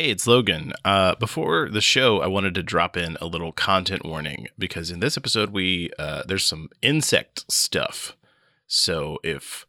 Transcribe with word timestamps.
Hey, 0.00 0.08
it's 0.08 0.26
Logan. 0.26 0.72
Uh, 0.82 1.14
before 1.16 1.68
the 1.68 1.82
show, 1.82 2.22
I 2.22 2.26
wanted 2.26 2.54
to 2.54 2.62
drop 2.62 2.96
in 2.96 3.18
a 3.20 3.26
little 3.26 3.52
content 3.52 4.02
warning 4.02 4.48
because 4.58 4.90
in 4.90 5.00
this 5.00 5.18
episode, 5.18 5.50
we 5.50 5.90
uh, 5.98 6.22
there's 6.26 6.46
some 6.46 6.70
insect 6.80 7.44
stuff. 7.52 8.16
So 8.66 9.18
if 9.22 9.66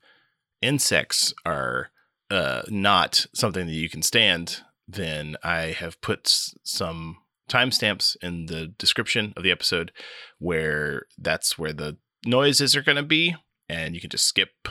insects 0.62 1.34
are 1.46 1.90
uh, 2.30 2.62
not 2.70 3.26
something 3.34 3.66
that 3.66 3.74
you 3.74 3.90
can 3.90 4.02
stand, 4.02 4.62
then 4.88 5.36
I 5.44 5.76
have 5.78 6.00
put 6.00 6.30
some 6.64 7.18
timestamps 7.50 8.16
in 8.22 8.46
the 8.46 8.68
description 8.68 9.34
of 9.36 9.44
the 9.44 9.52
episode 9.52 9.92
where 10.40 11.08
that's 11.18 11.60
where 11.60 11.74
the 11.74 11.98
noises 12.26 12.74
are 12.78 12.84
going 12.84 12.96
to 12.96 13.04
be, 13.04 13.36
and 13.68 13.96
you 13.96 14.00
can 14.00 14.10
just 14.10 14.28
skip 14.28 14.70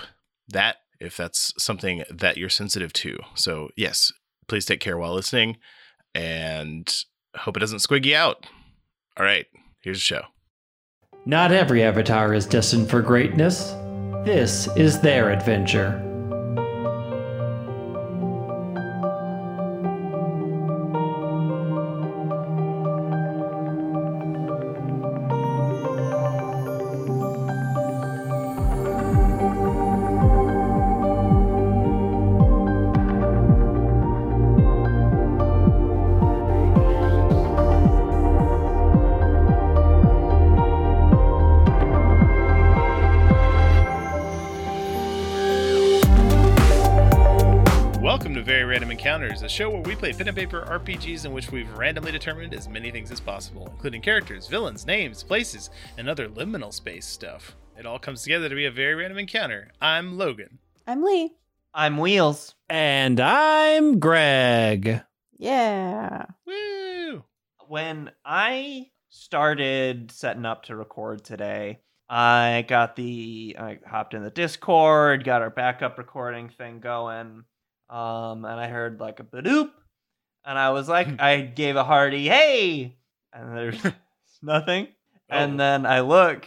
that 0.49 0.77
if 0.99 1.19
that's 1.19 1.53
something 1.63 2.03
that 2.11 2.39
you're 2.39 2.49
sensitive 2.49 2.95
to. 2.95 3.19
So 3.35 3.69
yes, 3.77 4.11
please 4.51 4.67
take 4.67 4.81
care 4.81 4.99
while 4.99 5.15
listening, 5.15 5.57
and 6.15 7.05
hope 7.37 7.57
it 7.57 7.61
doesn't 7.61 7.79
squig 7.79 8.05
you 8.05 8.17
out. 8.17 8.45
All 9.17 9.25
right, 9.25 9.47
here's 9.81 9.99
the 9.99 10.03
show. 10.03 10.23
Not 11.25 11.53
every 11.53 11.83
avatar 11.83 12.35
is 12.35 12.45
destined 12.47 12.91
for 12.91 13.01
greatness. 13.01 13.71
This 14.25 14.69
is 14.77 15.01
their 15.01 15.31
adventure. 15.31 16.10
Play 50.01 50.15
pen 50.15 50.29
and 50.29 50.37
paper 50.37 50.65
RPGs 50.67 51.27
in 51.27 51.33
which 51.33 51.53
we've 51.53 51.71
randomly 51.77 52.11
determined 52.11 52.55
as 52.55 52.71
many 52.71 52.91
things 52.91 53.11
as 53.11 53.21
possible, 53.21 53.69
including 53.71 54.01
characters, 54.01 54.47
villains, 54.47 54.87
names, 54.87 55.23
places, 55.23 55.69
and 55.99 56.09
other 56.09 56.27
liminal 56.27 56.73
space 56.73 57.05
stuff. 57.05 57.55
It 57.79 57.85
all 57.85 57.99
comes 57.99 58.23
together 58.23 58.49
to 58.49 58.55
be 58.55 58.65
a 58.65 58.71
very 58.71 58.95
random 58.95 59.19
encounter. 59.19 59.69
I'm 59.79 60.17
Logan. 60.17 60.59
I'm 60.87 61.05
Lee. 61.05 61.33
I'm 61.75 61.99
Wheels. 61.99 62.55
And 62.71 63.21
I'm 63.21 64.01
Greg. 64.01 65.03
Yeah. 65.37 66.25
Woo! 66.47 67.23
When 67.69 68.11
I 68.25 68.87
started 69.11 70.11
setting 70.13 70.47
up 70.47 70.63
to 70.65 70.77
record 70.77 71.25
today, 71.25 71.81
I 72.09 72.65
got 72.67 72.97
the 72.97 73.55
I 73.59 73.79
hopped 73.87 74.15
in 74.15 74.25
the 74.25 74.31
Discord, 74.31 75.25
got 75.25 75.43
our 75.43 75.51
backup 75.51 75.99
recording 75.99 76.49
thing 76.49 76.81
going, 76.81 77.45
um, 77.91 78.45
and 78.47 78.59
I 78.59 78.69
heard 78.69 78.99
like 78.99 79.21
a 79.21 79.25
badoop, 79.25 79.71
and 80.45 80.59
I 80.59 80.71
was 80.71 80.89
like, 80.89 81.21
I 81.21 81.41
gave 81.41 81.77
a 81.77 81.85
hearty 81.85 82.27
hey, 82.29 82.97
and 83.33 83.57
there's 83.57 83.83
nothing, 84.43 84.89
Oh. 85.33 85.37
and 85.37 85.61
then 85.61 85.87
I 85.87 86.01
look, 86.01 86.47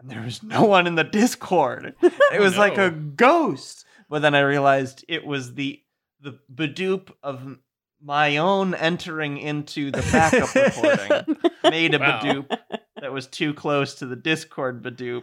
and 0.00 0.10
there 0.10 0.22
was 0.22 0.42
no 0.42 0.64
one 0.64 0.86
in 0.86 0.94
the 0.96 1.04
Discord. 1.04 1.94
It 2.32 2.40
was 2.40 2.58
like 2.58 2.78
a 2.78 2.90
ghost, 2.90 3.84
but 4.10 4.22
then 4.22 4.34
I 4.34 4.40
realized 4.40 5.04
it 5.08 5.24
was 5.24 5.54
the 5.54 5.80
the 6.20 6.38
badoop 6.52 7.10
of 7.22 7.58
my 8.02 8.38
own 8.38 8.74
entering 8.74 9.36
into 9.38 9.90
the 9.90 10.02
backup 10.12 10.54
recording 10.54 11.36
made 11.64 11.94
a 11.94 11.98
Wow. 11.98 12.20
badoop 12.20 12.58
that 13.00 13.12
was 13.12 13.26
too 13.28 13.54
close 13.54 13.94
to 13.96 14.06
the 14.06 14.16
Discord 14.16 14.82
badoop. 14.82 15.22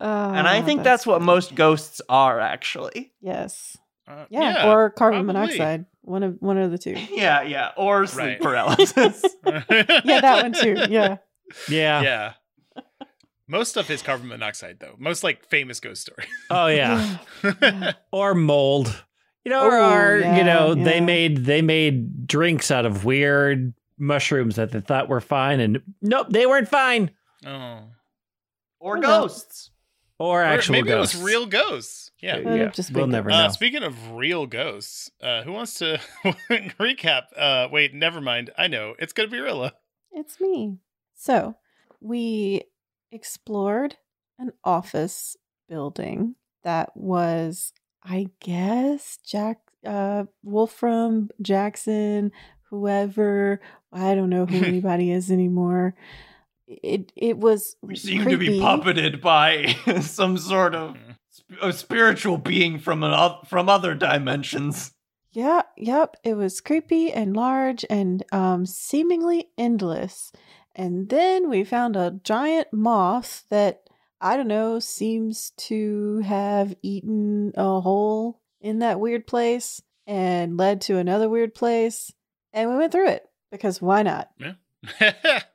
Oh, 0.00 0.30
and 0.32 0.46
I 0.48 0.62
think 0.62 0.82
that's, 0.82 1.06
what 1.06 1.16
funny. 1.16 1.26
most 1.26 1.54
ghosts 1.54 2.00
are 2.08 2.38
actually. 2.40 3.12
Yes. 3.20 3.76
Uh, 4.08 4.24
Yeah. 4.30 4.70
or 4.72 4.90
carbon 4.90 5.24
probably. 5.24 5.40
monoxide. 5.58 5.86
One 6.02 6.22
of 6.22 6.36
one 6.40 6.58
of 6.58 6.70
the 6.70 6.78
two. 6.78 6.96
Yeah, 7.10 7.42
yeah. 7.42 7.70
Or 7.76 8.06
sleep 8.06 8.26
Right. 8.26 8.40
paralysis. 8.40 9.24
Yeah, 9.46 10.20
that 10.20 10.42
one 10.42 10.52
too. 10.52 10.76
Yeah. 10.90 11.16
Yeah. 11.68 12.02
yeah. 12.02 12.32
Most 13.48 13.70
stuff 13.70 13.90
is 13.90 14.00
carbon 14.02 14.28
monoxide, 14.28 14.78
though. 14.80 14.94
Most 14.98 15.22
like 15.24 15.44
famous 15.48 15.80
ghost 15.80 16.02
story. 16.02 16.24
Oh 16.50 16.68
yeah. 16.68 17.16
or 18.12 18.34
mold. 18.34 19.04
You 19.44 19.50
know, 19.50 19.64
or, 19.66 19.76
Oh, 19.76 19.92
or, 19.92 20.18
yeah, 20.20 20.36
you 20.38 20.44
know, 20.44 20.74
they 20.74 21.00
made 21.00 21.44
they 21.44 21.62
made 21.62 22.26
drinks 22.28 22.70
out 22.70 22.86
of 22.86 23.04
weird 23.04 23.74
mushrooms 23.98 24.54
that 24.56 24.70
they 24.70 24.80
thought 24.80 25.08
were 25.08 25.20
fine, 25.20 25.58
and 25.58 25.82
nope, 26.00 26.28
they 26.30 26.46
weren't 26.46 26.68
fine. 26.68 27.10
oh. 27.44 27.80
or 28.78 28.96
no. 28.98 29.02
ghosts. 29.22 29.71
Or 30.22 30.40
Or 30.42 30.44
actual 30.44 30.72
maybe 30.74 30.88
ghosts. 30.88 31.14
it 31.14 31.18
was 31.18 31.24
real 31.24 31.46
ghosts. 31.46 32.10
Yeah. 32.20 32.36
Could 32.40 32.60
have 32.60 32.72
just 32.74 32.92
we'll 32.92 33.04
been 33.04 33.10
never 33.10 33.30
Uh, 33.30 33.42
know. 33.46 33.48
speaking 33.48 33.82
of 33.82 34.12
real 34.12 34.46
ghosts, 34.46 35.10
uh, 35.20 35.42
who 35.42 35.52
wants 35.52 35.74
to 35.80 35.98
recap? 36.78 37.22
Uh, 37.36 37.68
wait, 37.72 37.92
never 37.94 38.20
mind. 38.20 38.50
I 38.56 38.68
know 38.68 38.94
it's 38.98 39.12
gonna 39.12 39.28
be 39.28 39.40
Rilla. 39.40 39.74
It's 40.12 40.40
me. 40.40 40.78
So 41.14 41.56
we 42.00 42.62
explored 43.10 43.96
an 44.38 44.52
office 44.64 45.36
building 45.68 46.36
that 46.64 46.96
was, 46.96 47.72
I 48.04 48.28
guess, 48.40 49.18
Jack 49.26 49.58
uh 49.84 50.24
Wolfram 50.44 51.30
Jackson, 51.40 52.30
whoever 52.70 53.60
I 53.92 54.14
don't 54.14 54.30
know 54.30 54.46
who 54.46 54.64
anybody 54.64 55.10
is 55.10 55.30
anymore. 55.32 55.94
It 56.66 57.12
it 57.16 57.38
was 57.38 57.76
We 57.82 57.96
seem 57.96 58.24
to 58.24 58.36
be 58.36 58.60
puppeted 58.60 59.20
by 59.20 59.76
some 60.00 60.38
sort 60.38 60.74
of 60.74 60.96
sp- 61.30 61.60
a 61.62 61.72
spiritual 61.72 62.38
being 62.38 62.78
from 62.78 63.02
an 63.02 63.12
oth- 63.12 63.48
from 63.48 63.68
other 63.68 63.94
dimensions. 63.94 64.92
Yeah, 65.32 65.62
yep. 65.76 66.16
It 66.24 66.34
was 66.34 66.60
creepy 66.60 67.10
and 67.10 67.34
large 67.34 67.84
and 67.88 68.22
um, 68.32 68.66
seemingly 68.66 69.48
endless. 69.56 70.30
And 70.74 71.08
then 71.08 71.48
we 71.48 71.64
found 71.64 71.96
a 71.96 72.20
giant 72.22 72.68
moth 72.72 73.44
that 73.50 73.82
I 74.20 74.36
don't 74.36 74.48
know 74.48 74.78
seems 74.78 75.50
to 75.58 76.18
have 76.20 76.74
eaten 76.82 77.52
a 77.56 77.80
hole 77.80 78.40
in 78.60 78.78
that 78.80 79.00
weird 79.00 79.26
place 79.26 79.82
and 80.06 80.56
led 80.56 80.82
to 80.82 80.98
another 80.98 81.28
weird 81.28 81.54
place. 81.54 82.12
And 82.52 82.70
we 82.70 82.76
went 82.76 82.92
through 82.92 83.08
it 83.08 83.28
because 83.50 83.80
why 83.80 84.02
not? 84.02 84.30
yeah. 84.38 85.42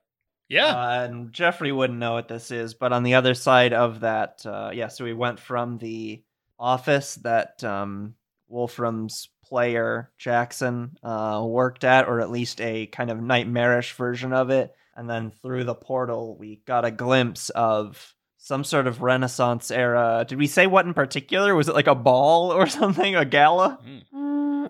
Uh, 0.73 1.03
and 1.03 1.33
Jeffrey 1.33 1.71
wouldn't 1.71 1.99
know 1.99 2.13
what 2.13 2.27
this 2.27 2.51
is, 2.51 2.73
but 2.73 2.93
on 2.93 3.03
the 3.03 3.15
other 3.15 3.33
side 3.33 3.73
of 3.73 4.01
that, 4.01 4.45
uh, 4.45 4.71
yeah, 4.73 4.87
so 4.87 5.03
we 5.03 5.13
went 5.13 5.39
from 5.39 5.77
the 5.77 6.23
office 6.59 7.15
that 7.15 7.63
um, 7.63 8.15
Wolfram's 8.47 9.29
player 9.43 10.11
Jackson 10.17 10.97
uh, 11.03 11.43
worked 11.45 11.83
at, 11.83 12.07
or 12.07 12.21
at 12.21 12.31
least 12.31 12.61
a 12.61 12.87
kind 12.87 13.09
of 13.09 13.21
nightmarish 13.21 13.93
version 13.93 14.33
of 14.33 14.49
it. 14.49 14.73
And 14.95 15.09
then 15.09 15.31
through 15.31 15.63
the 15.63 15.75
portal, 15.75 16.35
we 16.37 16.61
got 16.65 16.85
a 16.85 16.91
glimpse 16.91 17.49
of 17.51 18.15
some 18.37 18.63
sort 18.63 18.87
of 18.87 19.01
Renaissance 19.01 19.71
era. 19.71 20.25
Did 20.27 20.37
we 20.37 20.47
say 20.47 20.67
what 20.67 20.85
in 20.85 20.93
particular? 20.93 21.53
Was 21.53 21.69
it 21.69 21.75
like 21.75 21.87
a 21.87 21.95
ball 21.95 22.51
or 22.51 22.67
something? 22.67 23.15
A 23.15 23.25
gala? 23.25 23.79
Mm. 23.85 24.03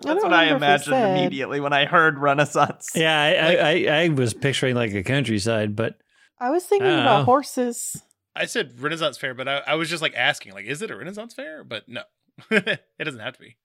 I 0.04 0.14
That's 0.14 0.22
what 0.22 0.32
I 0.32 0.44
remember 0.50 0.66
if 0.66 0.86
we 0.86 0.92
imagined 0.94 1.18
immediately 1.18 1.60
when 1.60 1.72
I 1.72 1.84
heard 1.86 2.18
Renaissance. 2.18 2.90
yeah, 2.94 3.20
I, 3.20 3.32
I, 3.32 3.54
I, 3.96 4.02
I 4.04 4.08
was 4.08 4.34
picturing 4.34 4.74
like 4.74 4.92
a 4.94 5.02
countryside, 5.02 5.74
but 5.76 5.98
I 6.40 6.50
was 6.50 6.64
thinking 6.64 6.88
I 6.88 7.00
about 7.02 7.18
know. 7.20 7.24
horses. 7.24 8.02
I 8.36 8.46
said 8.46 8.80
Renaissance 8.80 9.18
fair, 9.18 9.34
but 9.34 9.48
I, 9.48 9.58
I 9.66 9.74
was 9.74 9.88
just 9.90 10.02
like 10.02 10.14
asking, 10.14 10.52
like, 10.52 10.66
is 10.66 10.80
it 10.82 10.90
a 10.90 10.96
Renaissance 10.96 11.34
fair? 11.34 11.64
But 11.64 11.88
no, 11.88 12.02
it 12.50 12.80
doesn't 13.02 13.20
have 13.20 13.34
to 13.34 13.40
be. 13.40 13.56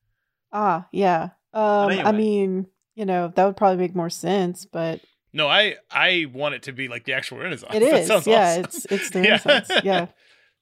Ah, 0.51 0.87
yeah. 0.91 1.29
Um, 1.53 1.89
I 1.91 2.11
mean, 2.11 2.67
you 2.95 3.05
know, 3.05 3.31
that 3.35 3.45
would 3.45 3.57
probably 3.57 3.77
make 3.77 3.95
more 3.95 4.09
sense, 4.09 4.65
but 4.65 5.01
No, 5.33 5.47
I 5.47 5.75
I 5.91 6.25
want 6.33 6.55
it 6.55 6.63
to 6.63 6.71
be 6.73 6.87
like 6.87 7.05
the 7.05 7.13
actual 7.13 7.37
Renaissance. 7.39 7.75
it 7.75 7.79
That 7.91 7.99
is. 8.01 8.07
sounds 8.07 8.25
Yeah, 8.27 8.49
awesome. 8.49 8.63
it's 8.65 8.85
it's 8.85 9.09
the 9.11 9.19
Yeah. 9.23 9.39
Renaissance. 9.45 9.83
Yeah. 9.83 10.07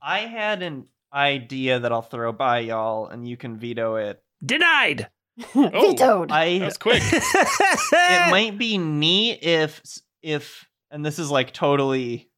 I 0.01 0.19
had 0.22 0.62
an 0.63 0.88
idea 1.13 1.80
that 1.80 1.92
I'll 1.92 2.01
throw 2.01 2.31
by 2.34 2.60
y'all, 2.60 3.07
and 3.07 3.28
you 3.28 3.38
can 3.38 3.57
veto 3.57 3.96
it. 3.96 4.22
denied. 4.44 5.07
Vetoed. 5.54 6.31
Oh, 6.31 6.33
I 6.33 6.60
That 6.60 6.66
was 6.66 6.78
quick. 6.78 7.01
it 7.12 8.31
might 8.31 8.57
be 8.57 8.78
neat 8.80 9.39
if 9.42 9.81
if 10.22 10.68
and 10.89 11.06
this 11.06 11.19
is 11.19 11.31
like 11.31 11.54
totally 11.54 12.30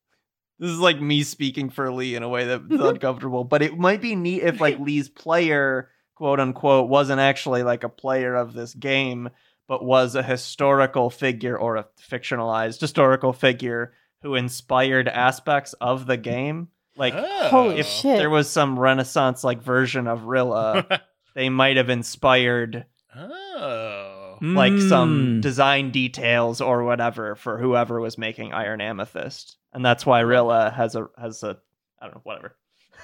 this 0.60 0.70
is 0.70 0.80
like 0.80 1.02
me 1.02 1.24
speaking 1.24 1.70
for 1.70 1.92
Lee 1.92 2.16
in 2.16 2.24
a 2.24 2.30
way 2.30 2.46
that's 2.46 2.64
uncomfortable, 2.70 3.44
but 3.44 3.62
it 3.62 3.78
might 3.78 4.02
be 4.02 4.16
neat 4.16 4.44
if 4.44 4.62
like 4.62 4.80
Lee's 4.80 5.10
player, 5.10 5.90
quote 6.16 6.40
unquote, 6.40 6.90
wasn't 6.90 7.20
actually 7.20 7.64
like 7.64 7.84
a 7.84 7.90
player 7.90 8.36
of 8.36 8.54
this 8.54 8.74
game, 8.74 9.30
but 9.68 9.84
was 9.84 10.16
a 10.16 10.24
historical 10.24 11.10
figure 11.10 11.58
or 11.58 11.78
a 11.78 11.88
fictionalized 12.10 12.80
historical 12.80 13.34
figure 13.34 13.94
who 14.22 14.36
inspired 14.36 15.08
aspects 15.08 15.74
of 15.82 16.06
the 16.06 16.18
game. 16.18 16.70
Like 16.96 17.16
Oh. 17.18 17.48
Holy 17.50 17.80
if 17.80 17.88
shit. 17.88 18.18
there 18.18 18.30
was 18.30 18.50
some 18.50 18.80
renaissance 18.80 19.44
like 19.44 19.64
version 19.64 20.08
of 20.08 20.26
Rilla, 20.26 21.02
they 21.34 21.50
might 21.50 21.78
have 21.78 21.90
inspired 21.90 22.86
Oh. 23.16 24.38
like 24.42 24.78
some 24.80 25.38
Mm. 25.38 25.42
design 25.42 25.92
details 25.92 26.62
or 26.62 26.84
whatever 26.84 27.36
for 27.36 27.60
whoever 27.60 28.00
was 28.02 28.18
making 28.18 28.54
Iron 28.54 28.82
Amethyst, 28.82 29.58
and 29.72 29.86
that's 29.86 30.06
why 30.06 30.22
Rilla 30.22 30.72
has 30.72 30.96
a 30.96 31.08
has 31.20 31.44
a 31.44 31.58
I 32.02 32.06
don't 32.06 32.16
know 32.16 32.22
whatever. 32.24 32.56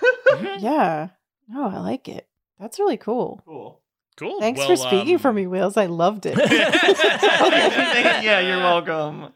Yeah. 0.59 1.09
No, 1.47 1.67
I 1.67 1.79
like 1.79 2.07
it. 2.07 2.27
That's 2.59 2.79
really 2.79 2.97
cool. 2.97 3.41
cool. 3.45 3.81
Cool. 4.17 4.39
Thanks 4.39 4.59
Well, 4.59 4.67
for 4.67 4.75
speaking 4.75 5.15
um, 5.15 5.19
for 5.19 5.31
me, 5.33 5.47
Wheels. 5.47 5.77
I 5.77 5.85
loved 5.85 6.25
it. 6.29 6.37
yeah, 6.37 8.39
you're 8.41 8.57
welcome. 8.57 9.33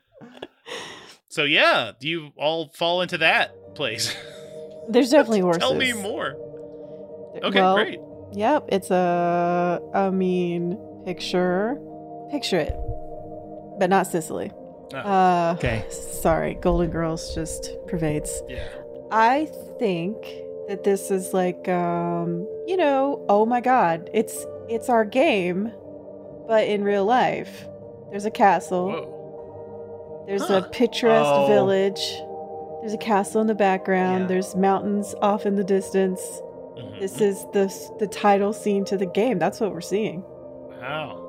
So 1.29 1.43
yeah, 1.43 1.91
do 1.99 2.07
you 2.07 2.31
all 2.37 2.69
fall 2.73 3.01
into 3.01 3.17
that 3.19 3.75
place? 3.75 4.15
There's 4.89 5.09
definitely 5.09 5.39
horses. 5.39 5.61
Tell 5.61 5.73
me 5.73 5.93
more. 5.93 6.35
Okay, 7.43 7.61
Well, 7.61 7.75
great. 7.75 7.99
Yep, 8.33 8.65
it's 8.69 8.89
a. 8.91 9.81
I 9.93 10.09
mean, 10.09 10.77
picture, 11.05 11.79
picture 12.31 12.57
it, 12.59 12.75
but 13.79 13.89
not 13.89 14.07
Sicily. 14.07 14.51
Oh, 14.93 14.97
Uh, 14.97 15.55
Okay. 15.57 15.85
Sorry, 15.89 16.55
Golden 16.55 16.89
Girls 16.89 17.33
just 17.35 17.71
pervades. 17.87 18.43
Yeah. 18.47 18.63
I 19.11 19.45
think 19.79 20.17
that 20.67 20.83
this 20.83 21.11
is 21.11 21.33
like, 21.33 21.67
um, 21.67 22.47
you 22.67 22.77
know, 22.77 23.23
oh 23.29 23.45
my 23.45 23.61
God, 23.61 24.09
it's 24.13 24.45
it's 24.69 24.89
our 24.89 25.03
game, 25.05 25.71
but 26.47 26.67
in 26.67 26.83
real 26.83 27.05
life. 27.05 27.67
There's 28.11 28.25
a 28.25 28.31
castle. 28.31 28.87
Whoa. 28.89 30.23
There's 30.27 30.47
Huh. 30.47 30.61
a 30.65 30.69
picturesque 30.69 31.25
Oh. 31.27 31.47
village. 31.47 32.21
There's 32.81 32.93
a 32.93 32.97
castle 32.97 33.41
in 33.41 33.47
the 33.47 33.55
background. 33.55 34.21
Yeah. 34.21 34.27
There's 34.27 34.55
mountains 34.55 35.13
off 35.21 35.45
in 35.45 35.55
the 35.55 35.63
distance. 35.63 36.41
Mhm. 36.77 36.99
This 36.99 37.21
is 37.21 37.45
the 37.53 37.71
the 37.99 38.07
title 38.07 38.53
scene 38.53 38.85
to 38.85 38.97
the 38.97 39.05
game. 39.05 39.39
That's 39.39 39.59
what 39.59 39.71
we're 39.73 39.81
seeing. 39.81 40.23
Wow. 40.81 41.19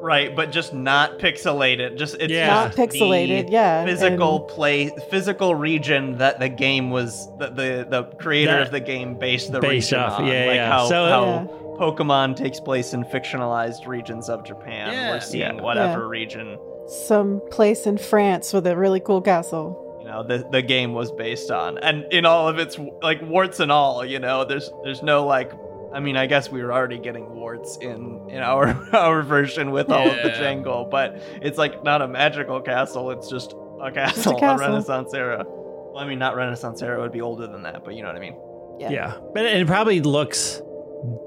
Right, 0.00 0.34
but 0.36 0.52
just 0.52 0.72
not 0.72 1.18
pixelated. 1.18 1.96
Just 1.96 2.16
it's 2.20 2.32
Yeah. 2.32 2.46
Not 2.46 2.76
just 2.76 2.76
the 2.92 2.98
pixelated, 3.00 3.50
yeah. 3.50 3.84
Physical 3.84 4.36
and- 4.36 4.48
play, 4.48 4.90
physical 5.10 5.56
region 5.56 6.18
that 6.18 6.38
the 6.38 6.48
game 6.48 6.90
was 6.90 7.28
the 7.38 7.48
the, 7.48 7.86
the 7.88 8.02
creator 8.18 8.52
That- 8.52 8.62
of 8.62 8.70
the 8.70 8.80
game 8.80 9.14
based 9.18 9.50
the 9.50 9.58
Based 9.60 9.90
region 9.90 9.98
off, 10.04 10.20
on. 10.20 10.26
yeah, 10.26 10.44
like 10.46 10.54
yeah. 10.54 10.70
How, 10.72 10.86
So- 10.86 11.06
how 11.08 11.24
Yeah. 11.24 11.46
Pokemon 11.78 12.36
takes 12.36 12.58
place 12.60 12.92
in 12.94 13.04
fictionalized 13.04 13.86
regions 13.86 14.28
of 14.28 14.44
Japan. 14.44 14.92
Yeah. 14.92 15.10
We're 15.12 15.20
seeing 15.20 15.56
Yeah. 15.56 15.62
whatever 15.62 16.00
Yeah. 16.02 16.08
region 16.08 16.58
some 16.86 17.40
place 17.50 17.86
in 17.86 17.98
France 17.98 18.52
with 18.52 18.66
a 18.66 18.76
really 18.76 19.00
cool 19.00 19.20
castle. 19.20 19.84
You 20.08 20.14
know 20.14 20.22
the 20.22 20.48
the 20.50 20.62
game 20.62 20.94
was 20.94 21.12
based 21.12 21.50
on, 21.50 21.76
and 21.78 22.10
in 22.10 22.24
all 22.24 22.48
of 22.48 22.58
its 22.58 22.78
like 23.02 23.20
warts 23.20 23.60
and 23.60 23.70
all. 23.70 24.06
You 24.06 24.18
know, 24.18 24.44
there's 24.44 24.70
there's 24.82 25.02
no 25.02 25.26
like. 25.26 25.52
I 25.92 26.00
mean, 26.00 26.16
I 26.16 26.26
guess 26.26 26.50
we 26.50 26.62
were 26.62 26.72
already 26.72 26.98
getting 26.98 27.34
warts 27.34 27.76
in 27.76 28.26
in 28.30 28.38
our 28.38 28.68
our 28.94 29.22
version 29.22 29.70
with 29.70 29.90
all 29.90 30.08
of 30.08 30.16
the 30.22 30.30
jangle, 30.30 30.88
but 30.90 31.22
it's 31.42 31.58
like 31.58 31.84
not 31.84 32.00
a 32.00 32.08
magical 32.08 32.60
castle. 32.62 33.10
It's 33.10 33.28
just 33.28 33.54
a 33.82 33.90
castle, 33.92 34.36
a, 34.36 34.40
castle. 34.40 34.66
Renaissance 34.66 35.12
era. 35.12 35.44
Well, 35.46 35.98
I 35.98 36.06
mean, 36.06 36.18
not 36.18 36.36
Renaissance 36.36 36.80
era. 36.80 36.98
It 36.98 37.02
would 37.02 37.12
be 37.12 37.20
older 37.20 37.46
than 37.46 37.62
that, 37.64 37.84
but 37.84 37.94
you 37.94 38.00
know 38.00 38.08
what 38.08 38.16
I 38.16 38.20
mean. 38.20 38.36
Yeah. 38.78 38.90
Yeah. 38.90 39.18
But 39.34 39.44
it 39.44 39.66
probably 39.66 40.00
looks 40.00 40.62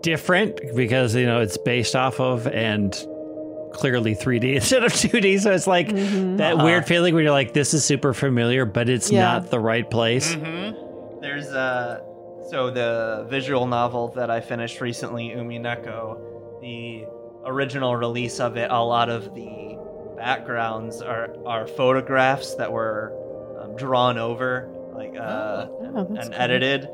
different 0.01 0.59
because, 0.75 1.15
you 1.15 1.25
know, 1.25 1.41
it's 1.41 1.57
based 1.57 1.95
off 1.95 2.19
of 2.19 2.47
and 2.47 2.93
clearly 3.73 4.15
3D 4.15 4.55
instead 4.55 4.83
of 4.83 4.91
2D. 4.93 5.39
So 5.41 5.51
it's 5.51 5.67
like 5.67 5.89
Mhm. 5.89 6.37
that 6.37 6.55
Uh-huh. 6.55 6.65
weird 6.65 6.85
feeling 6.85 7.13
where 7.13 7.23
you're 7.23 7.31
like, 7.31 7.53
this 7.53 7.73
is 7.73 7.83
super 7.85 8.13
familiar, 8.13 8.65
but 8.65 8.89
it's 8.89 9.11
Yeah. 9.11 9.21
not 9.23 9.49
the 9.49 9.59
right 9.59 9.89
place. 9.89 10.35
Mm-hmm. 10.35 11.19
There's 11.21 11.47
uh 11.47 12.01
so 12.49 12.69
the 12.69 13.25
visual 13.29 13.65
novel 13.67 14.09
that 14.09 14.29
I 14.29 14.41
finished 14.41 14.81
recently, 14.81 15.29
Umineko, 15.29 16.17
the 16.61 17.05
original 17.45 17.95
release 17.95 18.39
of 18.41 18.57
it, 18.57 18.69
a 18.71 18.83
lot 18.83 19.09
of 19.09 19.33
the 19.35 19.77
backgrounds 20.17 21.01
are 21.01 21.29
are 21.45 21.65
photographs 21.67 22.55
that 22.55 22.71
were 22.71 23.13
um, 23.61 23.75
drawn 23.75 24.17
over, 24.17 24.67
like 24.93 25.15
uh, 25.17 25.67
Oh, 25.69 26.07
that's 26.09 26.25
and 26.27 26.33
cool. 26.33 26.41
edited. 26.41 26.89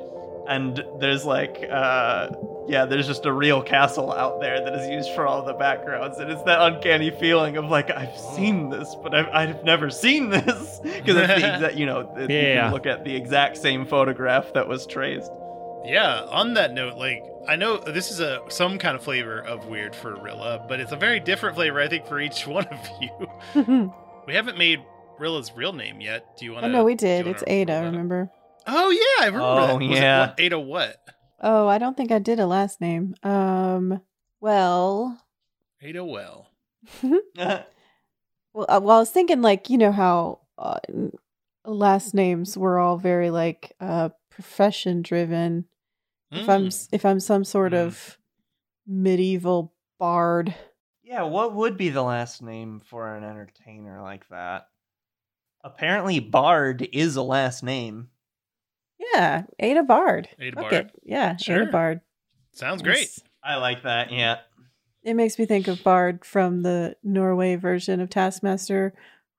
And 0.48 0.84
there's 1.00 1.26
like, 1.26 1.66
uh, 1.70 2.30
yeah, 2.68 2.86
there's 2.86 3.06
just 3.08 3.26
a 3.26 3.34
real 3.34 3.62
castle 3.62 4.14
out 4.14 4.40
there 4.40 4.64
that 4.64 4.74
is 4.76 4.88
used 4.90 5.12
for 5.14 5.28
all 5.28 5.44
the 5.44 5.54
backgrounds, 5.54 6.20
and 6.20 6.32
it's 6.32 6.42
that 6.44 6.62
uncanny 6.62 7.12
feeling 7.12 7.58
of 7.58 7.66
like 7.66 7.92
I've 7.92 8.18
seen 8.18 8.70
this, 8.70 8.96
but 9.04 9.14
I've, 9.14 9.28
I've 9.34 9.64
never 9.64 9.90
seen 9.90 10.30
this 10.32 10.80
because 10.82 11.16
it's 11.18 11.28
the 11.28 11.56
exact, 11.56 11.76
you 11.78 11.86
know, 11.86 12.14
it- 12.18 12.30
you 12.30 12.40
can 12.62 12.72
look 12.72 12.86
at 12.86 13.04
the 13.04 13.16
exact 13.16 13.58
same 13.58 13.86
photograph 13.86 14.54
that 14.54 14.68
was 14.68 14.86
traced. 14.88 15.32
Yeah. 15.86 16.24
On 16.30 16.54
that 16.56 16.74
note, 16.74 16.98
like 16.98 17.24
I 17.48 17.56
know 17.56 17.78
this 17.78 18.12
is 18.12 18.20
a 18.20 18.42
some 18.50 18.78
kind 18.78 18.96
of 18.96 19.04
flavor 19.04 19.40
of 19.40 19.68
weird 19.68 19.96
for 19.96 20.16
Rilla, 20.22 20.66
but 20.68 20.80
it's 20.80 20.92
a 20.92 20.98
very 20.98 21.20
different 21.20 21.56
flavor, 21.56 21.80
I 21.80 21.88
think, 21.88 22.06
for 22.08 22.20
each 22.20 22.46
one 22.48 22.66
of 22.68 22.90
you. 23.02 23.94
we 24.28 24.34
haven't 24.34 24.58
made 24.58 24.80
Rilla's 25.20 25.52
real 25.56 25.74
name 25.74 26.00
yet. 26.02 26.38
Do 26.38 26.46
you 26.46 26.52
want 26.54 26.66
oh 26.66 26.68
to? 26.68 26.74
no, 26.74 26.84
we 26.84 26.96
did. 26.96 27.26
It's 27.28 27.44
Ada. 27.48 27.82
Remember? 27.86 28.30
Oh 28.68 28.90
yeah, 28.90 29.24
I 29.24 29.28
remember. 29.28 29.46
Oh, 29.46 29.68
that. 29.68 29.88
Was 29.88 29.98
it 29.98 30.02
yeah. 30.02 30.20
what- 30.28 30.40
Ada 30.40 30.60
what? 30.60 30.98
Oh, 31.40 31.68
I 31.68 31.78
don't 31.78 31.96
think 31.96 32.12
I 32.12 32.20
did 32.20 32.40
a 32.40 32.48
last 32.48 32.82
name. 32.82 33.16
Um, 33.24 34.02
well, 34.42 35.20
Ada 35.82 36.04
well. 36.04 36.50
well, 37.04 37.26
uh, 37.38 37.62
well, 38.54 38.66
I 38.70 38.78
was 39.00 39.12
thinking 39.12 39.42
like 39.42 39.70
you 39.70 39.78
know 39.78 39.92
how 39.92 40.40
uh, 40.58 40.80
last 41.66 42.14
names 42.14 42.58
were 42.58 42.80
all 42.80 42.98
very 42.98 43.30
like 43.30 43.74
uh 43.80 44.10
profession 44.30 45.02
driven. 45.02 45.66
If 46.32 46.50
I'm 46.50 46.68
Mm. 46.68 46.90
if 46.92 47.06
I'm 47.06 47.20
some 47.22 47.44
sort 47.46 47.72
Mm. 47.74 47.86
of 47.88 48.18
medieval 48.86 49.74
bard, 50.00 50.54
Yeah, 51.04 51.24
what 51.24 51.54
would 51.56 51.78
be 51.78 51.90
the 51.90 52.04
last 52.04 52.42
name 52.42 52.80
for 52.80 53.16
an 53.16 53.24
entertainer 53.24 54.02
like 54.02 54.28
that? 54.30 54.68
Apparently, 55.64 56.20
Bard 56.20 56.88
is 56.94 57.16
a 57.16 57.22
last 57.24 57.64
name. 57.64 58.10
Yeah, 59.14 59.44
Ada 59.60 59.84
Bard. 59.84 60.30
Ada 60.40 60.56
Fuck 60.56 60.70
Bard. 60.72 60.74
it. 60.74 60.92
Yeah, 61.04 61.36
Sure. 61.38 61.64
Ada 61.64 61.72
Bard. 61.72 62.02
Sounds 62.54 62.82
great. 62.82 63.04
It's- 63.04 63.20
I 63.44 63.56
like 63.58 63.84
that. 63.84 64.12
Yeah. 64.12 64.38
It 65.04 65.14
makes 65.16 65.40
me 65.40 65.46
think 65.46 65.68
of 65.70 65.82
Bard 65.84 66.26
from 66.26 66.64
the 66.64 66.96
Norway 67.04 67.56
version 67.56 68.02
of 68.02 68.10
Taskmaster, 68.10 68.94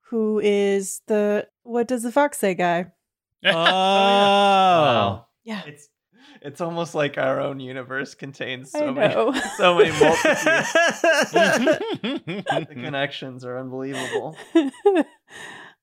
who 0.09 0.39
is 0.39 1.01
the 1.07 1.47
what 1.63 1.87
does 1.87 2.01
the 2.03 2.11
fox 2.11 2.39
say 2.39 2.53
guy? 2.55 2.87
Oh. 3.45 3.51
Wow. 3.53 5.27
Yeah, 5.43 5.61
It's 5.67 5.89
it's 6.41 6.59
almost 6.61 6.95
like 6.95 7.17
our 7.17 7.39
own 7.39 7.59
universe 7.59 8.13
contains 8.15 8.71
so 8.71 8.91
many 8.93 9.13
so 9.57 9.75
many 9.77 9.91
multitudes. 9.99 10.71
the 11.31 12.43
oh, 12.51 12.65
connections 12.65 13.45
are 13.45 13.57
unbelievable. 13.59 14.35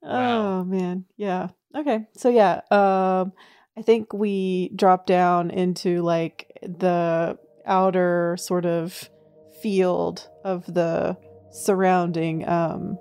Oh 0.02 0.64
man, 0.64 1.04
yeah. 1.16 1.48
Okay, 1.74 2.06
so 2.16 2.28
yeah, 2.28 2.60
um, 2.70 3.32
I 3.78 3.82
think 3.82 4.12
we 4.12 4.70
drop 4.74 5.06
down 5.06 5.50
into 5.50 6.02
like 6.02 6.58
the 6.62 7.38
outer 7.66 8.36
sort 8.38 8.64
of 8.64 9.10
field 9.60 10.28
of 10.44 10.64
the 10.72 11.16
surrounding. 11.50 12.48
Um, 12.48 12.98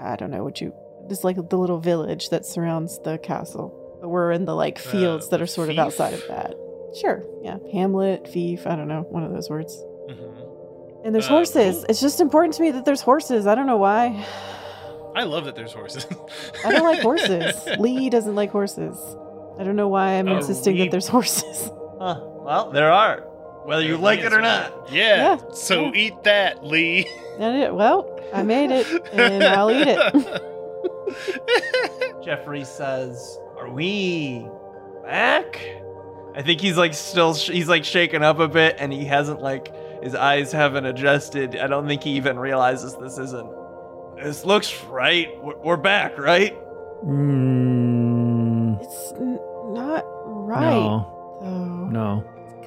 I 0.00 0.16
don't 0.16 0.30
know 0.30 0.42
what 0.44 0.60
you. 0.60 0.72
Just 1.08 1.22
like 1.22 1.36
the 1.36 1.56
little 1.58 1.78
village 1.78 2.30
that 2.30 2.44
surrounds 2.44 2.98
the 3.04 3.18
castle, 3.18 3.98
but 4.00 4.08
we're 4.08 4.32
in 4.32 4.44
the 4.44 4.54
like 4.54 4.78
fields 4.78 5.26
Uh, 5.26 5.30
that 5.30 5.42
are 5.42 5.46
sort 5.46 5.70
of 5.70 5.78
outside 5.78 6.14
of 6.14 6.22
that. 6.28 6.54
Sure, 7.00 7.22
yeah, 7.42 7.58
Hamlet, 7.72 8.26
fief. 8.26 8.66
I 8.66 8.74
don't 8.74 8.88
know, 8.88 9.02
one 9.10 9.22
of 9.22 9.32
those 9.32 9.48
words. 9.48 9.80
And 11.04 11.14
there's 11.14 11.26
Uh, 11.26 11.30
horses. 11.30 11.76
cool. 11.76 11.84
It's 11.88 12.00
just 12.00 12.20
important 12.20 12.54
to 12.54 12.62
me 12.62 12.72
that 12.72 12.84
there's 12.84 13.02
horses. 13.02 13.46
I 13.46 13.54
don't 13.54 13.66
know 13.66 13.76
why. 13.76 14.24
I 15.14 15.22
love 15.22 15.44
that 15.44 15.54
there's 15.54 15.72
horses. 15.72 16.04
I 16.64 16.72
don't 16.72 16.82
like 16.82 16.98
horses. 17.10 17.54
Lee 17.78 18.10
doesn't 18.10 18.34
like 18.34 18.50
horses. 18.50 18.96
I 19.58 19.64
don't 19.64 19.76
know 19.76 19.88
why 19.88 20.12
I'm 20.18 20.28
Oh, 20.28 20.36
insisting 20.36 20.74
Lee- 20.76 20.84
that 20.84 20.90
there's 20.90 21.08
horses. 21.08 21.70
Huh. 21.98 22.20
Well, 22.22 22.70
there 22.72 22.92
are. 22.92 23.20
Whether 23.64 23.82
you 23.82 23.96
like 23.96 24.20
it 24.20 24.34
or 24.34 24.42
not. 24.42 24.92
Yeah. 24.92 25.16
Yeah. 25.16 25.38
So 25.54 25.84
Yeah. 25.86 25.90
eat 25.94 26.22
that, 26.24 26.62
Lee. 26.62 27.08
And 27.38 27.56
it, 27.56 27.74
well, 27.74 28.20
I 28.34 28.42
made 28.42 28.70
it, 28.70 28.86
and 29.14 29.42
I'll 29.42 29.70
eat 29.70 29.88
it. 29.88 30.42
Jeffrey 32.24 32.64
says, 32.64 33.38
"Are 33.58 33.70
we 33.70 34.46
back?" 35.04 35.58
I 36.34 36.42
think 36.42 36.60
he's 36.60 36.76
like 36.76 36.92
still 36.94 37.34
sh- 37.34 37.48
he's 37.50 37.68
like 37.68 37.84
shaken 37.84 38.22
up 38.22 38.38
a 38.40 38.48
bit, 38.48 38.76
and 38.78 38.92
he 38.92 39.04
hasn't 39.06 39.40
like 39.40 39.72
his 40.02 40.14
eyes 40.14 40.52
haven't 40.52 40.84
adjusted. 40.84 41.56
I 41.56 41.66
don't 41.66 41.86
think 41.86 42.02
he 42.02 42.10
even 42.12 42.38
realizes 42.38 42.94
this 42.96 43.16
isn't. 43.18 43.50
This 44.22 44.44
looks 44.44 44.82
right. 44.84 45.28
We're, 45.42 45.56
we're 45.58 45.76
back, 45.76 46.18
right? 46.18 46.54
Mm, 47.04 47.55
right, 50.60 50.70
no, 50.70 51.38
though. 51.42 51.88
no. 51.90 52.24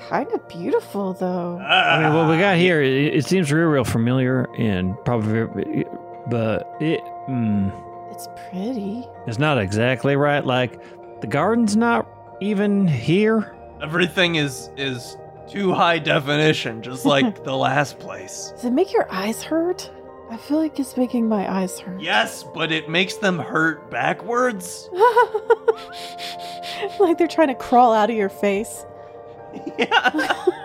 Kind 0.08 0.32
of 0.32 0.48
beautiful, 0.48 1.14
though. 1.14 1.58
I 1.60 2.02
mean, 2.04 2.14
what 2.14 2.30
we 2.30 2.38
got 2.38 2.58
here, 2.58 2.82
it, 2.82 3.16
it 3.16 3.26
seems 3.26 3.52
real, 3.52 3.68
real 3.68 3.84
familiar 3.84 4.48
and 4.58 4.96
probably, 5.04 5.84
but 6.28 6.74
it, 6.80 7.02
mm, 7.28 7.72
It's 8.12 8.28
pretty. 8.50 9.06
it's 9.28 9.38
not 9.40 9.58
exactly 9.58 10.16
right. 10.16 10.46
Like 10.46 10.82
the 11.22 11.28
garden's 11.28 11.76
not 11.76 12.08
even 12.40 12.88
here. 12.88 13.56
Everything 13.82 14.36
is 14.36 14.70
is 14.78 15.18
too 15.50 15.74
high 15.74 16.00
definition, 16.00 16.82
just 16.82 17.06
like 17.06 17.44
the 17.44 17.56
last 17.56 18.00
place. 18.00 18.52
Does 18.56 18.66
it 18.66 18.72
make 18.74 18.94
your 18.94 19.12
eyes 19.12 19.44
hurt? 19.44 19.92
I 20.32 20.38
feel 20.38 20.58
like 20.58 20.80
it's 20.80 20.96
making 20.96 21.28
my 21.28 21.52
eyes 21.52 21.80
hurt. 21.80 22.02
Yes, 22.02 22.44
but 22.44 22.72
it 22.72 22.88
makes 22.90 23.16
them 23.16 23.40
hurt 23.40 23.90
backwards. 23.90 24.90
like 27.00 27.18
they're 27.18 27.28
trying 27.28 27.48
to 27.48 27.56
crawl 27.56 27.94
out 27.94 28.10
of 28.10 28.16
your 28.16 28.30
face. 28.30 28.86
yeah. 29.78 30.46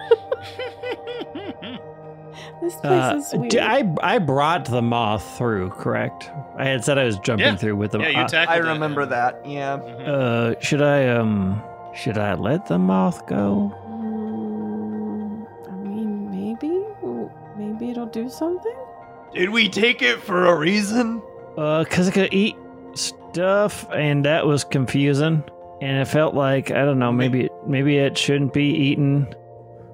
This 2.62 2.76
place 2.76 3.12
Uh, 3.12 3.16
is 3.16 3.35
weird. 3.35 3.50
d- 3.50 3.61
I 3.61 3.94
I 4.02 4.18
brought 4.18 4.64
the 4.66 4.80
moth 4.80 5.37
through, 5.37 5.71
correct? 5.71 6.30
I 6.56 6.64
had 6.66 6.83
said 6.85 6.99
I 6.99 7.04
was 7.04 7.18
jumping 7.18 7.47
Yeah. 7.47 7.56
through 7.56 7.76
with 7.76 7.90
them. 7.92 8.00
Yeah, 8.00 8.09
you 8.09 8.18
Uh, 8.21 8.28
tackled 8.28 8.56
I 8.56 8.66
it. 8.66 8.73
remember 8.73 9.04
that. 9.06 9.44
Yeah. 9.44 9.78
Mhm. 9.78 10.09
uh, 10.09 10.61
should 10.61 10.80
I 10.80 11.09
um 11.09 11.61
should 11.94 12.16
I 12.16 12.35
let 12.35 12.66
the 12.66 12.78
moth 12.78 13.26
go? 13.26 13.75
Mm, 13.88 15.47
I 15.68 15.73
mean, 15.76 16.30
maybe, 16.30 16.83
maybe 17.56 17.90
it'll 17.90 18.06
do 18.06 18.28
something. 18.30 18.76
Did 19.35 19.50
we 19.50 19.69
take 19.69 20.00
it 20.00 20.23
for 20.23 20.47
a 20.47 20.57
reason? 20.57 21.21
Uh, 21.59 21.85
cause 21.91 22.09
it 22.09 22.12
could 22.12 22.33
eat 22.33 22.57
stuff, 22.95 23.85
and 23.93 24.25
that 24.25 24.47
was 24.47 24.62
confusing. 24.62 25.43
And 25.81 25.99
it 25.99 26.07
felt 26.07 26.35
like 26.35 26.71
I 26.71 26.85
don't 26.85 26.99
know, 27.00 27.12
maybe 27.12 27.49
maybe 27.67 27.97
it 27.99 28.17
shouldn't 28.17 28.53
be 28.53 28.67
eaten. 28.67 29.35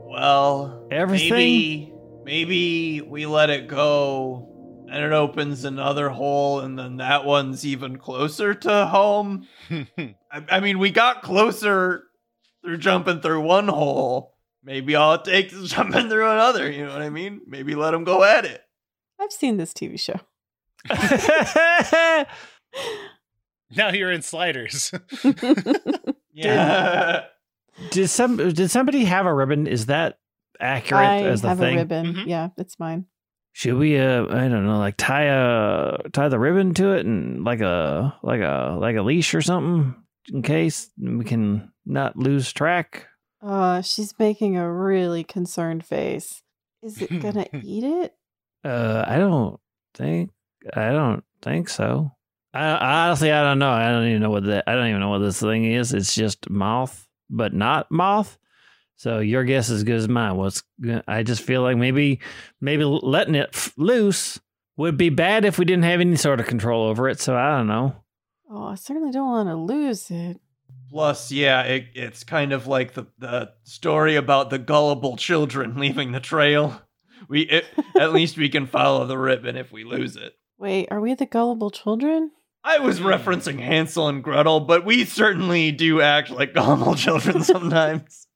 Well, 0.06 0.86
everything. 0.90 1.30
maybe 1.30 1.92
maybe 2.24 3.00
we 3.00 3.26
let 3.26 3.48
it 3.50 3.66
go 3.66 4.50
and 4.90 5.04
it 5.04 5.12
opens 5.12 5.64
another 5.64 6.10
hole 6.10 6.60
and 6.60 6.78
then 6.78 6.98
that 6.98 7.24
one's 7.24 7.64
even 7.64 7.96
closer 7.96 8.54
to 8.54 8.86
home. 8.86 9.46
I, 9.70 10.44
I 10.50 10.60
mean, 10.60 10.78
we 10.78 10.90
got 10.90 11.22
closer 11.22 12.04
through 12.62 12.78
jumping 12.78 13.20
through 13.20 13.40
one 13.40 13.68
hole. 13.68 14.36
Maybe 14.62 14.96
all 14.96 15.14
it 15.14 15.24
takes 15.24 15.52
is 15.54 15.70
jumping 15.70 16.08
through 16.08 16.28
another, 16.28 16.70
you 16.70 16.84
know 16.84 16.92
what 16.92 17.02
I 17.02 17.10
mean? 17.10 17.40
Maybe 17.46 17.74
let 17.74 17.92
them 17.92 18.04
go 18.04 18.22
at 18.22 18.44
it. 18.44 18.62
I've 19.20 19.32
seen 19.32 19.56
this 19.58 19.72
TV 19.72 20.00
show. 20.00 20.18
now 23.76 23.90
you're 23.90 24.12
in 24.12 24.22
sliders. 24.22 24.92
Yeah. 26.32 27.24
did 27.90 28.08
some 28.08 28.36
did 28.36 28.70
somebody 28.70 29.04
have 29.04 29.26
a 29.26 29.34
ribbon? 29.34 29.66
Is 29.66 29.86
that 29.86 30.18
accurate 30.60 31.02
I 31.04 31.22
as 31.24 31.42
the 31.42 31.48
thing? 31.48 31.48
I 31.48 31.50
have 31.50 31.58
thing? 31.58 31.74
a 31.74 31.80
ribbon. 31.80 32.14
Mhm. 32.14 32.26
Yeah, 32.28 32.48
it's 32.56 32.78
mine. 32.78 33.06
Should 33.52 33.74
we 33.74 33.98
uh 33.98 34.26
I 34.26 34.48
don't 34.48 34.64
know, 34.64 34.78
like 34.78 34.96
tie 34.96 35.24
a 35.24 36.08
tie 36.12 36.28
the 36.28 36.38
ribbon 36.38 36.72
to 36.74 36.92
it 36.92 37.04
and 37.04 37.44
like 37.44 37.60
a 37.60 38.16
like 38.22 38.40
a 38.40 38.78
like 38.80 38.94
a 38.96 39.02
leash 39.02 39.34
or 39.34 39.42
something 39.42 39.96
in 40.32 40.42
case 40.42 40.88
we 40.98 41.24
can 41.24 41.72
not 41.84 42.16
lose 42.16 42.52
track? 42.52 43.08
Uh, 43.42 43.82
she's 43.82 44.14
making 44.18 44.56
a 44.56 44.72
really 44.72 45.24
concerned 45.24 45.84
face. 45.84 46.42
Is 46.82 47.02
it 47.02 47.20
gonna 47.20 47.46
eat 47.62 47.84
it? 47.84 48.14
Uh 48.64 49.04
I 49.06 49.18
don't 49.18 49.60
think 49.94 50.30
I 50.74 50.90
don't 50.90 51.24
think 51.42 51.68
so. 51.68 52.12
I 52.52 53.06
honestly 53.06 53.32
I 53.32 53.42
don't 53.42 53.58
know. 53.58 53.70
I 53.70 53.90
don't 53.90 54.08
even 54.08 54.22
know 54.22 54.30
what 54.30 54.44
that 54.44 54.64
I 54.66 54.74
don't 54.74 54.88
even 54.88 55.00
know 55.00 55.10
what 55.10 55.18
this 55.18 55.40
thing 55.40 55.64
is. 55.64 55.92
It's 55.92 56.14
just 56.14 56.50
moth, 56.50 57.06
but 57.28 57.54
not 57.54 57.90
moth. 57.90 58.38
So 58.96 59.20
your 59.20 59.44
guess 59.44 59.70
is 59.70 59.78
as 59.78 59.84
good 59.84 59.96
as 59.96 60.08
mine. 60.08 60.36
What's 60.36 60.62
I 61.08 61.22
just 61.22 61.42
feel 61.42 61.62
like 61.62 61.76
maybe 61.76 62.20
maybe 62.60 62.84
letting 62.84 63.34
it 63.34 63.50
f- 63.54 63.72
loose 63.78 64.38
would 64.76 64.96
be 64.96 65.08
bad 65.08 65.44
if 65.44 65.58
we 65.58 65.64
didn't 65.64 65.84
have 65.84 66.00
any 66.00 66.16
sort 66.16 66.40
of 66.40 66.46
control 66.46 66.86
over 66.86 67.08
it. 67.08 67.20
So 67.20 67.36
I 67.36 67.56
don't 67.56 67.66
know. 67.66 67.96
Oh, 68.50 68.64
I 68.64 68.74
certainly 68.74 69.12
don't 69.12 69.28
want 69.28 69.48
to 69.48 69.54
lose 69.54 70.10
it. 70.10 70.40
Plus, 70.90 71.30
yeah, 71.30 71.62
it, 71.62 71.86
it's 71.94 72.24
kind 72.24 72.52
of 72.52 72.66
like 72.66 72.94
the, 72.94 73.06
the 73.18 73.52
story 73.62 74.16
about 74.16 74.50
the 74.50 74.58
gullible 74.58 75.16
children 75.16 75.76
leaving 75.78 76.12
the 76.12 76.20
trail. 76.20 76.82
We 77.30 77.42
it, 77.42 77.64
at 77.98 78.12
least 78.12 78.36
we 78.36 78.48
can 78.48 78.66
follow 78.66 79.06
the 79.06 79.16
ribbon 79.16 79.56
if 79.56 79.70
we 79.70 79.84
lose 79.84 80.16
it. 80.16 80.34
Wait, 80.58 80.88
are 80.90 81.00
we 81.00 81.14
the 81.14 81.26
gullible 81.26 81.70
children? 81.70 82.32
I 82.64 82.80
was 82.80 83.00
referencing 83.00 83.60
Hansel 83.60 84.08
and 84.08 84.22
Gretel, 84.22 84.60
but 84.60 84.84
we 84.84 85.04
certainly 85.04 85.70
do 85.70 86.00
act 86.00 86.30
like 86.30 86.52
gullible 86.52 86.94
children 86.96 87.42
sometimes. 87.42 88.26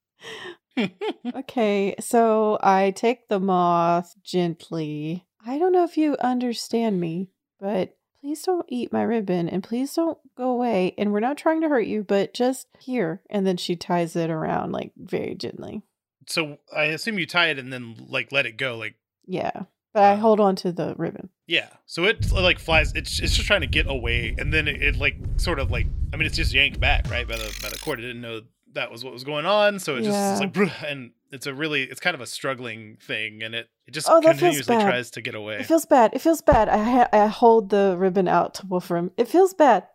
Okay, 1.36 1.94
so 2.00 2.58
I 2.60 2.90
take 2.90 3.28
the 3.28 3.38
moth 3.38 4.16
gently. 4.24 5.24
I 5.46 5.56
don't 5.56 5.70
know 5.70 5.84
if 5.84 5.96
you 5.96 6.16
understand 6.20 7.00
me, 7.00 7.30
but 7.60 7.96
please 8.20 8.42
don't 8.42 8.66
eat 8.68 8.92
my 8.92 9.02
ribbon 9.02 9.48
and 9.48 9.62
please 9.62 9.94
don't 9.94 10.18
go 10.36 10.50
away. 10.50 10.94
And 10.98 11.12
we're 11.12 11.20
not 11.20 11.36
trying 11.36 11.60
to 11.60 11.68
hurt 11.68 11.86
you, 11.86 12.02
but 12.02 12.34
just 12.34 12.66
here. 12.80 13.22
And 13.30 13.46
then 13.46 13.56
she 13.56 13.76
ties 13.76 14.16
it 14.16 14.30
around 14.30 14.72
like 14.72 14.90
very 14.96 15.36
gently. 15.36 15.82
So 16.26 16.58
I 16.74 16.84
assume 16.84 17.18
you 17.18 17.26
tie 17.26 17.48
it 17.48 17.58
and 17.58 17.72
then 17.72 17.96
like 18.08 18.32
let 18.32 18.46
it 18.46 18.56
go. 18.56 18.76
Like 18.76 18.94
Yeah. 19.26 19.62
But 19.92 20.02
I 20.02 20.14
hold 20.16 20.40
on 20.40 20.56
to 20.56 20.72
the 20.72 20.94
ribbon. 20.98 21.28
yeah. 21.46 21.68
So 21.86 22.04
it 22.04 22.32
like 22.32 22.58
flies. 22.58 22.92
It's 22.94 23.20
it's 23.20 23.34
just 23.36 23.46
trying 23.46 23.60
to 23.60 23.66
get 23.68 23.88
away, 23.88 24.34
and 24.38 24.52
then 24.52 24.66
it, 24.66 24.82
it 24.82 24.96
like 24.96 25.16
sort 25.36 25.58
of 25.60 25.70
like 25.70 25.86
I 26.12 26.16
mean 26.16 26.26
it's 26.26 26.36
just 26.36 26.52
yanked 26.52 26.80
back 26.80 27.08
right 27.10 27.26
by 27.28 27.36
the 27.36 27.56
by 27.62 27.68
the 27.68 27.78
cord. 27.78 28.00
It 28.00 28.02
didn't 28.02 28.20
know 28.22 28.40
that 28.72 28.90
was 28.90 29.04
what 29.04 29.12
was 29.12 29.22
going 29.22 29.46
on, 29.46 29.78
so 29.78 29.94
it 29.96 30.02
just 30.02 30.10
Yeah. 30.10 30.32
it's 30.32 30.40
like 30.56 30.82
and 30.90 31.12
it's 31.30 31.46
a 31.46 31.54
really 31.54 31.84
it's 31.84 32.00
kind 32.00 32.14
of 32.16 32.20
a 32.20 32.26
struggling 32.26 32.96
thing, 33.00 33.42
and 33.44 33.54
it 33.54 33.68
it 33.86 33.92
just 33.94 34.08
Oh, 34.10 34.20
that 34.20 34.36
feels 34.36 34.40
continuously 34.40 34.76
bad. 34.78 34.84
tries 34.84 35.10
to 35.12 35.20
get 35.20 35.36
away. 35.36 35.58
It 35.60 35.66
feels 35.66 35.86
bad. 35.86 36.12
It 36.12 36.20
feels 36.20 36.42
bad. 36.42 36.68
I 36.68 36.78
ha- 36.78 37.08
I 37.12 37.26
hold 37.26 37.70
the 37.70 37.94
ribbon 37.96 38.26
out 38.26 38.54
to 38.54 38.66
Wolfram. 38.66 39.12
It 39.16 39.28
feels 39.28 39.54
bad. 39.54 39.86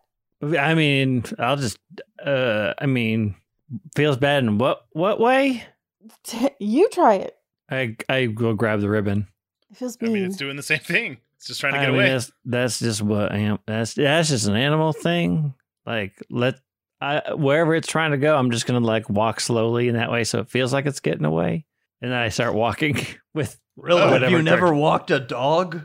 I 0.58 0.74
mean, 0.76 1.26
I'll 1.38 1.58
just 1.58 1.78
uh 2.26 2.74
I 2.80 2.86
mean, 2.86 3.36
feels 3.98 4.16
bad 4.16 4.44
in 4.46 4.58
what 4.60 4.86
what 4.94 5.20
way? 5.20 5.66
you 6.60 6.90
try 6.90 7.16
it. 7.16 7.36
I 7.70 7.96
I 8.08 8.28
will 8.28 8.54
grab 8.56 8.82
the 8.82 8.90
ribbon. 8.90 9.28
It 9.72 9.78
feels 9.78 9.98
I 10.02 10.06
mean. 10.06 10.14
mean, 10.14 10.24
it's 10.26 10.38
doing 10.38 10.56
the 10.56 10.64
same 10.64 10.80
thing. 10.80 11.18
It's 11.38 11.48
just 11.48 11.60
trying 11.62 11.74
to 11.74 11.80
I 11.80 11.84
get 11.86 11.92
mean, 11.92 12.00
away. 12.02 12.10
That's 12.10 12.32
that's 12.46 12.80
just 12.80 13.02
what 13.02 13.32
I 13.32 13.38
am. 13.38 13.60
That's 13.68 13.94
that's 13.94 14.30
just 14.30 14.48
an 14.48 14.56
animal 14.56 14.94
thing. 14.94 15.54
Like 15.86 16.14
let 16.30 16.56
I 17.02 17.34
wherever 17.34 17.76
it's 17.76 17.88
trying 17.88 18.12
to 18.12 18.18
go, 18.18 18.36
I'm 18.36 18.52
just 18.52 18.66
gonna 18.66 18.80
like 18.86 19.10
walk 19.10 19.40
slowly 19.40 19.88
in 19.88 19.96
that 19.96 20.12
way, 20.12 20.24
so 20.24 20.40
it 20.40 20.50
feels 20.50 20.74
like 20.74 20.86
it's 20.86 21.00
getting 21.00 21.26
away, 21.26 21.66
and 22.02 22.12
then 22.12 22.18
I 22.20 22.30
start 22.30 22.54
walking 22.56 22.98
with. 23.34 23.60
Really? 23.78 24.02
Oh, 24.02 24.06
Have 24.06 24.12
whatever 24.12 24.36
you 24.38 24.42
never 24.42 24.60
direction. 24.62 24.80
walked 24.80 25.12
a 25.12 25.20
dog? 25.22 25.82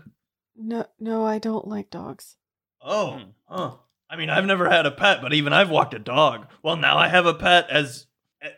no, 0.56 0.86
no, 0.98 1.24
I 1.24 1.38
don't 1.38 1.68
like 1.68 1.90
dogs. 1.90 2.36
Oh, 2.82 3.18
Hmm. 3.18 3.22
huh. 3.46 3.74
I 4.10 4.16
mean, 4.16 4.30
I've 4.30 4.44
never 4.46 4.68
had 4.68 4.84
a 4.86 4.90
pet, 4.90 5.20
but 5.22 5.32
even 5.32 5.52
I've 5.52 5.70
walked 5.70 5.94
a 5.94 5.98
dog. 6.00 6.46
Well, 6.62 6.76
now 6.76 6.96
I 6.98 7.06
have 7.08 7.26
a 7.26 7.34
pet 7.34 7.70
as 7.70 8.06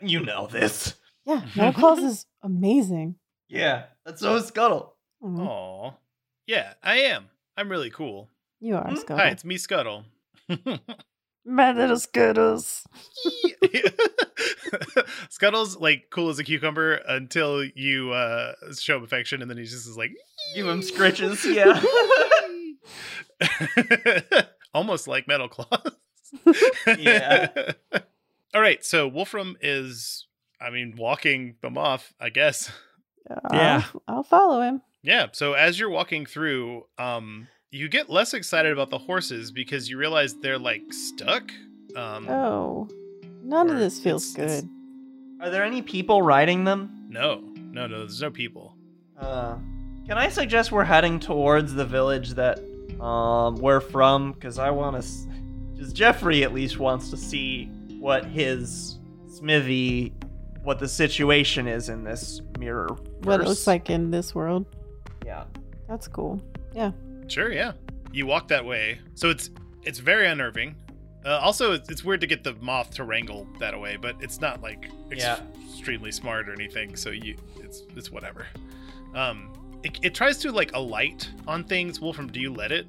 you 0.01 0.19
know 0.21 0.47
this. 0.47 0.95
Yeah, 1.27 1.41
no 1.55 1.71
calls 1.73 1.99
is 2.11 2.25
amazing. 2.41 3.15
Yeah, 3.49 3.83
that's 4.05 4.21
so 4.21 4.39
Scuttle. 4.39 4.95
Aw. 5.23 5.91
Yeah, 6.47 6.73
I 6.81 6.99
am. 6.99 7.25
I'm 7.57 7.69
really 7.69 7.89
cool. 7.89 8.29
You 8.59 8.77
are 8.77 8.87
Hmm? 8.89 8.95
Scuttle. 8.95 9.17
Hi, 9.17 9.29
it's 9.29 9.43
me, 9.45 9.57
Scuttle. 9.57 10.05
My 11.45 11.71
little 11.73 11.99
Scuttles. 11.99 12.85
Scuttle's 15.29 15.77
like 15.77 16.05
cool 16.09 16.29
as 16.29 16.39
a 16.39 16.43
cucumber 16.43 16.95
until 17.07 17.63
you 17.63 18.11
uh 18.11 18.53
show 18.79 18.97
him 18.97 19.03
affection, 19.03 19.41
and 19.41 19.49
then 19.49 19.57
he 19.57 19.63
just 19.63 19.87
is 19.87 19.97
like 19.97 20.11
Give 20.55 20.67
him 20.67 20.81
scritches, 20.81 21.43
yeah. 21.53 21.81
almost 24.73 25.07
like 25.07 25.27
metal 25.27 25.49
claws. 25.49 25.91
Yeah. 26.97 27.49
All 28.53 28.61
right, 28.61 28.83
so 28.83 29.07
Wolfram 29.07 29.57
is, 29.61 30.27
I 30.59 30.69
mean, 30.71 30.95
walking 30.97 31.55
the 31.61 31.69
moth, 31.69 32.13
I 32.19 32.29
guess. 32.29 32.71
Yeah. 33.51 33.83
I'll, 33.93 34.03
I'll 34.07 34.23
follow 34.23 34.61
him. 34.61 34.81
Yeah. 35.03 35.27
So 35.33 35.53
as 35.53 35.79
you're 35.79 35.89
walking 35.89 36.25
through, 36.25 36.85
um, 36.97 37.47
you 37.71 37.89
get 37.89 38.09
less 38.09 38.33
excited 38.33 38.71
about 38.71 38.89
the 38.89 38.97
horses 38.97 39.51
because 39.51 39.89
you 39.89 39.97
realize 39.97 40.35
they're 40.35 40.57
like 40.57 40.81
stuck. 40.91 41.51
Um, 41.95 42.27
Oh, 42.29 42.87
none 43.43 43.69
of 43.69 43.77
this 43.79 43.99
feels 43.99 44.33
it's- 44.35 44.45
it's- 44.45 44.61
good. 44.61 44.69
Are 45.45 45.49
there 45.51 45.63
any 45.63 45.81
people 45.83 46.21
riding 46.23 46.63
them? 46.63 47.05
no, 47.09 47.41
no, 47.55 47.85
no. 47.85 47.99
There's 47.99 48.21
no 48.21 48.31
people. 48.31 48.75
Uh, 49.19 49.57
can 50.07 50.17
I 50.17 50.29
suggest 50.29 50.71
we're 50.71 50.83
heading 50.83 51.19
towards 51.19 51.73
the 51.75 51.85
village 51.85 52.31
that 52.31 52.57
um 52.99 53.55
we're 53.57 53.79
from? 53.81 54.31
Because 54.31 54.57
I 54.57 54.71
want 54.71 54.99
to. 55.01 55.07
Because 55.75 55.93
Jeffrey 55.93 56.43
at 56.43 56.53
least 56.55 56.79
wants 56.79 57.11
to 57.11 57.17
see 57.17 57.65
what 57.99 58.25
his 58.25 58.97
smithy, 59.29 60.11
what 60.67 60.79
the 60.79 60.87
situation 60.87 61.65
is 61.65 61.87
in 61.87 62.03
this 62.03 62.41
mirror. 62.59 62.89
What 63.23 63.39
it 63.39 63.47
looks 63.47 63.65
like 63.67 63.89
in 63.89 64.11
this 64.11 64.35
world. 64.35 64.65
Yeah. 65.25 65.45
That's 65.87 66.09
cool. 66.09 66.41
Yeah. 66.75 66.91
Sure, 67.29 67.53
yeah. 67.53 67.71
You 68.11 68.25
walk 68.25 68.49
that 68.49 68.65
way, 68.65 68.99
so 69.15 69.29
it's 69.29 69.49
it's 69.83 69.99
very 69.99 70.27
unnerving. 70.27 70.75
Uh, 71.25 71.39
also, 71.39 71.71
it's, 71.71 71.89
it's 71.89 72.03
weird 72.03 72.19
to 72.19 72.27
get 72.27 72.43
the 72.43 72.53
moth 72.55 72.91
to 72.95 73.05
wrangle 73.05 73.47
that 73.59 73.73
away, 73.73 73.95
but 73.95 74.15
it's 74.19 74.41
not 74.41 74.61
like 74.61 74.89
ex- 75.09 75.21
Yeah. 75.23 75.39
extremely 75.71 76.11
smart 76.11 76.49
or 76.49 76.53
anything. 76.53 76.97
So 76.97 77.11
you, 77.11 77.37
it's 77.61 77.83
it's 77.95 78.11
whatever. 78.11 78.45
Um, 79.15 79.53
it, 79.83 79.97
it 80.03 80.13
tries 80.15 80.37
to 80.39 80.51
like 80.51 80.73
alight 80.73 81.29
on 81.47 81.63
things. 81.63 82.01
Wolfram, 82.01 82.27
do 82.27 82.41
you 82.41 82.51
let 82.53 82.73
it 82.73 82.87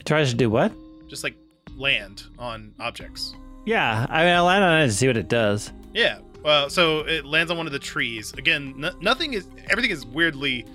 It 0.00 0.06
tries 0.06 0.30
to 0.30 0.36
do 0.36 0.48
what? 0.48 0.72
just 1.08 1.24
like 1.24 1.36
land 1.76 2.24
on 2.38 2.72
objects? 2.80 3.34
Yeah, 3.66 4.06
I 4.08 4.24
mean, 4.24 4.32
I 4.32 4.40
land 4.40 4.64
on 4.64 4.80
it 4.80 4.86
to 4.86 4.92
see 4.92 5.06
what 5.08 5.18
it 5.18 5.28
does. 5.28 5.72
Yeah. 5.92 6.18
Well, 6.42 6.68
so 6.70 7.00
it 7.00 7.24
lands 7.24 7.50
on 7.50 7.56
one 7.56 7.66
of 7.66 7.72
the 7.72 7.78
trees. 7.78 8.32
Again, 8.32 8.74
no, 8.76 8.90
nothing 9.00 9.34
is 9.34 9.48
everything 9.70 9.90
is 9.90 10.04
weirdly 10.04 10.66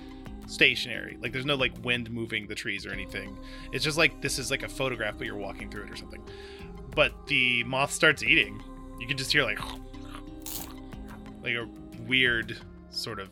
stationary. 0.46 1.18
Like 1.20 1.32
there's 1.32 1.44
no 1.44 1.54
like 1.54 1.72
wind 1.84 2.10
moving 2.10 2.46
the 2.46 2.54
trees 2.54 2.86
or 2.86 2.90
anything. 2.90 3.36
It's 3.72 3.84
just 3.84 3.98
like 3.98 4.20
this 4.22 4.38
is 4.38 4.50
like 4.50 4.62
a 4.62 4.68
photograph, 4.68 5.16
but 5.18 5.26
you're 5.26 5.36
walking 5.36 5.70
through 5.70 5.84
it 5.84 5.90
or 5.90 5.96
something. 5.96 6.22
But 6.94 7.26
the 7.26 7.64
moth 7.64 7.92
starts 7.92 8.22
eating. 8.22 8.62
You 8.98 9.06
can 9.06 9.16
just 9.16 9.30
hear 9.30 9.44
like 9.44 9.60
like 11.42 11.54
a 11.54 11.68
weird 12.06 12.58
sort 12.90 13.20
of 13.20 13.30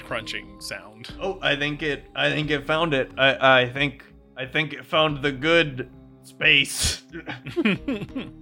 crunching 0.00 0.60
sound. 0.60 1.10
Oh, 1.20 1.38
I 1.42 1.54
think 1.54 1.82
it. 1.82 2.04
I 2.16 2.30
think 2.30 2.50
it 2.50 2.66
found 2.66 2.94
it. 2.94 3.10
I. 3.18 3.60
I 3.60 3.70
think. 3.70 4.04
I 4.36 4.46
think 4.46 4.72
it 4.72 4.84
found 4.84 5.22
the 5.22 5.30
good 5.30 5.90
space. 6.22 7.02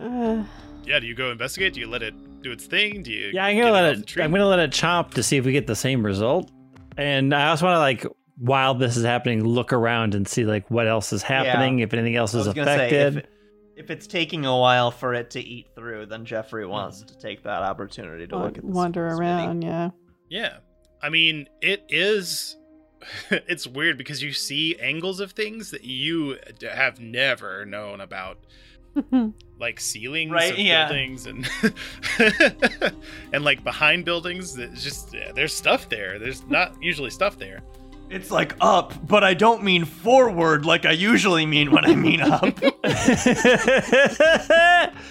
Uh, 0.00 0.42
yeah, 0.86 0.98
do 1.00 1.06
you 1.06 1.14
go 1.14 1.30
investigate? 1.30 1.74
Do 1.74 1.80
you 1.80 1.86
let 1.88 2.02
it 2.02 2.14
do 2.42 2.50
its 2.52 2.66
thing? 2.66 3.02
Do 3.02 3.12
you 3.12 3.30
Yeah, 3.34 3.44
I'm 3.44 3.56
gonna 3.58 3.70
let 3.72 3.84
off 3.84 3.96
the 3.96 4.02
it. 4.02 4.06
tree? 4.06 4.22
I'm 4.22 4.30
gonna 4.32 4.46
let 4.46 4.58
it 4.58 4.70
chomp 4.70 5.12
to 5.14 5.22
see 5.22 5.36
if 5.36 5.44
we 5.44 5.52
get 5.52 5.66
the 5.66 5.76
same 5.76 6.04
result. 6.04 6.50
And 6.96 7.34
I 7.34 7.48
also 7.48 7.66
want 7.66 7.76
to 7.76 7.80
like, 7.80 8.06
while 8.38 8.74
this 8.74 8.96
is 8.96 9.04
happening, 9.04 9.44
look 9.44 9.72
around 9.72 10.14
and 10.14 10.26
see 10.26 10.44
like 10.44 10.70
what 10.70 10.86
else 10.88 11.12
is 11.12 11.22
happening. 11.22 11.80
If 11.80 11.92
anything 11.92 12.16
else 12.16 12.34
I 12.34 12.40
is 12.40 12.46
was 12.46 12.54
gonna 12.54 12.66
say 12.66 12.74
affected. 12.86 13.16
if, 13.18 13.24
it- 13.24 13.30
if 13.76 13.90
it's 13.90 14.06
taking 14.06 14.44
a 14.44 14.54
while 14.58 14.90
for 14.90 15.14
it 15.14 15.30
to 15.30 15.40
eat 15.40 15.68
through, 15.74 16.04
then 16.04 16.26
Jeffrey 16.26 16.66
wants 16.66 17.02
to 17.02 17.16
take 17.18 17.42
that 17.44 17.62
opportunity 17.62 18.26
to 18.26 18.36
look 18.38 18.58
at 18.58 18.62
this 18.64 18.74
wander 18.74 19.08
smithy. 19.08 19.22
around, 19.22 19.62
yeah. 19.62 19.90
Yeah. 20.28 20.56
I 21.02 21.08
mean, 21.08 21.48
it 21.62 21.84
is. 21.88 22.56
it's 23.30 23.66
weird 23.66 23.96
because 23.96 24.22
you 24.22 24.34
see 24.34 24.76
angles 24.78 25.20
of 25.20 25.32
things 25.32 25.70
that 25.70 25.84
you 25.84 26.36
have 26.70 27.00
never 27.00 27.64
known 27.64 28.02
about, 28.02 28.36
like 29.58 29.78
ceilings 29.78 30.32
Right, 30.32 30.52
of 30.52 30.58
yeah. 30.58 30.88
buildings 30.88 31.26
and 31.26 31.48
and 33.32 33.44
like 33.44 33.62
behind 33.62 34.04
buildings. 34.04 34.58
It's 34.58 34.82
just 34.82 35.14
yeah, 35.14 35.30
there's 35.32 35.54
stuff 35.54 35.88
there. 35.88 36.18
There's 36.18 36.44
not 36.48 36.74
usually 36.82 37.10
stuff 37.10 37.38
there. 37.38 37.60
It's 38.08 38.32
like 38.32 38.56
up, 38.60 38.92
but 39.06 39.22
I 39.22 39.34
don't 39.34 39.62
mean 39.62 39.84
forward 39.84 40.66
like 40.66 40.84
I 40.84 40.90
usually 40.92 41.46
mean 41.46 41.70
when 41.70 41.84
I 41.84 41.94
mean 41.94 42.20
up. 42.20 42.58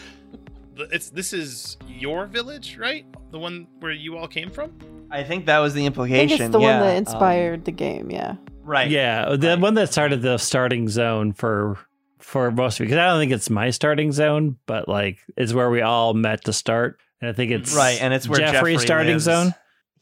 It's 0.92 1.10
this 1.10 1.34
is 1.34 1.76
your 1.90 2.26
village, 2.26 2.78
right? 2.78 3.06
The 3.32 3.40
one 3.40 3.68
where 3.80 3.92
you 3.92 4.18
all 4.18 4.30
came 4.30 4.50
from. 4.50 4.72
I 5.12 5.24
think 5.24 5.46
that 5.48 5.60
was 5.60 5.74
the 5.74 5.84
I 5.84 5.88
implication. 5.88 6.30
think 6.30 6.42
it's 6.42 6.52
the 6.54 6.60
yeah, 6.60 6.80
one 6.80 6.88
that 6.88 6.92
um, 6.92 6.98
inspired 6.98 7.66
the 7.66 7.72
game, 7.72 8.10
yeah. 8.10 8.36
right. 8.64 8.90
yeah, 8.90 9.36
the 9.36 9.50
right. 9.50 9.60
one 9.60 9.74
that 9.74 9.92
started 9.92 10.22
the 10.22 10.38
starting 10.38 10.88
zone 10.88 11.34
for 11.34 11.78
for 12.20 12.52
most 12.52 12.76
of 12.76 12.82
you, 12.82 12.86
because 12.88 12.98
I 13.00 13.08
don't 13.08 13.20
think 13.20 13.32
it's 13.32 13.50
my 13.50 13.70
starting 13.72 14.12
zone, 14.12 14.58
but 14.66 14.88
like 14.88 15.20
it's 15.38 15.54
where 15.54 15.70
we 15.70 15.82
all 15.82 16.14
met 16.14 16.46
to 16.46 16.54
start. 16.54 17.00
And 17.22 17.30
I 17.30 17.34
think 17.34 17.52
it's 17.52 17.76
Right, 17.76 18.02
and 18.02 18.14
it's 18.14 18.28
where 18.30 18.40
Jeffrey's 18.40 18.54
Jeffrey 18.54 18.78
starting 18.78 19.12
lives. 19.14 19.24
zone. 19.26 19.54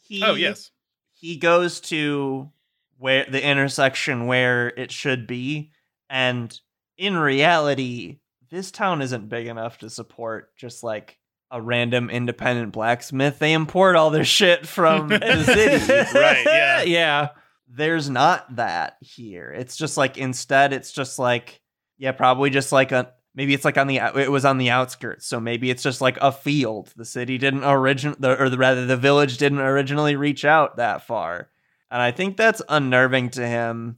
He, 0.01 0.23
Oh 0.23 0.35
yes. 0.35 0.71
he 1.13 1.37
goes 1.37 1.79
to 1.81 2.49
where 2.97 3.25
the 3.29 3.43
intersection 3.43 4.25
where 4.27 4.69
it 4.69 4.91
should 4.91 5.27
be 5.27 5.71
and 6.09 6.59
in 6.97 7.15
reality 7.15 8.17
this 8.49 8.71
town 8.71 9.01
isn't 9.03 9.29
big 9.29 9.45
enough 9.47 9.77
to 9.79 9.89
support 9.89 10.55
just 10.55 10.81
like 10.83 11.19
a 11.51 11.61
random 11.61 12.09
independent 12.09 12.71
blacksmith 12.71 13.37
they 13.39 13.53
import 13.53 13.95
all 13.95 14.09
their 14.09 14.23
shit 14.25 14.65
from 14.65 15.07
the 15.09 15.43
city 15.43 16.17
Right, 16.17 16.43
yeah. 16.45 16.81
yeah. 16.85 17.27
there's 17.67 18.09
not 18.09 18.55
that 18.55 18.97
here 19.01 19.53
it's 19.55 19.75
just 19.77 19.95
like 19.97 20.17
instead 20.17 20.73
it's 20.73 20.91
just 20.91 21.19
like 21.19 21.61
yeah 21.97 22.11
probably 22.11 22.49
just 22.49 22.71
like 22.71 22.91
a 22.91 23.11
maybe 23.35 23.53
it's 23.53 23.65
like 23.65 23.77
on 23.77 23.87
the 23.87 23.97
it 24.15 24.31
was 24.31 24.45
on 24.45 24.57
the 24.57 24.69
outskirts 24.69 25.25
so 25.25 25.39
maybe 25.39 25.69
it's 25.69 25.83
just 25.83 26.01
like 26.01 26.17
a 26.21 26.31
field. 26.31 26.93
The 26.95 27.05
city 27.05 27.37
didn't 27.37 27.63
origin 27.63 28.15
the, 28.19 28.41
or 28.41 28.49
the, 28.49 28.57
rather 28.57 28.85
the 28.85 28.97
village 28.97 29.37
didn't 29.37 29.59
originally 29.59 30.15
reach 30.15 30.45
out 30.45 30.77
that 30.77 31.05
far. 31.05 31.49
And 31.89 32.01
i 32.01 32.11
think 32.11 32.35
that's 32.35 32.61
unnerving 32.67 33.29
to 33.31 33.47
him. 33.47 33.97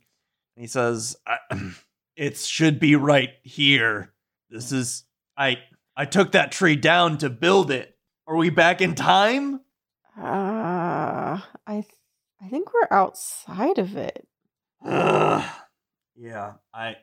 He 0.56 0.68
says 0.68 1.18
it 2.15 2.38
should 2.38 2.79
be 2.79 2.96
right 2.96 3.32
here. 3.44 4.13
This 4.50 4.72
is 4.72 5.03
i 5.38 5.58
i 5.95 6.06
took 6.06 6.34
that 6.34 6.52
tree 6.52 6.76
down 6.76 7.17
to 7.19 7.30
build 7.30 7.71
it. 7.71 7.95
Are 8.28 8.36
we 8.36 8.50
back 8.50 8.82
in 8.82 8.93
time? 8.93 9.62
Uh, 10.17 11.39
I 11.65 11.73
th- 11.82 11.86
I 12.41 12.47
think 12.50 12.73
we're 12.73 12.88
outside 12.91 13.78
of 13.80 13.95
it. 13.95 14.28
Yeah, 16.21 16.56
I 16.73 16.97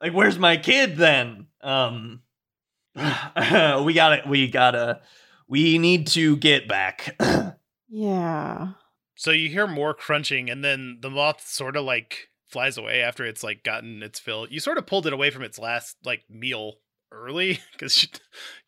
like. 0.00 0.12
Where's 0.12 0.38
my 0.38 0.56
kid 0.56 0.96
then? 0.96 1.46
Um, 1.62 2.22
we 2.96 3.92
gotta, 3.94 4.22
we 4.26 4.48
gotta, 4.48 5.00
we 5.48 5.78
need 5.78 6.06
to 6.08 6.36
get 6.36 6.68
back. 6.68 7.16
Yeah. 7.88 8.72
So 9.14 9.30
you 9.30 9.48
hear 9.48 9.68
more 9.68 9.94
crunching, 9.94 10.50
and 10.50 10.62
then 10.64 10.98
the 11.00 11.08
moth 11.08 11.46
sort 11.46 11.76
of 11.76 11.84
like 11.84 12.30
flies 12.48 12.76
away 12.76 13.00
after 13.00 13.24
it's 13.24 13.44
like 13.44 13.62
gotten 13.62 14.02
its 14.02 14.18
fill. 14.18 14.48
You 14.50 14.58
sort 14.58 14.76
of 14.76 14.86
pulled 14.86 15.06
it 15.06 15.12
away 15.12 15.30
from 15.30 15.42
its 15.44 15.56
last 15.56 15.96
like 16.04 16.24
meal 16.28 16.74
early 17.12 17.60
because 17.72 18.02
you, 18.02 18.08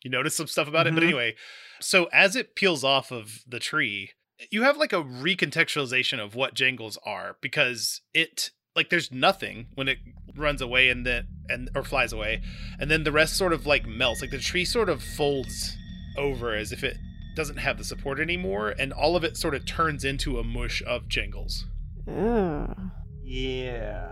you 0.03 0.09
noticed 0.09 0.37
some 0.37 0.47
stuff 0.47 0.69
about 0.69 0.87
it. 0.87 0.93
But 0.93 1.03
Mhm. 1.03 1.07
anyway, 1.07 1.35
so 1.81 2.05
as 2.13 2.37
it 2.37 2.55
peels 2.55 2.85
off 2.85 3.11
of 3.11 3.43
the 3.45 3.59
tree, 3.59 4.11
you 4.51 4.63
have 4.63 4.77
like 4.77 4.93
a 4.93 5.03
recontextualization 5.03 6.19
of 6.23 6.33
what 6.33 6.53
jangles 6.53 6.97
are 7.05 7.35
because 7.41 7.99
it 8.13 8.51
like 8.75 8.89
there's 8.89 9.11
nothing 9.11 9.67
when 9.75 9.87
it 9.87 9.97
runs 10.35 10.61
away 10.61 10.89
and 10.89 11.05
then 11.05 11.27
and 11.49 11.69
or 11.75 11.83
flies 11.83 12.13
away, 12.13 12.41
and 12.79 12.89
then 12.89 13.03
the 13.03 13.11
rest 13.11 13.35
sort 13.35 13.53
of 13.53 13.65
like 13.65 13.85
melts. 13.85 14.21
Like 14.21 14.31
the 14.31 14.39
tree 14.39 14.65
sort 14.65 14.89
of 14.89 15.01
folds 15.03 15.75
over 16.17 16.53
as 16.53 16.71
if 16.71 16.83
it 16.83 16.97
doesn't 17.35 17.57
have 17.57 17.77
the 17.77 17.83
support 17.83 18.19
anymore, 18.19 18.73
and 18.77 18.91
all 18.93 19.15
of 19.15 19.23
it 19.23 19.37
sort 19.37 19.55
of 19.55 19.65
turns 19.65 20.03
into 20.03 20.39
a 20.39 20.43
mush 20.43 20.83
of 20.85 21.07
jingles. 21.07 21.65
Ugh. 22.07 22.75
yeah, 23.23 24.09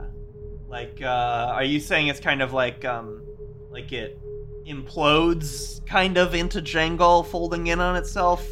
like, 0.67 0.99
uh, 1.01 1.51
are 1.51 1.63
you 1.63 1.79
saying 1.79 2.07
it's 2.07 2.19
kind 2.19 2.41
of 2.41 2.53
like, 2.53 2.85
um, 2.85 3.23
like 3.71 3.91
it 3.91 4.19
implodes 4.67 5.85
kind 5.85 6.17
of 6.17 6.35
into 6.35 6.61
Jangle, 6.61 7.23
folding 7.23 7.67
in 7.67 7.79
on 7.79 7.95
itself? 7.95 8.45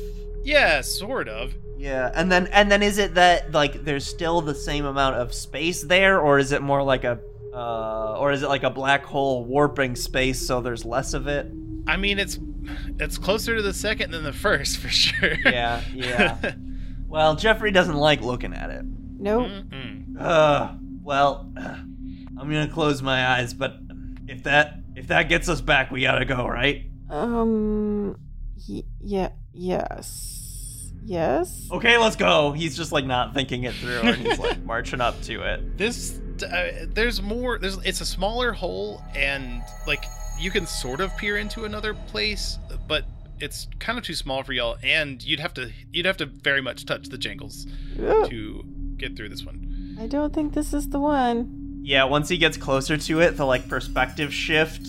Yeah, 0.44 0.82
sort 0.82 1.28
of. 1.30 1.54
Yeah, 1.78 2.10
and 2.16 2.32
then 2.32 2.48
and 2.48 2.72
then 2.72 2.82
is 2.82 2.98
it 2.98 3.16
that 3.16 3.52
like 3.52 3.84
there's 3.84 4.06
still 4.06 4.42
the 4.42 4.56
same 4.56 4.86
amount 4.86 5.16
of 5.18 5.34
space 5.34 5.84
there, 5.84 6.20
or 6.20 6.40
is 6.40 6.52
it 6.52 6.62
more 6.62 6.82
like 6.82 7.04
a, 7.04 7.20
uh, 7.54 8.18
or 8.18 8.32
is 8.32 8.44
it 8.44 8.48
like 8.48 8.64
a 8.64 8.70
black 8.70 9.04
hole 9.06 9.44
warping 9.46 9.96
space 9.96 10.46
so 10.46 10.62
there's 10.62 10.86
less 10.86 11.14
of 11.14 11.28
it? 11.28 11.48
I 11.88 11.98
mean, 11.98 12.18
it's 12.18 12.40
it's 13.00 13.18
closer 13.18 13.56
to 13.56 13.62
the 13.62 13.74
second 13.74 14.12
than 14.12 14.24
the 14.24 14.34
first 14.34 14.78
for 14.78 14.88
sure. 14.90 15.36
Yeah, 15.46 15.82
yeah. 15.94 16.54
well, 17.08 17.36
Jeffrey 17.36 17.72
doesn't 17.72 17.96
like 17.98 18.22
looking 18.22 18.54
at 18.54 18.70
it. 18.70 18.84
Nope. 18.86 19.48
Mm-mm. 19.48 20.20
Uh, 20.20 20.74
well, 21.04 21.52
I'm 21.58 22.38
gonna 22.38 22.70
close 22.70 23.02
my 23.02 23.28
eyes, 23.38 23.54
but 23.54 23.76
if 24.28 24.44
that 24.44 24.76
if 24.96 25.08
that 25.08 25.30
gets 25.30 25.50
us 25.50 25.60
back, 25.62 25.92
we 25.92 26.02
gotta 26.02 26.26
go, 26.26 26.48
right? 26.48 26.86
Um. 27.10 28.18
y- 28.68 28.84
yeah. 29.02 29.30
Yes. 29.54 30.42
Yes. 31.06 31.68
Okay, 31.72 31.98
let's 31.98 32.16
go. 32.16 32.52
He's 32.52 32.76
just 32.76 32.92
like 32.92 33.06
not 33.06 33.34
thinking 33.34 33.64
it 33.64 33.76
through, 33.76 34.00
and 34.00 34.18
he's 34.18 34.40
like 34.40 34.62
marching 34.66 35.02
up 35.02 35.22
to 35.24 35.42
it. 35.42 35.78
This 35.78 36.20
uh, 36.44 36.86
there's 36.88 37.22
more. 37.22 37.60
There's 37.60 37.78
it's 37.86 38.02
a 38.02 38.06
smaller 38.06 38.52
hole, 38.52 39.04
and 39.16 39.62
like 39.86 40.06
you 40.40 40.52
can 40.52 40.66
sort 40.66 41.02
of 41.02 41.16
peer 41.18 41.38
into 41.38 41.66
another 41.66 41.94
place, 41.94 42.58
but 42.88 43.06
it's 43.40 43.68
kind 43.80 43.98
of 43.98 44.04
too 44.04 44.16
small 44.16 44.44
for 44.44 44.54
y'all, 44.54 44.78
and 44.84 45.24
you'd 45.24 45.40
have 45.40 45.54
to 45.56 45.72
you'd 45.92 46.06
have 46.06 46.18
to 46.18 46.26
very 46.26 46.62
much 46.62 46.86
touch 46.86 47.10
the 47.10 47.18
jingles 47.18 47.68
Ugh, 48.04 48.30
to 48.30 48.66
get 48.98 49.16
through 49.16 49.30
this 49.30 49.46
one. 49.46 49.98
I 50.00 50.08
don't 50.08 50.34
think 50.34 50.54
this 50.54 50.74
is 50.74 50.90
the 50.90 51.00
one. 51.00 51.82
Yeah, 51.84 52.06
once 52.06 52.30
he 52.30 52.38
gets 52.38 52.58
closer 52.58 52.98
to 52.98 53.22
it, 53.22 53.38
the 53.38 53.46
like 53.46 53.70
perspective 53.70 54.34
shift 54.34 54.88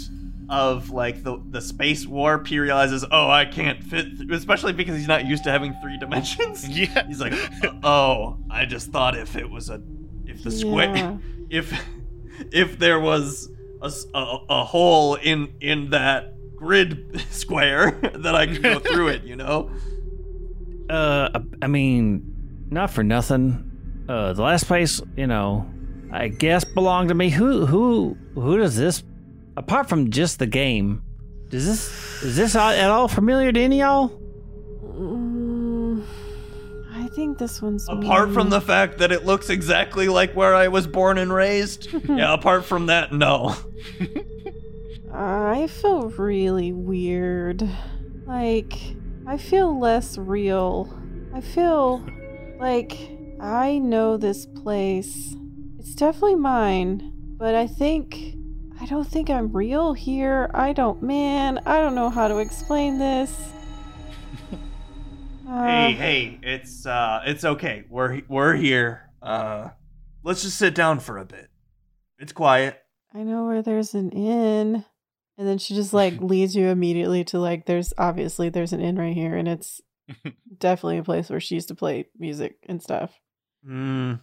of 0.49 0.91
like 0.91 1.23
the 1.23 1.43
the 1.51 1.61
space 1.61 2.07
warp, 2.07 2.47
he 2.47 2.59
realizes, 2.59 3.05
oh, 3.11 3.29
I 3.29 3.45
can't 3.45 3.83
fit, 3.83 4.19
th-, 4.19 4.31
especially 4.31 4.73
because 4.73 4.97
he's 4.97 5.09
not 5.09 5.27
used 5.27 5.45
to 5.45 5.51
having 5.51 5.75
three 5.83 5.99
dimensions. 5.99 6.69
Yeah. 6.79 7.07
He's 7.07 7.21
like, 7.21 7.35
oh, 7.83 8.39
I 8.51 8.65
just 8.65 8.91
thought 8.91 9.17
if 9.17 9.37
it 9.37 9.49
was 9.51 9.71
a, 9.71 9.81
if 10.25 10.43
the 10.43 10.51
square, 10.51 10.95
Yeah. 10.95 11.17
if 11.51 11.85
if 12.53 12.79
there 12.79 13.01
was 13.01 13.49
a 13.83 13.91
a 14.49 14.65
hole 14.65 15.15
in 15.17 15.55
in 15.61 15.91
that 15.91 16.33
grid 16.57 17.21
square 17.31 17.93
that 18.15 18.35
I 18.35 18.47
could 18.47 18.63
go 18.63 18.79
through 18.79 19.09
it, 19.09 19.23
you 19.25 19.37
know? 19.37 19.71
Uh, 20.89 21.41
I 21.61 21.67
mean, 21.67 22.67
not 22.71 22.91
for 22.91 23.03
nothing. 23.03 24.05
Uh, 24.09 24.33
the 24.33 24.43
last 24.43 24.65
place, 24.67 25.01
you 25.17 25.27
know, 25.27 25.69
I 26.13 26.29
guess 26.29 26.65
belonged 26.65 27.09
to 27.09 27.15
me. 27.15 27.31
Who, 27.31 27.67
who, 27.67 28.17
who 28.35 28.57
does 28.59 28.77
this? 28.77 29.03
Apart 29.57 29.88
from 29.88 30.11
just 30.11 30.38
the 30.38 30.47
game, 30.47 31.03
does 31.49 31.66
this 31.66 32.23
is 32.23 32.37
this 32.37 32.57
at 32.57 32.90
all 32.90 33.09
familiar 33.09 33.53
to 33.53 33.61
any 33.61 33.81
of 33.81 33.87
y'all? 33.87 34.23
Mm, 34.83 36.05
I 36.92 37.09
think 37.09 37.38
this 37.38 37.62
one's 37.62 37.88
Apart 37.88 38.33
from 38.33 38.51
the 38.51 38.61
fact 38.61 38.99
that 38.99 39.12
it 39.12 39.25
looks 39.25 39.49
exactly 39.49 40.09
like 40.09 40.35
where 40.35 40.55
I 40.55 40.69
was 40.69 40.87
born 40.87 41.19
and 41.19 41.33
raised, 41.33 41.88
yeah. 42.09 42.35
Apart 42.35 42.64
from 42.64 42.87
that, 42.87 43.12
no. 43.12 43.55
I 45.14 45.69
feel 45.69 46.11
really 46.11 46.73
weird. 46.73 47.66
Like, 48.27 48.75
I 49.27 49.38
feel 49.38 49.79
less 49.79 50.19
real. 50.19 50.92
I 51.33 51.40
feel 51.40 52.05
like 52.59 52.99
I 53.40 53.79
know 53.79 54.16
this 54.16 54.47
place. 54.47 55.35
It's 55.79 55.95
definitely 55.95 56.37
mine, 56.37 57.12
but 57.38 57.55
I 57.55 57.66
think 57.66 58.36
I 58.81 58.87
don't 58.87 59.07
think 59.07 59.31
I'm 59.31 59.53
real 59.53 59.93
here. 59.93 60.51
I 60.55 60.73
don't, 60.73 61.03
man. 61.03 61.61
I 61.67 61.81
don't 61.81 61.95
know 61.95 62.11
how 62.11 62.29
to 62.29 62.39
explain 62.39 62.99
this. 62.99 63.53
Uh, 65.49 65.65
hey, 65.65 65.93
hey, 65.93 66.41
it's 66.43 66.87
uh, 66.87 67.23
it's 67.25 67.45
okay. 67.45 67.85
We're 67.89 68.21
we're 68.27 68.55
here. 68.55 69.09
Uh, 69.23 69.69
let's 70.25 70.43
just 70.43 70.59
sit 70.59 70.75
down 70.75 70.99
for 70.99 71.19
a 71.19 71.25
bit. 71.25 71.49
It's 72.19 72.33
quiet. 72.33 72.83
I 73.15 73.23
know 73.23 73.47
where 73.47 73.62
there's 73.62 73.95
an 73.95 74.11
inn. 74.11 74.85
And 75.39 75.47
then 75.47 75.59
she 75.59 75.75
just 75.75 75.93
like 75.93 76.15
leads 76.21 76.57
you 76.57 76.67
immediately 76.67 77.25
to 77.25 77.39
like 77.39 77.67
there's 77.67 77.93
obviously 77.97 78.49
there's 78.49 78.73
an 78.73 78.81
inn 78.81 78.97
right 78.97 79.15
here 79.15 79.37
and 79.37 79.47
it's 79.49 79.81
definitely 80.59 80.99
a 80.99 81.05
place 81.05 81.31
where 81.31 81.41
she 81.41 81.55
used 81.55 81.69
to 81.69 81.75
play 81.75 82.07
music 82.19 82.57
and 82.69 82.83
stuff. 82.83 83.12
Hmm. 83.65 84.15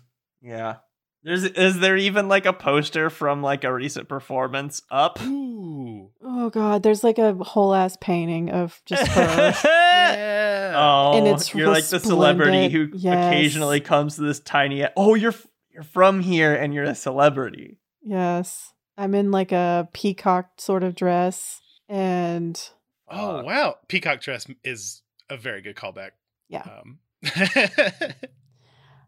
Yeah. 0.42 0.78
There's 1.24 1.44
is 1.46 1.80
there 1.80 1.96
even 1.96 2.28
like 2.28 2.46
a 2.46 2.52
poster 2.54 3.10
from 3.10 3.42
like 3.42 3.64
a 3.64 3.74
recent 3.74 4.10
performance 4.10 4.82
up? 4.92 5.22
Ooh. 5.24 6.10
Oh 6.22 6.50
god, 6.50 6.84
there's 6.84 7.04
like 7.04 7.18
a 7.18 7.34
whole 7.36 7.74
ass 7.74 7.98
painting 8.02 8.50
of 8.52 8.82
just 8.86 9.08
her. 9.08 9.54
Yeah. 10.14 10.74
Oh, 10.76 11.18
And 11.18 11.28
it's 11.28 11.54
you're 11.54 11.70
like 11.70 11.86
the 11.86 12.00
celebrity 12.00 12.70
who 12.70 12.90
yes. 12.94 13.28
occasionally 13.34 13.80
comes 13.80 14.16
to 14.16 14.22
this 14.22 14.40
tiny. 14.40 14.86
Oh, 14.98 15.16
you're 15.16 15.34
you're 15.74 15.84
from 15.84 16.20
here 16.20 16.54
and 16.54 16.74
you're 16.74 16.84
a 16.84 16.96
celebrity. 16.96 17.78
yes. 18.02 18.74
I'm 18.98 19.16
in 19.16 19.32
like 19.32 19.52
a 19.52 19.88
peacock 19.94 20.50
sort 20.58 20.84
of 20.84 20.94
dress 20.94 21.62
and 21.90 22.60
oh, 23.08 23.38
Fuck. 23.38 23.46
wow. 23.46 23.76
Peacock 23.88 24.22
dress 24.22 24.46
is 24.64 25.02
a 25.30 25.38
very 25.38 25.62
good 25.62 25.76
callback. 25.76 26.12
Yeah. 26.48 26.62
Um, 26.62 27.00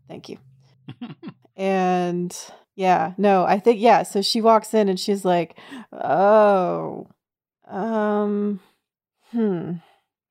thank 0.07 0.29
you. 0.29 0.37
And 1.55 2.35
yeah, 2.75 3.13
no, 3.17 3.45
I 3.45 3.59
think 3.59 3.79
yeah, 3.79 4.03
so 4.03 4.21
she 4.21 4.41
walks 4.41 4.73
in 4.73 4.89
and 4.89 4.99
she's 4.99 5.23
like, 5.25 5.57
"Oh. 5.91 7.07
Um 7.67 8.59
hmm. 9.31 9.73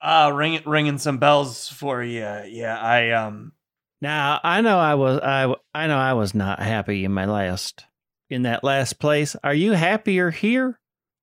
Ah, 0.00 0.28
ring 0.28 0.60
ringing 0.66 0.98
some 0.98 1.18
bells 1.18 1.68
for 1.68 2.02
you. 2.02 2.20
Yeah, 2.46 2.78
I 2.78 3.10
um. 3.10 3.52
Now 4.00 4.40
I 4.44 4.60
know 4.60 4.78
I 4.78 4.94
was 4.94 5.20
I 5.20 5.54
I 5.74 5.86
know 5.86 5.96
I 5.96 6.12
was 6.12 6.34
not 6.34 6.60
happy 6.60 7.04
in 7.04 7.12
my 7.12 7.24
last 7.24 7.86
in 8.28 8.42
that 8.42 8.62
last 8.62 8.98
place. 8.98 9.36
Are 9.42 9.54
you 9.54 9.72
happier 9.72 10.30
here? 10.30 10.78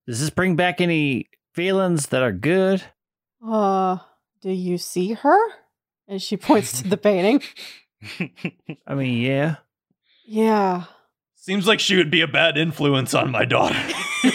Does 0.07 0.19
this 0.19 0.31
bring 0.31 0.55
back 0.55 0.81
any 0.81 1.29
feelings 1.53 2.07
that 2.07 2.23
are 2.23 2.31
good? 2.31 2.83
Uh, 3.45 3.97
do 4.41 4.49
you 4.49 4.77
see 4.77 5.13
her? 5.13 5.39
And 6.07 6.21
she 6.21 6.37
points 6.37 6.81
to 6.81 6.89
the 6.89 6.97
painting. 6.97 7.41
I 8.87 8.95
mean, 8.95 9.21
yeah. 9.21 9.57
Yeah. 10.25 10.83
Seems 11.35 11.65
like 11.67 11.79
she 11.79 11.97
would 11.97 12.11
be 12.11 12.21
a 12.21 12.27
bad 12.27 12.57
influence 12.57 13.13
on 13.13 13.31
my 13.31 13.45
daughter. 13.45 13.79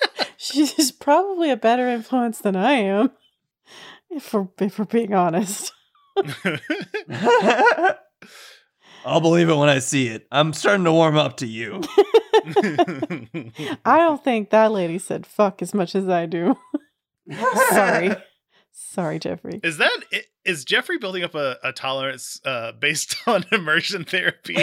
She's 0.36 0.92
probably 0.92 1.50
a 1.50 1.56
better 1.56 1.88
influence 1.88 2.38
than 2.38 2.56
I 2.56 2.72
am. 2.74 3.10
If 4.10 4.32
we're, 4.32 4.48
if 4.60 4.78
we're 4.78 4.84
being 4.86 5.12
honest. 5.14 5.72
I'll 9.04 9.20
believe 9.20 9.48
it 9.48 9.56
when 9.56 9.68
I 9.68 9.78
see 9.78 10.08
it. 10.08 10.26
I'm 10.32 10.52
starting 10.52 10.84
to 10.84 10.92
warm 10.92 11.16
up 11.16 11.36
to 11.38 11.46
you. 11.46 11.82
I 13.84 13.96
don't 13.98 14.22
think 14.22 14.50
that 14.50 14.72
lady 14.72 14.98
said 14.98 15.26
fuck 15.26 15.62
as 15.62 15.72
much 15.74 15.94
as 15.94 16.08
I 16.08 16.26
do. 16.26 16.56
Sorry. 17.70 18.16
Sorry, 18.72 19.18
Jeffrey. 19.18 19.60
is 19.62 19.78
that 19.78 19.96
i- 20.12 20.22
is 20.48 20.64
Jeffrey 20.64 20.98
building 20.98 21.22
up 21.22 21.34
a, 21.34 21.58
a 21.62 21.72
tolerance 21.72 22.40
uh, 22.44 22.72
based 22.80 23.16
on 23.26 23.44
immersion 23.52 24.04
therapy? 24.04 24.54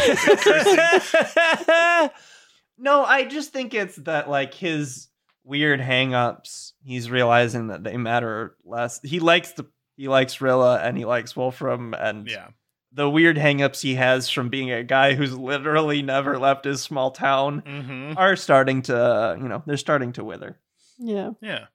no, 2.78 3.06
I 3.06 3.26
just 3.30 3.54
think 3.54 3.74
it's 3.74 3.96
that 3.98 4.30
like 4.30 4.54
his 4.54 5.08
weird 5.44 5.80
hangups. 5.80 6.74
He's 6.84 7.10
realizing 7.10 7.68
that 7.68 7.84
they 7.84 7.98
matter 7.98 8.58
less. 8.66 9.00
He 9.02 9.20
likes 9.20 9.52
the 9.54 9.68
he 9.96 10.08
likes 10.10 10.42
Rilla 10.42 10.80
and 10.80 10.98
he 10.98 11.06
likes 11.06 11.38
Wolfram 11.38 11.94
and 11.94 12.28
yeah. 12.28 12.48
the 12.92 13.10
weird 13.10 13.38
hangups 13.38 13.82
he 13.82 13.96
has 13.96 14.30
from 14.30 14.50
being 14.50 14.70
a 14.70 14.84
guy 14.84 15.14
who's 15.14 15.38
literally 15.38 16.02
never 16.02 16.38
left 16.38 16.66
his 16.66 16.82
small 16.82 17.12
town 17.12 17.60
hmm 17.60 18.12
are 18.18 18.36
starting 18.36 18.82
to 18.82 19.38
you 19.40 19.48
know 19.48 19.64
they're 19.66 19.78
starting 19.78 20.12
to 20.14 20.24
wither. 20.24 20.60
Yeah. 20.98 21.32
Yeah. 21.42 21.68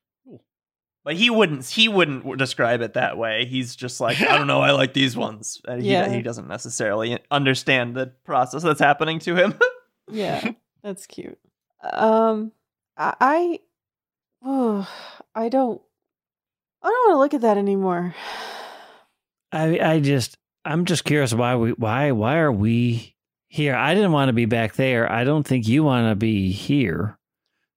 But 1.02 1.16
he 1.16 1.30
wouldn't 1.30 1.66
he 1.66 1.88
wouldn't 1.88 2.36
describe 2.38 2.82
it 2.82 2.92
that 2.94 3.16
way. 3.16 3.46
He's 3.46 3.74
just 3.74 4.00
like, 4.00 4.20
I 4.20 4.36
don't 4.36 4.46
know, 4.46 4.60
I 4.60 4.72
like 4.72 4.92
these 4.92 5.16
ones. 5.16 5.60
And 5.66 5.82
he, 5.82 5.90
Yeah. 5.92 6.08
he 6.10 6.20
doesn't 6.22 6.46
necessarily 6.48 7.18
understand 7.30 7.94
the 7.96 8.08
process 8.24 8.62
that's 8.62 8.80
happening 8.80 9.18
to 9.20 9.34
him. 9.36 9.54
Yeah. 10.12 10.52
That's 10.82 11.06
cute. 11.06 11.38
Um 11.92 12.50
I 12.96 13.14
I, 13.20 13.58
oh, 14.44 14.88
I 15.34 15.48
don't 15.48 15.80
I 16.82 16.88
don't 16.88 17.08
want 17.08 17.14
to 17.14 17.18
look 17.18 17.34
at 17.34 17.42
that 17.42 17.56
anymore. 17.58 18.14
I 19.52 19.78
I 19.78 20.00
just 20.00 20.36
I'm 20.64 20.84
just 20.84 21.04
curious 21.04 21.32
why 21.32 21.54
we 21.56 21.70
why 21.72 22.10
why 22.12 22.38
are 22.38 22.52
we 22.52 23.14
here? 23.48 23.74
I 23.76 23.94
didn't 23.94 24.12
want 24.12 24.28
to 24.28 24.32
be 24.32 24.46
back 24.46 24.74
there. 24.74 25.10
I 25.10 25.24
don't 25.24 25.46
think 25.46 25.66
you 25.68 25.84
want 25.84 26.10
to 26.10 26.14
be 26.16 26.50
here. 26.50 27.16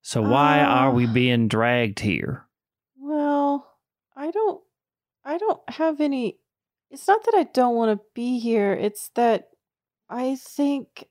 So 0.02 0.22
why 0.22 0.60
are 0.62 0.92
we 0.92 1.06
Uh. 1.08 1.14
being 1.14 1.48
dragged 1.48 2.00
here? 2.00 2.43
Well, 4.24 4.30
I 4.30 4.32
don't 4.32 4.62
I 5.26 5.38
don't 5.38 5.70
have 5.70 6.00
any 6.02 6.38
It's 6.90 7.08
not 7.08 7.24
that 7.26 7.34
I 7.36 7.44
don't 7.44 7.76
want 7.76 7.98
to 7.98 8.06
be 8.14 8.40
here. 8.40 8.74
It's 8.74 9.10
that 9.16 9.50
I 10.10 10.36
think 10.36 11.08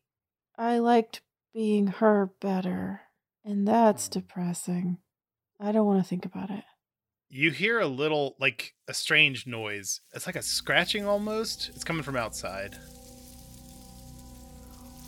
I 0.56 0.78
liked 0.78 1.20
being 1.54 1.88
her 1.88 2.30
better. 2.40 3.02
And 3.44 3.66
that's 3.66 4.08
depressing. 4.08 4.98
I 5.60 5.72
don't 5.72 5.86
want 5.86 6.02
to 6.02 6.08
think 6.08 6.24
about 6.24 6.50
it. 6.50 6.62
You 7.28 7.50
hear 7.50 7.80
a 7.80 7.86
little, 7.86 8.36
like 8.38 8.74
a 8.88 8.94
strange 8.94 9.46
noise. 9.46 10.00
It's 10.14 10.26
like 10.26 10.36
a 10.36 10.42
scratching 10.42 11.06
almost. 11.06 11.70
It's 11.74 11.82
coming 11.84 12.02
from 12.02 12.16
outside. 12.16 12.76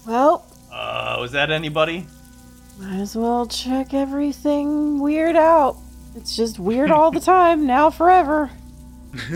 Well, 0.06 0.46
Uh, 0.72 1.16
was 1.20 1.32
that 1.32 1.50
anybody? 1.50 2.06
might 2.78 2.98
as 2.98 3.14
well 3.16 3.46
check 3.46 3.94
everything 3.94 4.98
weird 5.00 5.36
out. 5.36 5.76
It's 6.14 6.36
just 6.36 6.58
weird 6.58 6.90
all 6.90 7.10
the 7.10 7.20
time, 7.20 7.66
now 7.66 7.90
forever. 7.90 8.50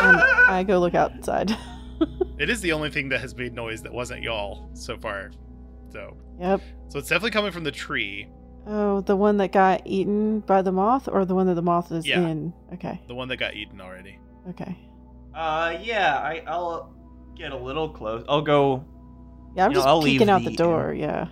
And 0.00 0.16
I 0.48 0.64
go 0.66 0.78
look 0.78 0.94
outside. 0.94 1.50
it 2.38 2.48
is 2.48 2.60
the 2.60 2.70
only 2.72 2.88
thing 2.88 3.08
that 3.08 3.20
has 3.20 3.34
made 3.34 3.52
noise 3.52 3.82
that 3.82 3.92
wasn't 3.92 4.22
y'all 4.22 4.70
so 4.74 4.96
far. 4.96 5.32
So, 5.92 6.16
yep. 6.40 6.60
so 6.88 7.00
it's 7.00 7.08
definitely 7.08 7.32
coming 7.32 7.50
from 7.50 7.64
the 7.64 7.72
tree. 7.72 8.28
Oh, 8.66 9.00
the 9.00 9.16
one 9.16 9.38
that 9.38 9.50
got 9.50 9.82
eaten 9.84 10.38
by 10.40 10.62
the 10.62 10.70
moth 10.70 11.08
or 11.08 11.24
the 11.24 11.34
one 11.34 11.46
that 11.48 11.54
the 11.54 11.62
moth 11.62 11.90
is 11.90 12.06
Yeah. 12.06 12.20
in? 12.20 12.52
Okay. 12.74 13.00
The 13.08 13.14
one 13.14 13.26
that 13.28 13.38
got 13.38 13.54
eaten 13.54 13.80
already. 13.80 14.18
Okay. 14.50 14.78
Uh, 15.34 15.76
yeah, 15.82 16.18
I, 16.18 16.44
I'll 16.46 16.94
get 17.36 17.50
a 17.52 17.56
little 17.56 17.88
close. 17.88 18.24
I'll 18.28 18.42
go. 18.42 18.84
Yeah, 19.56 19.64
I'm 19.64 19.70
You 19.72 19.74
know, 19.74 19.78
just 19.80 19.88
I'll 19.88 19.98
leave 19.98 20.12
peeking 20.20 20.30
out 20.30 20.44
the 20.44 20.50
the- 20.50 20.56
door. 20.56 20.94
Yeah. 20.94 21.24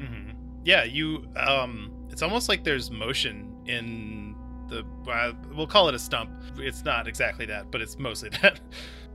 hmm 0.00 0.30
Yeah, 0.64 0.84
you. 0.84 1.26
Um, 1.36 1.92
it's 2.08 2.22
almost 2.22 2.48
like 2.48 2.64
there's 2.64 2.90
motion 2.90 3.47
in 3.68 4.34
the. 4.68 4.84
Uh, 5.10 5.32
we'll 5.54 5.66
call 5.66 5.88
it 5.88 5.94
a 5.94 5.98
stump. 5.98 6.30
It's 6.56 6.84
not 6.84 7.06
exactly 7.06 7.46
that, 7.46 7.70
but 7.70 7.80
it's 7.80 7.98
mostly 7.98 8.28
that. 8.42 8.60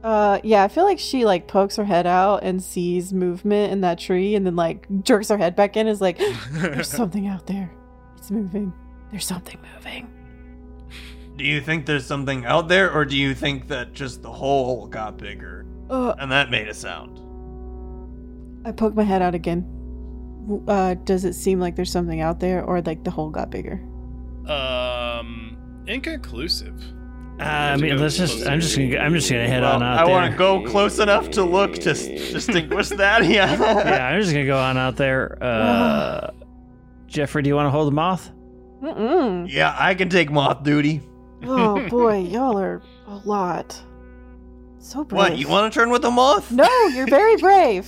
Uh, 0.04 0.40
yeah, 0.44 0.64
I 0.64 0.68
feel 0.68 0.84
like 0.84 1.00
she 1.00 1.26
like 1.26 1.48
pokes 1.48 1.78
her 1.78 1.86
head 1.86 2.06
out 2.06 2.44
and 2.44 2.62
sees 2.62 3.14
movement 3.14 3.72
in 3.72 3.82
that 3.82 4.00
tree, 4.00 4.36
and 4.36 4.46
then 4.46 4.56
like 4.56 4.88
jerks 5.04 5.30
her 5.30 5.38
head 5.38 5.56
back 5.56 5.78
in. 5.78 5.88
Is 5.88 6.02
like, 6.02 6.20
there's 6.52 6.90
something 7.02 7.28
out 7.28 7.48
there. 7.48 7.72
It's 8.18 8.30
moving. 8.32 8.74
There's 9.12 9.26
something 9.26 9.58
moving. 9.76 10.10
Do 11.38 11.46
you 11.46 11.62
think 11.62 11.86
there's 11.86 12.06
something 12.06 12.46
out 12.46 12.68
there, 12.68 12.92
or 12.92 13.06
do 13.06 13.18
you 13.18 13.34
think 13.34 13.68
that 13.70 13.94
just 13.94 14.22
the 14.22 14.32
hole 14.32 14.86
got 14.88 15.18
bigger 15.18 15.66
Uh, 15.90 16.14
and 16.20 16.32
that 16.32 16.52
made 16.52 16.68
a 16.68 16.74
sound? 16.74 17.20
I 18.68 18.72
poke 18.72 18.94
my 18.94 19.04
head 19.04 19.22
out 19.22 19.34
again. 19.34 19.66
Uh, 20.68 20.94
does 20.94 21.26
it 21.26 21.34
seem 21.34 21.60
like 21.60 21.76
there's 21.76 21.92
something 21.92 22.22
out 22.22 22.40
there, 22.40 22.64
or 22.64 22.82
like 22.82 23.04
the 23.04 23.10
hole 23.12 23.30
got 23.30 23.50
bigger? 23.50 23.82
Um, 24.48 25.58
inconclusive. 25.88 26.82
Uh, 27.40 27.44
I 27.44 27.78
mean, 27.78 27.98
let's 27.98 28.16
just. 28.16 28.46
I'm 28.46 28.60
just 28.60 28.78
gonna. 28.78 28.98
I'm 28.98 29.14
just 29.14 29.30
gonna 29.30 29.48
head 29.48 29.64
Well, 29.64 29.76
on 29.76 29.84
out 29.84 30.06
there. 30.06 30.06
I 30.06 30.08
want 30.08 30.32
to 30.32 30.38
go 30.38 30.64
close 30.70 31.00
enough 31.00 31.32
to 31.32 31.44
look 31.44 31.74
to 31.76 31.94
distinguish 32.34 32.90
that. 32.90 33.26
Yeah. 33.26 33.52
yeah, 33.60 34.08
I'm 34.08 34.22
just 34.22 34.34
gonna 34.34 34.46
go 34.46 34.60
on 34.60 34.78
out 34.78 34.96
there. 34.98 35.38
Uh, 35.42 36.30
Jeffrey, 37.08 37.42
do 37.42 37.48
you 37.50 37.56
want 37.56 37.66
to 37.68 37.72
hold 37.72 37.88
the 37.88 37.92
moth? 37.96 38.32
Mm-mm. 38.84 39.50
Yeah, 39.50 39.76
I 39.80 39.96
can 39.96 40.10
take 40.10 40.30
moth 40.32 40.64
duty. 40.64 41.02
Oh 41.46 41.86
boy, 41.90 42.20
y'all 42.20 42.58
are 42.58 42.82
a 43.06 43.16
lot. 43.26 43.78
So 44.80 45.04
brave. 45.04 45.18
What? 45.18 45.38
You 45.38 45.50
want 45.50 45.74
to 45.74 45.78
turn 45.78 45.90
with 45.90 46.02
the 46.02 46.10
moth? 46.12 46.50
No, 46.54 46.70
you're 46.88 47.06
very 47.08 47.36
brave. 47.36 47.86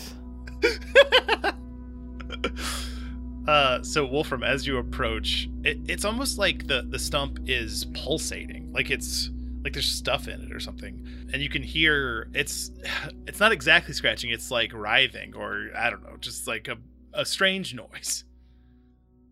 Uh, 3.47 3.83
so 3.83 4.05
Wolfram, 4.05 4.43
as 4.43 4.65
you 4.65 4.77
approach, 4.77 5.47
it, 5.63 5.77
it's 5.87 6.05
almost 6.05 6.37
like 6.37 6.67
the 6.67 6.83
the 6.89 6.99
stump 6.99 7.39
is 7.47 7.85
pulsating, 7.93 8.71
like 8.73 8.89
it's 8.89 9.29
like 9.63 9.73
there's 9.73 9.89
stuff 9.91 10.27
in 10.27 10.41
it 10.41 10.53
or 10.53 10.59
something, 10.59 11.05
and 11.33 11.41
you 11.41 11.49
can 11.49 11.63
hear 11.63 12.29
it's 12.33 12.71
it's 13.27 13.39
not 13.39 13.51
exactly 13.51 13.93
scratching. 13.93 14.31
It's 14.31 14.51
like 14.51 14.73
writhing 14.73 15.35
or 15.35 15.69
I 15.75 15.89
don't 15.89 16.03
know, 16.03 16.17
just 16.19 16.47
like 16.47 16.67
a 16.67 16.77
a 17.13 17.25
strange 17.25 17.73
noise. 17.73 18.23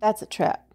That's 0.01 0.21
a 0.21 0.25
trap. 0.25 0.65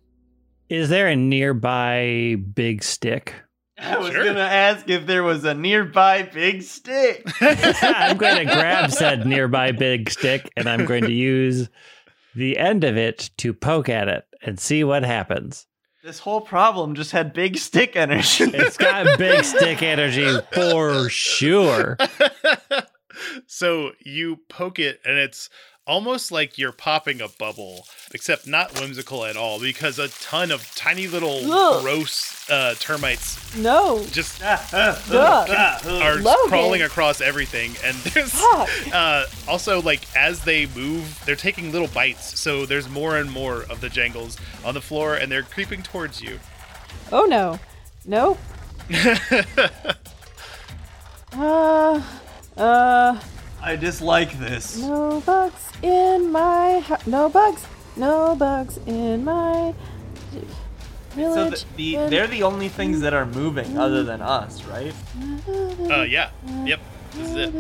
Is 0.68 0.88
there 0.88 1.08
a 1.08 1.16
nearby 1.16 2.36
big 2.54 2.82
stick? 2.82 3.34
I 3.80 3.96
was 3.96 4.10
Sure. 4.10 4.24
gonna 4.24 4.40
ask 4.40 4.88
if 4.90 5.06
there 5.06 5.22
was 5.22 5.44
a 5.44 5.54
nearby 5.54 6.22
big 6.22 6.62
stick. 6.62 7.26
I'm 7.40 8.16
going 8.16 8.36
to 8.46 8.52
grab 8.52 8.90
said 8.90 9.24
nearby 9.26 9.72
big 9.72 10.10
stick 10.10 10.50
and 10.56 10.68
I'm 10.68 10.84
going 10.84 11.04
to 11.04 11.12
use 11.12 11.68
the 12.38 12.56
end 12.56 12.84
of 12.84 12.96
it 12.96 13.30
to 13.38 13.52
poke 13.52 13.88
at 13.88 14.08
it 14.08 14.24
and 14.42 14.58
see 14.58 14.84
what 14.84 15.04
happens. 15.04 15.66
This 16.04 16.20
whole 16.20 16.40
problem 16.40 16.94
just 16.94 17.10
had 17.10 17.32
big 17.32 17.58
stick 17.58 17.96
energy. 17.96 18.44
It's 18.44 18.76
got 18.76 19.18
big 19.18 19.44
stick 19.44 19.82
energy 19.82 20.38
for 20.52 21.08
sure. 21.08 21.98
so 23.46 23.90
you 24.04 24.38
poke 24.48 24.78
it 24.78 25.00
and 25.04 25.18
it's 25.18 25.50
almost 25.88 26.30
like 26.30 26.56
you're 26.58 26.70
popping 26.70 27.20
a 27.20 27.26
bubble 27.28 27.86
except 28.14 28.46
not 28.46 28.78
whimsical 28.78 29.24
at 29.24 29.36
all 29.36 29.58
because 29.58 29.98
a 29.98 30.08
ton 30.08 30.50
of 30.52 30.72
tiny 30.76 31.08
little 31.08 31.40
Ugh. 31.50 31.82
gross 31.82 32.48
uh, 32.50 32.74
termites 32.78 33.56
No. 33.56 34.04
just 34.12 34.40
Ugh. 34.44 35.12
are 35.12 36.16
Logan. 36.16 36.48
crawling 36.48 36.82
across 36.82 37.20
everything 37.20 37.72
and 37.82 37.96
there's 37.98 38.34
uh, 38.92 39.26
also 39.48 39.80
like 39.82 40.02
as 40.14 40.44
they 40.44 40.66
move 40.66 41.20
they're 41.24 41.34
taking 41.36 41.72
little 41.72 41.88
bites 41.88 42.38
so 42.38 42.66
there's 42.66 42.88
more 42.88 43.16
and 43.16 43.30
more 43.32 43.62
of 43.70 43.80
the 43.80 43.88
jangles 43.88 44.36
on 44.64 44.74
the 44.74 44.80
floor 44.82 45.14
and 45.14 45.32
they're 45.32 45.42
creeping 45.42 45.82
towards 45.82 46.20
you 46.22 46.38
Oh 47.10 47.24
no. 47.24 47.58
Nope. 48.04 48.38
Uh, 51.32 52.02
uh, 52.56 53.20
I 53.62 53.76
dislike 53.76 54.38
this. 54.38 54.78
no 54.78 55.20
bugs 55.26 55.70
in 55.82 56.30
my 56.32 56.80
hu- 56.80 57.10
no 57.10 57.28
bugs, 57.28 57.66
no 57.96 58.34
bugs 58.36 58.78
in 58.86 59.24
my 59.24 59.74
So 60.32 61.34
village. 61.34 61.64
the, 61.76 61.96
the, 61.96 62.08
they're 62.08 62.26
the 62.28 62.42
only 62.44 62.68
things 62.68 63.00
that 63.00 63.12
are 63.14 63.26
moving 63.26 63.76
other 63.78 64.04
than 64.04 64.20
us, 64.22 64.62
right? 64.64 64.94
uh 65.90 66.02
yeah 66.02 66.30
yep 66.64 66.80
this 66.80 66.97
is 67.20 67.34
it 67.36 67.52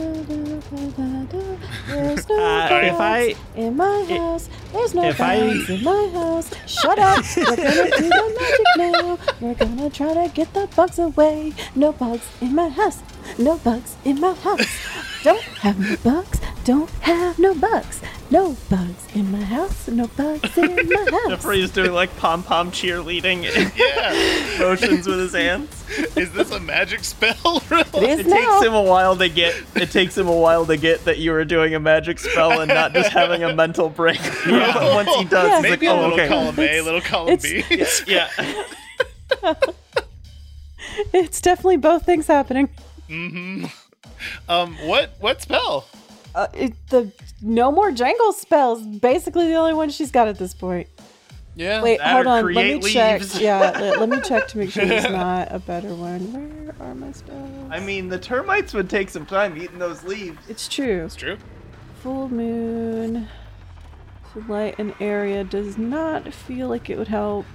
There's 1.86 2.28
no 2.28 2.36
Uh, 2.38 2.68
if 2.82 3.00
I 3.00 3.34
in 3.56 3.76
my 3.76 4.04
house. 4.04 4.48
There's 4.72 4.94
no 4.94 5.04
if 5.04 5.20
I- 5.20 5.34
in 5.36 5.82
my 5.84 6.08
house. 6.12 6.50
Shut 6.66 6.98
up. 6.98 7.24
We're 7.36 7.56
gonna 7.56 7.90
do 7.96 8.08
the 8.08 8.34
magic 8.38 8.66
now. 8.76 9.18
We're 9.40 9.54
gonna 9.54 9.90
try 9.90 10.14
to 10.14 10.28
get 10.34 10.52
the 10.54 10.68
bugs 10.76 10.98
away. 10.98 11.52
No 11.74 11.92
bugs 11.92 12.26
in 12.40 12.54
my 12.54 12.68
house. 12.68 13.02
No 13.38 13.56
bugs 13.58 13.96
in 14.04 14.20
my 14.20 14.34
house. 14.34 14.66
Don't 15.22 15.42
have 15.62 15.78
no 15.78 15.96
bugs. 16.02 16.40
Don't 16.64 16.90
have 17.00 17.38
no 17.38 17.54
bugs. 17.54 18.00
No 18.30 18.54
bugs 18.68 19.06
in 19.14 19.32
my 19.32 19.42
house. 19.42 19.88
No 19.88 20.06
bugs 20.08 20.58
in 20.58 20.74
my 20.88 21.08
house. 21.10 21.28
Jeffrey's 21.28 21.70
doing 21.70 21.92
like 21.92 22.14
pom 22.18 22.42
pom 22.42 22.70
cheerleading 22.70 23.42
yeah 23.74 24.58
motions 24.58 25.06
with 25.06 25.18
his 25.18 25.32
hands. 25.32 25.84
is 26.14 26.30
this 26.32 26.50
a 26.50 26.60
magic 26.60 27.04
spell 27.04 27.34
It 27.56 27.70
really 27.70 28.06
is 28.10 28.20
It 28.20 28.26
now. 28.26 28.36
takes 28.36 28.66
him 28.66 28.74
a 28.74 28.82
while 28.82 29.16
to 29.16 29.28
get. 29.30 29.54
It 29.76 29.90
takes 29.90 30.16
him 30.16 30.28
a 30.28 30.36
while 30.36 30.66
to 30.66 30.76
get 30.76 31.06
that 31.06 31.16
you 31.18 31.30
were 31.32 31.44
doing 31.46 31.74
a 31.74 31.80
magic 31.80 32.18
spell 32.18 32.60
and 32.60 32.68
not 32.68 32.92
just 32.92 33.10
having 33.12 33.44
a 33.44 33.54
mental 33.54 33.88
break. 33.88 34.20
Yeah. 34.46 34.94
Once 34.94 35.14
he 35.16 35.24
does, 35.24 35.48
Yeah. 35.50 35.60
maybe 35.60 35.86
like, 35.88 35.96
a 35.96 35.98
"Oh, 35.98 36.08
little 36.08 36.12
okay." 36.20 36.28
column 36.28 36.58
A, 36.58 36.62
It's- 36.62 36.84
little 36.84 37.00
column 37.00 37.38
B. 37.42 37.64
it's- 37.70 38.02
Yeah. 38.06 38.28
It's 41.14 41.40
definitely 41.40 41.76
both 41.76 42.04
things 42.04 42.26
happening. 42.26 42.68
Mm-hmm. 43.08 43.66
Um, 44.48 44.74
what 44.86 45.12
what 45.20 45.40
spell? 45.40 45.86
Uh, 46.38 46.46
it, 46.54 46.72
the 46.90 47.10
no 47.42 47.72
more 47.72 47.90
jangle 47.90 48.32
spells. 48.32 48.80
Basically, 48.82 49.48
the 49.48 49.54
only 49.56 49.74
one 49.74 49.90
she's 49.90 50.12
got 50.12 50.28
at 50.28 50.38
this 50.38 50.54
point. 50.54 50.88
Yeah. 51.56 51.82
Wait, 51.82 51.98
That 51.98 52.12
hold 52.12 52.26
or 52.26 52.28
on. 52.48 52.54
Let 52.54 52.64
me 52.66 52.80
create 52.80 52.92
check. 52.92 53.22
Yeah, 53.40 53.58
let, 53.58 53.98
let 53.98 54.08
me 54.08 54.20
check 54.24 54.46
to 54.48 54.58
make 54.58 54.70
sure 54.70 54.86
there's 54.86 55.10
not 55.10 55.48
a 55.50 55.58
better 55.58 55.92
one. 55.92 56.20
Where 56.32 56.74
are 56.88 56.94
my 56.94 57.10
spells? 57.10 57.50
I 57.72 57.80
mean, 57.80 58.08
the 58.08 58.18
termites 58.20 58.72
would 58.72 58.88
take 58.88 59.10
some 59.10 59.26
time 59.26 59.56
eating 59.60 59.80
those 59.80 60.04
leaves. 60.04 60.38
it's 60.48 60.68
true. 60.68 61.04
It's 61.06 61.16
true. 61.16 61.36
Full 62.02 62.28
moon 62.28 63.26
to 64.32 64.40
light 64.46 64.78
an 64.78 64.94
area 65.00 65.42
does 65.42 65.76
not 65.76 66.32
feel 66.32 66.68
like 66.68 66.88
it 66.88 66.98
would 66.98 67.08
help. 67.08 67.46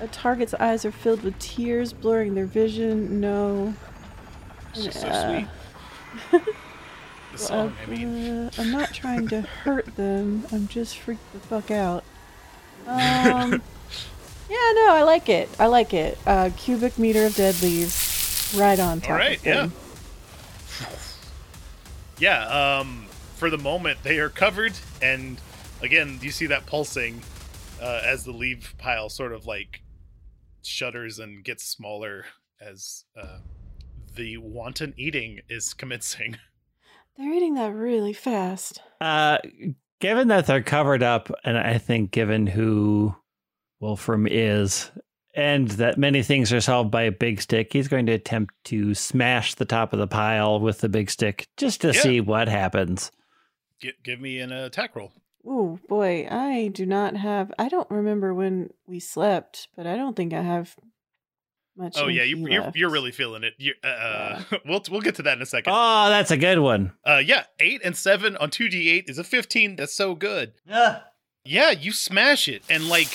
A 0.00 0.08
target's 0.08 0.54
eyes 0.54 0.84
are 0.84 0.90
filled 0.90 1.22
with 1.22 1.38
tears, 1.38 1.92
blurring 1.92 2.34
their 2.34 2.46
vision. 2.46 3.20
No. 3.20 3.72
It's 4.74 4.84
just 4.86 5.00
so 5.00 5.06
Uh, 5.06 5.44
sweet. 6.32 6.42
the 7.38 7.44
song, 7.44 7.74
I 7.82 7.90
mean. 7.90 8.28
Uh, 8.28 8.50
I'm 8.58 8.70
not 8.70 8.92
trying 8.92 9.28
to 9.28 9.40
hurt 9.64 9.96
them. 9.96 10.46
I'm 10.52 10.68
just 10.68 10.98
freaked 10.98 11.32
the 11.32 11.40
fuck 11.40 11.70
out. 11.70 12.04
Um, 12.88 13.62
yeah, 14.48 14.72
no, 14.74 14.86
I 14.92 15.02
like 15.02 15.28
it. 15.28 15.50
I 15.58 15.66
like 15.66 15.92
it. 15.92 16.16
Uh, 16.24 16.48
cubic 16.56 16.98
meter 16.98 17.26
of 17.26 17.36
dead 17.36 17.60
leaves, 17.60 18.54
right 18.56 18.80
on 18.80 19.02
top. 19.02 19.10
All 19.10 19.16
right, 19.16 19.36
of 19.36 19.44
them. 19.44 19.72
Yeah, 22.18 22.78
um, 22.78 23.06
for 23.36 23.50
the 23.50 23.58
moment, 23.58 24.02
they 24.04 24.18
are 24.20 24.30
covered, 24.30 24.72
and 25.02 25.38
again, 25.82 26.18
you 26.22 26.30
see 26.30 26.46
that 26.46 26.64
pulsing 26.64 27.20
uh, 27.80 28.00
as 28.04 28.24
the 28.24 28.32
leaf 28.32 28.74
pile 28.78 29.08
sort 29.08 29.32
of 29.32 29.46
like 29.46 29.82
shudders 30.62 31.18
and 31.18 31.44
gets 31.44 31.64
smaller 31.64 32.24
as 32.60 33.04
uh, 33.20 33.38
the 34.16 34.36
wanton 34.38 34.94
eating 34.96 35.40
is 35.48 35.74
commencing. 35.74 36.38
They're 37.18 37.32
eating 37.34 37.54
that 37.54 37.74
really 37.74 38.12
fast. 38.12 38.80
Uh, 39.00 39.38
given 40.00 40.28
that 40.28 40.46
they're 40.46 40.62
covered 40.62 41.02
up, 41.02 41.30
and 41.44 41.58
I 41.58 41.76
think 41.78 42.12
given 42.12 42.46
who 42.46 43.14
Wolfram 43.80 44.26
is, 44.28 44.90
and 45.34 45.68
that 45.72 45.98
many 45.98 46.22
things 46.22 46.52
are 46.52 46.60
solved 46.60 46.90
by 46.90 47.02
a 47.02 47.12
big 47.12 47.40
stick, 47.42 47.72
he's 47.72 47.88
going 47.88 48.06
to 48.06 48.12
attempt 48.12 48.54
to 48.64 48.94
smash 48.94 49.54
the 49.54 49.64
top 49.64 49.92
of 49.92 49.98
the 49.98 50.06
pile 50.06 50.60
with 50.60 50.78
the 50.80 50.88
big 50.88 51.10
stick 51.10 51.46
just 51.56 51.80
to 51.82 51.88
Yeah. 51.88 52.00
see 52.00 52.20
what 52.20 52.48
happens. 52.48 53.10
Gi- 53.80 53.92
give 54.04 54.20
me 54.20 54.38
an 54.40 54.52
attack 54.52 54.96
roll. 54.96 55.12
Oh 55.46 55.78
boy, 55.88 56.26
I 56.30 56.68
do 56.68 56.84
not 56.86 57.16
have. 57.16 57.52
I 57.58 57.68
don't 57.68 57.90
remember 57.90 58.34
when 58.34 58.70
we 58.86 58.98
slept, 59.00 59.68
but 59.76 59.86
I 59.86 59.96
don't 59.96 60.16
think 60.16 60.32
I 60.32 60.42
have 60.42 60.74
much. 61.78 61.94
Oh 61.96 62.08
yeah, 62.08 62.22
you, 62.24 62.36
you're 62.48 62.70
you're 62.74 62.90
really 62.90 63.12
feeling 63.12 63.44
it. 63.44 63.54
You, 63.58 63.74
uh, 63.82 63.86
uh, 63.86 64.42
we'll 64.66 64.82
we'll 64.90 65.00
get 65.00 65.14
to 65.16 65.22
that 65.22 65.36
in 65.36 65.42
a 65.42 65.46
second. 65.46 65.72
Oh, 65.74 66.08
that's 66.08 66.30
a 66.30 66.36
good 66.36 66.58
one. 66.58 66.92
Uh, 67.04 67.22
yeah, 67.24 67.44
eight 67.60 67.80
and 67.84 67.96
seven 67.96 68.36
on 68.36 68.50
two 68.50 68.68
d 68.68 68.88
eight 68.90 69.04
is 69.08 69.18
a 69.18 69.24
fifteen. 69.24 69.76
That's 69.76 69.94
so 69.94 70.14
good. 70.14 70.52
Yeah. 70.66 71.00
Yeah, 71.44 71.70
you 71.70 71.92
smash 71.92 72.46
it, 72.48 72.62
and 72.68 72.88
like 72.88 73.08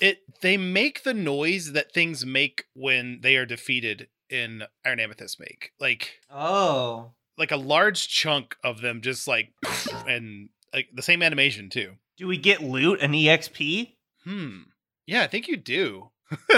it, 0.00 0.18
they 0.42 0.56
make 0.56 1.02
the 1.02 1.14
noise 1.14 1.72
that 1.72 1.92
things 1.92 2.24
make 2.24 2.66
when 2.74 3.20
they 3.22 3.36
are 3.36 3.46
defeated 3.46 4.08
in 4.28 4.62
Iron 4.84 5.00
Amethyst 5.00 5.40
make. 5.40 5.72
Like 5.80 6.20
Oh. 6.32 7.12
like 7.36 7.50
a 7.50 7.56
large 7.56 8.06
chunk 8.08 8.56
of 8.62 8.80
them 8.80 9.00
just 9.00 9.26
like 9.26 9.52
and 10.06 10.50
like 10.72 10.88
the 10.94 11.02
same 11.02 11.22
animation 11.22 11.68
too. 11.68 11.94
Do 12.16 12.28
we 12.28 12.36
get 12.36 12.62
loot 12.62 13.00
and 13.02 13.12
exp? 13.14 13.92
Hmm. 14.24 14.58
Yeah, 15.06 15.22
I 15.22 15.26
think 15.26 15.48
you 15.48 15.56
do. 15.56 16.10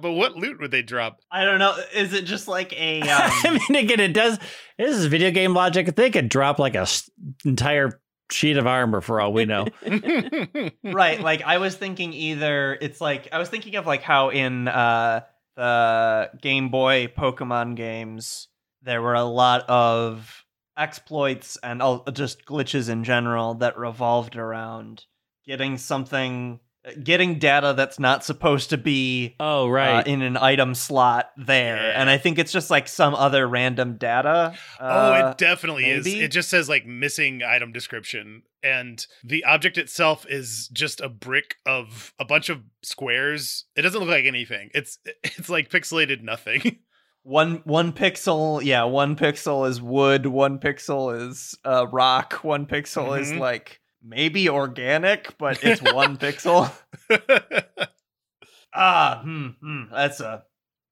but 0.00 0.12
what 0.12 0.36
loot 0.36 0.60
would 0.60 0.70
they 0.70 0.82
drop? 0.82 1.20
I 1.30 1.44
don't 1.44 1.58
know. 1.58 1.76
Is 1.94 2.12
it 2.12 2.24
just 2.24 2.48
like 2.48 2.72
a? 2.72 3.02
I 3.06 3.42
Um, 3.46 3.54
mean, 3.68 3.84
again, 3.84 4.00
it 4.00 4.12
does. 4.12 4.38
This 4.78 4.96
is 4.96 5.06
video 5.06 5.30
game 5.30 5.54
logic. 5.54 5.94
They 5.96 6.10
could 6.10 6.28
drop 6.28 6.58
like 6.58 6.74
a 6.74 6.80
s- 6.80 7.10
entire 7.44 8.00
sheet 8.30 8.56
of 8.56 8.66
armor 8.66 9.00
for 9.00 9.20
all 9.20 9.32
we 9.32 9.44
know. 9.44 9.66
right. 10.84 11.20
Like 11.20 11.42
I 11.42 11.58
was 11.58 11.74
thinking 11.76 12.12
either 12.12 12.76
it's 12.80 13.00
like 13.00 13.28
I 13.32 13.38
was 13.38 13.48
thinking 13.48 13.76
of 13.76 13.86
like 13.86 14.02
how 14.02 14.30
in 14.30 14.68
uh 14.68 15.20
the 15.56 16.30
Game 16.40 16.68
Boy 16.68 17.08
Pokemon 17.16 17.74
games 17.76 18.48
there 18.82 19.02
were 19.02 19.14
a 19.14 19.24
lot 19.24 19.64
of 19.68 20.44
exploits 20.76 21.58
and 21.62 21.82
all, 21.82 22.04
just 22.12 22.44
glitches 22.46 22.88
in 22.88 23.02
general 23.02 23.54
that 23.54 23.76
revolved 23.76 24.36
around 24.36 25.04
getting 25.44 25.76
something 25.76 26.60
getting 27.02 27.38
data 27.38 27.74
that's 27.76 27.98
not 27.98 28.24
supposed 28.24 28.70
to 28.70 28.78
be 28.78 29.36
Oh, 29.40 29.66
uh, 29.66 29.68
right. 29.70 30.06
in 30.06 30.22
an 30.22 30.36
item 30.36 30.74
slot 30.74 31.30
there 31.36 31.76
Yeah. 31.76 32.00
and 32.00 32.08
i 32.08 32.16
think 32.18 32.38
it's 32.38 32.52
just 32.52 32.70
like 32.70 32.88
some 32.88 33.14
other 33.14 33.46
random 33.46 33.96
data 33.96 34.54
oh, 34.80 34.84
uh, 34.86 35.30
it 35.30 35.38
definitely 35.38 35.90
is. 35.90 36.06
It 36.06 36.28
just 36.30 36.48
says 36.48 36.68
like 36.68 36.86
missing 36.86 37.42
item 37.42 37.72
description 37.72 38.42
and 38.62 39.04
the 39.22 39.44
object 39.44 39.76
itself 39.76 40.24
is 40.28 40.68
just 40.72 41.00
a 41.00 41.08
brick 41.08 41.56
of 41.66 42.12
a 42.18 42.24
bunch 42.24 42.48
of 42.48 42.60
squares. 42.82 43.66
It 43.76 43.82
doesn't 43.82 44.00
look 44.00 44.08
like 44.08 44.24
anything. 44.24 44.70
It's 44.74 44.98
it's 45.22 45.48
like 45.48 45.70
pixelated 45.70 46.22
nothing. 46.22 46.78
one 47.22 47.60
one 47.64 47.92
pixel 47.92 48.62
yeah 48.64 48.84
one 48.84 49.14
pixel 49.14 49.68
is 49.68 49.82
wood 49.82 50.24
one 50.26 50.58
pixel 50.58 51.28
is 51.28 51.54
uh 51.64 51.86
rock 51.92 52.34
one 52.42 52.64
pixel 52.66 53.20
is 53.20 53.32
Mhm. 53.32 53.38
like 53.40 53.80
maybe 54.02 54.48
organic 54.48 55.36
but 55.38 55.58
it's 55.62 55.82
one 55.82 56.16
pixel 56.16 56.72
ah 58.74 59.20
hmm, 59.22 59.48
hmm, 59.60 59.82
that's 59.92 60.20
a 60.20 60.44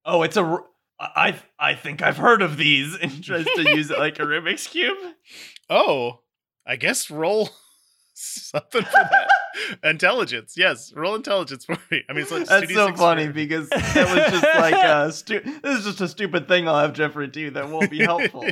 oh 0.04 0.22
it's 0.22 0.36
a 0.36 0.58
I 0.98 1.38
I 1.58 1.74
think 1.74 2.02
I've 2.02 2.16
heard 2.16 2.42
of 2.42 2.56
these 2.56 2.96
and 3.02 3.22
tries 3.22 3.44
to 3.44 3.74
use 3.74 3.90
it 3.90 3.98
like 3.98 4.18
a 4.18 4.22
Rubik's 4.22 4.66
cube. 4.66 4.96
Oh, 5.68 6.20
I 6.66 6.76
guess 6.76 7.10
roll 7.10 7.50
something 8.14 8.82
for 8.82 8.92
that. 8.92 9.28
intelligence, 9.84 10.54
yes. 10.56 10.92
Roll 10.94 11.14
intelligence 11.14 11.66
for 11.66 11.76
me. 11.90 12.02
I 12.08 12.12
mean, 12.12 12.22
it's 12.22 12.30
like 12.30 12.46
That's 12.46 12.72
so 12.72 12.88
2d6 12.88 12.96
funny 12.96 13.28
because 13.28 13.68
that 13.68 14.14
was 14.14 14.40
just 14.40 14.42
like 14.42 14.74
a 14.74 15.12
stu- 15.12 15.60
this 15.62 15.78
is 15.80 15.84
just 15.84 16.00
a 16.00 16.08
stupid 16.08 16.48
thing 16.48 16.66
I'll 16.66 16.78
have 16.78 16.94
Jeffrey 16.94 17.26
do 17.26 17.50
that 17.50 17.68
won't 17.68 17.90
be 17.90 17.98
helpful. 17.98 18.46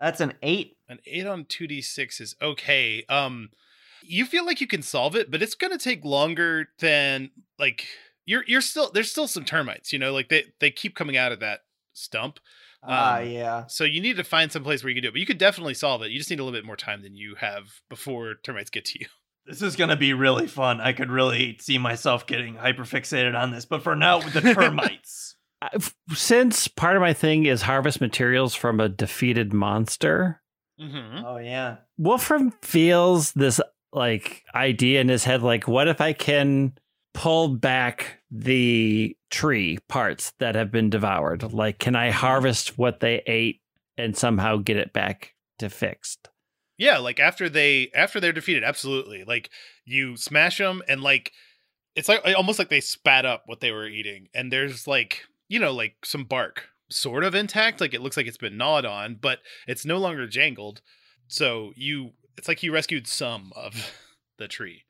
That's 0.00 0.20
an 0.20 0.34
eight. 0.42 0.76
An 0.88 0.98
eight 1.06 1.26
on 1.26 1.44
two 1.44 1.66
d 1.66 1.80
six 1.82 2.20
is 2.20 2.34
okay. 2.40 3.04
Um, 3.08 3.50
you 4.02 4.24
feel 4.24 4.46
like 4.46 4.60
you 4.60 4.66
can 4.66 4.82
solve 4.82 5.14
it, 5.14 5.30
but 5.30 5.42
it's 5.42 5.54
gonna 5.54 5.78
take 5.78 6.04
longer 6.04 6.68
than 6.80 7.30
like 7.58 7.86
you're 8.24 8.44
you're 8.46 8.60
still 8.62 8.90
there's 8.92 9.10
still 9.10 9.28
some 9.28 9.44
termites. 9.44 9.92
You 9.92 9.98
know, 9.98 10.12
like 10.12 10.28
they 10.28 10.44
they 10.58 10.70
keep 10.70 10.94
coming 10.96 11.16
out 11.16 11.32
of 11.32 11.40
that 11.40 11.60
stump. 11.92 12.40
Ah, 12.82 13.18
Um, 13.18 13.28
yeah. 13.28 13.66
So 13.66 13.84
you 13.84 14.00
need 14.00 14.16
to 14.16 14.24
find 14.24 14.50
some 14.50 14.64
place 14.64 14.82
where 14.82 14.88
you 14.88 14.94
can 14.96 15.02
do 15.02 15.08
it, 15.08 15.12
but 15.12 15.20
you 15.20 15.26
could 15.26 15.36
definitely 15.38 15.74
solve 15.74 16.02
it. 16.02 16.10
You 16.10 16.18
just 16.18 16.30
need 16.30 16.40
a 16.40 16.44
little 16.44 16.58
bit 16.58 16.64
more 16.64 16.76
time 16.76 17.02
than 17.02 17.14
you 17.14 17.34
have 17.34 17.66
before 17.90 18.36
termites 18.42 18.70
get 18.70 18.86
to 18.86 18.98
you. 19.00 19.06
This 19.46 19.62
is 19.62 19.74
gonna 19.74 19.96
be 19.96 20.12
really 20.12 20.46
fun. 20.46 20.80
I 20.80 20.92
could 20.92 21.10
really 21.10 21.56
see 21.60 21.76
myself 21.78 22.26
getting 22.26 22.54
hyperfixated 22.56 23.34
on 23.34 23.50
this, 23.50 23.64
but 23.64 23.82
for 23.82 23.96
now, 23.96 24.18
with 24.18 24.34
the 24.34 24.40
termites. 24.54 25.34
I- 25.62 25.70
f- 25.74 25.94
Since 26.14 26.68
part 26.68 26.96
of 26.96 27.02
my 27.02 27.12
thing 27.12 27.46
is 27.46 27.62
harvest 27.62 28.00
materials 28.00 28.54
from 28.54 28.80
a 28.80 28.88
defeated 28.88 29.52
monster, 29.52 30.40
Mm-hmm. 30.80 31.24
oh 31.26 31.36
yeah. 31.36 31.76
Wolfram 31.98 32.52
feels 32.62 33.32
this 33.32 33.60
like 33.92 34.44
idea 34.54 35.00
in 35.02 35.08
his 35.08 35.24
head 35.24 35.42
like, 35.42 35.68
what 35.68 35.88
if 35.88 36.00
I 36.00 36.14
can 36.14 36.72
pull 37.12 37.48
back 37.48 38.18
the 38.30 39.14
tree 39.30 39.76
parts 39.88 40.32
that 40.38 40.54
have 40.54 40.70
been 40.70 40.88
devoured? 40.88 41.52
Like, 41.52 41.78
can 41.78 41.96
I 41.96 42.10
harvest 42.10 42.78
what 42.78 43.00
they 43.00 43.22
ate 43.26 43.60
and 43.98 44.16
somehow 44.16 44.56
get 44.56 44.78
it 44.78 44.94
back 44.94 45.34
to 45.58 45.68
fixed? 45.68 46.30
Yeah, 46.78 46.96
like 46.96 47.20
after 47.20 47.50
they 47.50 47.90
after 47.94 48.18
they're 48.18 48.32
defeated, 48.32 48.64
absolutely. 48.64 49.24
Like 49.24 49.50
you 49.84 50.16
smash 50.16 50.56
them 50.56 50.82
and 50.88 51.02
like 51.02 51.32
it's 51.94 52.08
like 52.08 52.22
almost 52.36 52.58
like 52.58 52.70
they 52.70 52.80
spat 52.80 53.26
up 53.26 53.42
what 53.44 53.60
they 53.60 53.70
were 53.70 53.86
eating, 53.86 54.28
and 54.32 54.50
there's 54.50 54.86
like 54.86 55.24
you 55.50 55.58
know 55.58 55.72
like 55.72 55.96
some 56.06 56.24
bark 56.24 56.70
sort 56.90 57.24
of 57.24 57.34
intact, 57.34 57.80
like 57.80 57.92
it 57.92 58.00
looks 58.00 58.16
like 58.16 58.26
it's 58.26 58.38
been 58.38 58.56
gnawed 58.56 58.86
on, 58.86 59.18
but 59.20 59.40
it's 59.66 59.84
no 59.84 59.98
longer 59.98 60.26
jangled. 60.26 60.80
So 61.28 61.72
you, 61.76 62.10
it's 62.38 62.48
like 62.48 62.62
you 62.62 62.72
rescued 62.72 63.06
some 63.06 63.52
of 63.54 63.92
the 64.38 64.48
tree. 64.48 64.84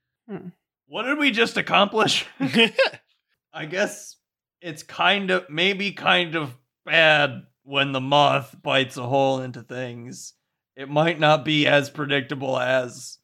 What 0.86 1.04
did 1.04 1.18
we 1.18 1.30
just 1.30 1.56
accomplish? 1.56 2.26
I 3.52 3.64
guess 3.66 4.16
it's 4.60 4.82
kind 4.82 5.30
of 5.30 5.48
maybe 5.48 5.92
kind 5.92 6.36
of 6.36 6.56
bad 6.84 7.42
when 7.62 7.92
the 7.92 8.00
moth 8.00 8.54
bites 8.62 8.96
a 8.96 9.06
hole 9.06 9.40
into 9.40 9.62
things. 9.62 10.34
It 10.76 10.88
might 10.88 11.18
not 11.18 11.44
be 11.44 11.66
as 11.66 11.90
predictable 11.90 12.58
as 12.58 13.18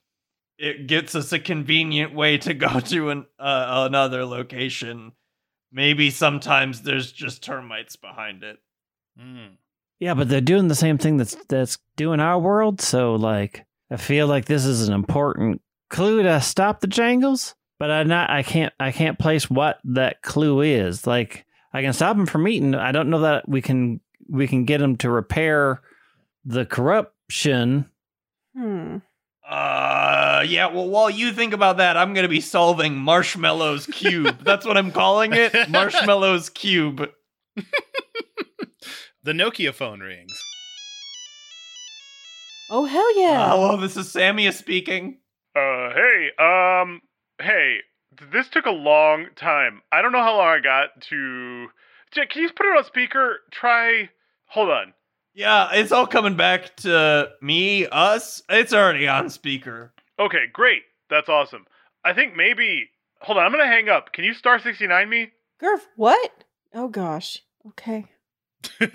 it 0.58 0.86
gets 0.86 1.14
us 1.14 1.32
a 1.32 1.38
convenient 1.38 2.14
way 2.14 2.38
to 2.38 2.54
go 2.54 2.80
to 2.80 3.10
an 3.10 3.26
uh, 3.38 3.86
another 3.88 4.24
location. 4.24 5.12
Maybe 5.72 6.10
sometimes 6.10 6.82
there's 6.82 7.12
just 7.12 7.42
termites 7.42 7.96
behind 7.96 8.42
it. 8.42 8.58
Mm. 9.20 9.56
Yeah, 9.98 10.14
but 10.14 10.28
they're 10.28 10.40
doing 10.40 10.68
the 10.68 10.74
same 10.74 10.98
thing 10.98 11.16
that's 11.16 11.36
that's 11.48 11.78
doing 11.96 12.20
our 12.20 12.38
world. 12.38 12.80
So 12.80 13.14
like, 13.14 13.64
I 13.90 13.96
feel 13.96 14.26
like 14.26 14.44
this 14.44 14.64
is 14.64 14.88
an 14.88 14.94
important 14.94 15.62
clue 15.88 16.22
to 16.22 16.40
stop 16.40 16.80
the 16.80 16.86
jangles. 16.86 17.54
But 17.78 17.90
I 17.90 18.02
not 18.04 18.30
I 18.30 18.42
can't 18.42 18.72
I 18.80 18.90
can't 18.92 19.18
place 19.18 19.50
what 19.50 19.78
that 19.84 20.22
clue 20.22 20.62
is. 20.62 21.06
Like 21.06 21.44
I 21.72 21.82
can 21.82 21.92
stop 21.92 22.16
them 22.16 22.26
from 22.26 22.48
eating. 22.48 22.74
I 22.74 22.92
don't 22.92 23.10
know 23.10 23.20
that 23.20 23.48
we 23.48 23.60
can 23.60 24.00
we 24.28 24.46
can 24.46 24.64
get 24.64 24.78
them 24.78 24.96
to 24.98 25.10
repair 25.10 25.82
the 26.44 26.64
corruption. 26.64 27.90
Hmm. 28.56 28.98
Uh, 29.48 30.44
yeah. 30.46 30.66
Well, 30.66 30.88
while 30.88 31.08
you 31.08 31.32
think 31.32 31.52
about 31.52 31.76
that, 31.76 31.96
I'm 31.96 32.14
gonna 32.14 32.28
be 32.28 32.40
solving 32.40 32.96
Marshmallow's 32.96 33.86
cube. 33.86 34.42
That's 34.42 34.66
what 34.66 34.76
I'm 34.76 34.90
calling 34.90 35.32
it. 35.32 35.52
Marshmallow's 35.68 36.50
cube. 36.50 37.10
The 39.26 39.32
Nokia 39.32 39.74
phone 39.74 39.98
rings. 39.98 40.40
Oh 42.70 42.84
hell 42.84 43.20
yeah! 43.20 43.48
Hello, 43.48 43.76
this 43.76 43.96
is 43.96 44.06
Samia 44.06 44.52
speaking. 44.52 45.18
Uh, 45.56 45.90
hey, 45.92 46.30
um, 46.38 47.00
hey, 47.40 47.78
this 48.30 48.48
took 48.48 48.66
a 48.66 48.70
long 48.70 49.26
time. 49.34 49.82
I 49.90 50.00
don't 50.00 50.12
know 50.12 50.22
how 50.22 50.36
long 50.36 50.46
I 50.46 50.60
got 50.60 51.00
to. 51.08 51.66
Jack, 52.12 52.30
can 52.30 52.42
you 52.42 52.46
just 52.46 52.56
put 52.56 52.66
it 52.66 52.76
on 52.78 52.84
speaker? 52.84 53.38
Try. 53.50 54.10
Hold 54.50 54.70
on. 54.70 54.94
Yeah, 55.36 55.68
it's 55.72 55.92
all 55.92 56.06
coming 56.06 56.34
back 56.36 56.74
to 56.78 57.30
me, 57.40 57.86
us. 57.86 58.42
It's 58.48 58.72
already 58.72 59.06
on 59.06 59.30
speaker. 59.30 59.92
Okay, 60.18 60.46
great. 60.52 60.82
That's 61.10 61.28
awesome. 61.28 61.66
I 62.04 62.14
think 62.14 62.34
maybe. 62.34 62.88
Hold 63.20 63.38
on, 63.38 63.44
I'm 63.44 63.52
gonna 63.52 63.66
hang 63.66 63.88
up. 63.88 64.12
Can 64.12 64.24
you 64.24 64.34
star 64.34 64.58
69 64.58 65.08
me? 65.08 65.30
Gurf, 65.62 65.80
what? 65.94 66.44
Oh 66.74 66.88
gosh. 66.88 67.42
Okay. 67.68 68.06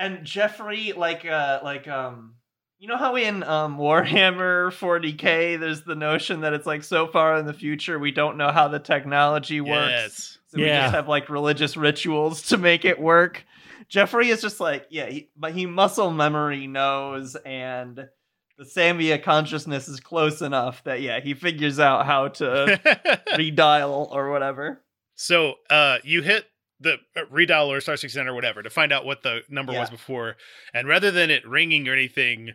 And 0.00 0.24
Jeffrey, 0.24 0.94
like, 0.96 1.26
uh, 1.26 1.60
like, 1.62 1.86
um, 1.86 2.36
you 2.78 2.88
know 2.88 2.96
how 2.96 3.16
in 3.16 3.42
um 3.42 3.76
Warhammer 3.76 4.70
40k, 4.70 5.60
there's 5.60 5.82
the 5.82 5.94
notion 5.94 6.40
that 6.40 6.54
it's 6.54 6.64
like 6.64 6.82
so 6.82 7.06
far 7.06 7.36
in 7.36 7.44
the 7.44 7.52
future 7.52 7.98
we 7.98 8.10
don't 8.10 8.38
know 8.38 8.50
how 8.50 8.68
the 8.68 8.78
technology 8.78 9.60
works. 9.60 9.90
yes. 9.90 10.38
So 10.48 10.58
we 10.58 10.64
just 10.64 10.94
have 10.94 11.06
like 11.06 11.28
religious 11.28 11.76
rituals 11.76 12.40
to 12.48 12.56
make 12.56 12.86
it 12.86 12.98
work. 12.98 13.44
Jeffrey 13.90 14.30
is 14.30 14.40
just 14.40 14.60
like, 14.60 14.86
yeah, 14.88 15.06
he, 15.06 15.28
but 15.36 15.52
he 15.52 15.66
muscle 15.66 16.10
memory 16.10 16.66
knows, 16.66 17.34
and 17.34 18.08
the 18.56 18.64
Samia 18.64 19.22
consciousness 19.22 19.88
is 19.88 20.00
close 20.00 20.40
enough 20.40 20.82
that 20.84 21.02
yeah, 21.02 21.20
he 21.20 21.34
figures 21.34 21.80
out 21.80 22.06
how 22.06 22.28
to 22.28 22.80
redial 23.34 24.10
or 24.10 24.30
whatever. 24.30 24.82
So 25.16 25.54
uh, 25.68 25.98
you 26.04 26.22
hit 26.22 26.46
the 26.78 26.94
uh, 27.16 27.22
redial 27.32 27.68
or 27.68 27.80
star 27.80 27.96
69 27.96 28.26
or 28.26 28.34
whatever 28.34 28.62
to 28.62 28.70
find 28.70 28.92
out 28.92 29.04
what 29.04 29.22
the 29.22 29.42
number 29.48 29.72
was 29.72 29.90
before. 29.90 30.36
And 30.72 30.88
rather 30.88 31.10
than 31.10 31.30
it 31.30 31.46
ringing 31.46 31.86
or 31.88 31.92
anything, 31.92 32.52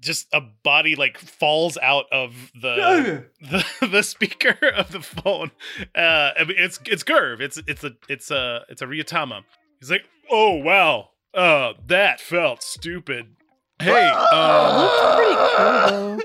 just 0.00 0.26
a 0.32 0.40
body 0.40 0.94
like 0.94 1.16
falls 1.16 1.78
out 1.78 2.06
of 2.12 2.52
the 2.60 3.24
the, 3.40 3.86
the 3.86 4.02
speaker 4.02 4.56
of 4.76 4.92
the 4.92 5.00
phone. 5.00 5.52
Uh, 5.94 6.30
I 6.38 6.44
mean, 6.44 6.56
it's 6.58 6.80
it's 6.86 7.04
Gerv. 7.04 7.40
It's 7.40 7.60
it's 7.66 7.84
a 7.84 7.92
it's 8.08 8.30
a 8.30 8.64
it's 8.68 8.82
a 8.82 8.86
Ryuutama. 8.86 9.42
He's 9.82 9.90
like, 9.90 10.04
oh 10.30 10.58
wow, 10.58 11.08
uh, 11.34 11.72
that 11.88 12.20
felt 12.20 12.62
stupid. 12.62 13.34
Hey, 13.80 14.12
uh, 14.14 14.80
Looked 14.80 15.16
pretty 15.16 15.34
cool 15.34 16.16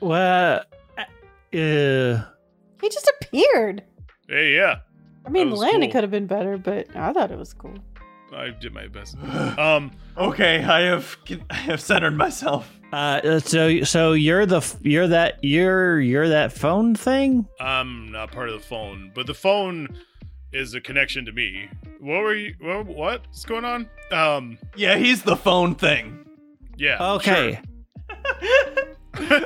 though. 0.00 0.06
Well, 0.08 0.62
uh, 0.98 2.24
He 2.80 2.88
just 2.88 3.08
appeared. 3.20 3.84
hey, 4.28 4.56
yeah, 4.56 4.80
I 5.24 5.30
mean, 5.30 5.46
That 5.46 5.52
was 5.52 5.60
landing 5.60 5.90
cool. 5.90 5.92
could 5.92 6.02
have 6.04 6.10
been 6.10 6.26
better, 6.26 6.58
but 6.58 6.88
I 6.96 7.12
thought 7.12 7.30
it 7.30 7.38
was 7.38 7.52
cool. 7.54 7.74
I 8.34 8.50
did 8.50 8.74
my 8.74 8.88
best. 8.88 9.16
Um, 9.58 9.92
okay, 10.16 10.64
I 10.64 10.80
have 10.80 11.16
I 11.50 11.54
have 11.54 11.80
centered 11.80 12.16
myself. 12.16 12.68
uh, 12.92 13.38
so 13.38 13.84
so 13.84 14.12
you're 14.12 14.44
the 14.44 14.60
you're 14.82 15.06
that 15.06 15.38
you're 15.42 16.00
you're 16.00 16.28
that 16.30 16.52
phone 16.52 16.96
thing. 16.96 17.46
I'm 17.60 18.10
not 18.10 18.32
part 18.32 18.48
of 18.48 18.60
the 18.60 18.66
phone, 18.66 19.12
but 19.14 19.28
the 19.28 19.34
phone 19.34 19.96
is 20.52 20.74
a 20.74 20.80
connection 20.80 21.24
to 21.26 21.32
me. 21.32 21.68
What 22.00 22.22
were 22.22 22.34
you? 22.34 22.54
What, 22.60 22.86
what's 22.86 23.44
going 23.44 23.64
on? 23.64 23.88
Um, 24.12 24.58
Yeah, 24.76 24.96
he's 24.96 25.22
the 25.22 25.36
phone 25.36 25.74
thing. 25.74 26.24
yeah. 26.76 27.12
Okay. 27.14 27.60
sure. 29.14 29.40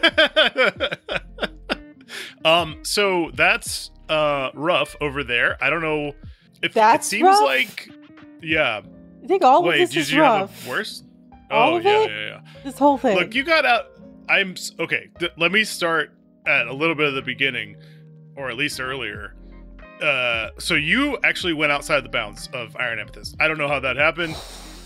um, 2.45 2.79
so 2.83 3.31
that's 3.35 3.91
uh 4.09 4.51
rough 4.55 4.95
over 5.01 5.25
there. 5.25 5.57
I 5.63 5.71
don't 5.71 5.81
know 5.83 6.13
if 6.63 6.75
That's 6.75 7.07
it 7.07 7.11
seems 7.11 7.25
rough? 7.25 7.43
like, 7.43 7.89
yeah. 8.43 8.83
I 9.23 9.27
think 9.27 9.43
all 9.43 9.63
Wait, 9.63 9.81
of 9.81 9.89
this 9.89 9.91
did 9.91 10.01
is 10.01 10.13
you 10.13 10.21
rough. 10.21 10.51
have 10.63 10.67
a 10.67 10.71
worse? 10.71 11.03
All 11.51 11.75
oh 11.75 11.77
of 11.77 11.85
yeah, 11.85 12.01
it? 12.03 12.11
yeah, 12.11 12.27
yeah. 12.27 12.41
This 12.65 12.79
whole 12.79 12.99
thing. 12.99 13.17
Look, 13.19 13.35
you 13.35 13.45
got 13.45 13.65
out. 13.65 13.87
I'm 14.29 14.55
okay. 14.81 15.09
Th- 15.19 15.33
let 15.37 15.53
me 15.53 15.65
start 15.65 16.13
at 16.47 16.67
a 16.67 16.73
little 16.73 16.95
bit 16.95 17.09
of 17.09 17.15
the 17.15 17.23
beginning, 17.23 17.77
or 18.37 18.51
at 18.51 18.57
least 18.57 18.81
earlier. 18.81 19.35
Uh, 20.03 20.51
so 20.59 20.75
you 20.75 21.19
actually 21.25 21.53
went 21.53 21.73
outside 21.73 22.05
the 22.05 22.09
bounds 22.09 22.49
of 22.53 22.77
Iron 22.77 22.99
Amethyst. 22.99 23.37
I 23.41 23.49
don't 23.49 23.59
know 23.59 23.69
how 23.69 23.81
that 23.81 23.97
happened. 23.97 24.35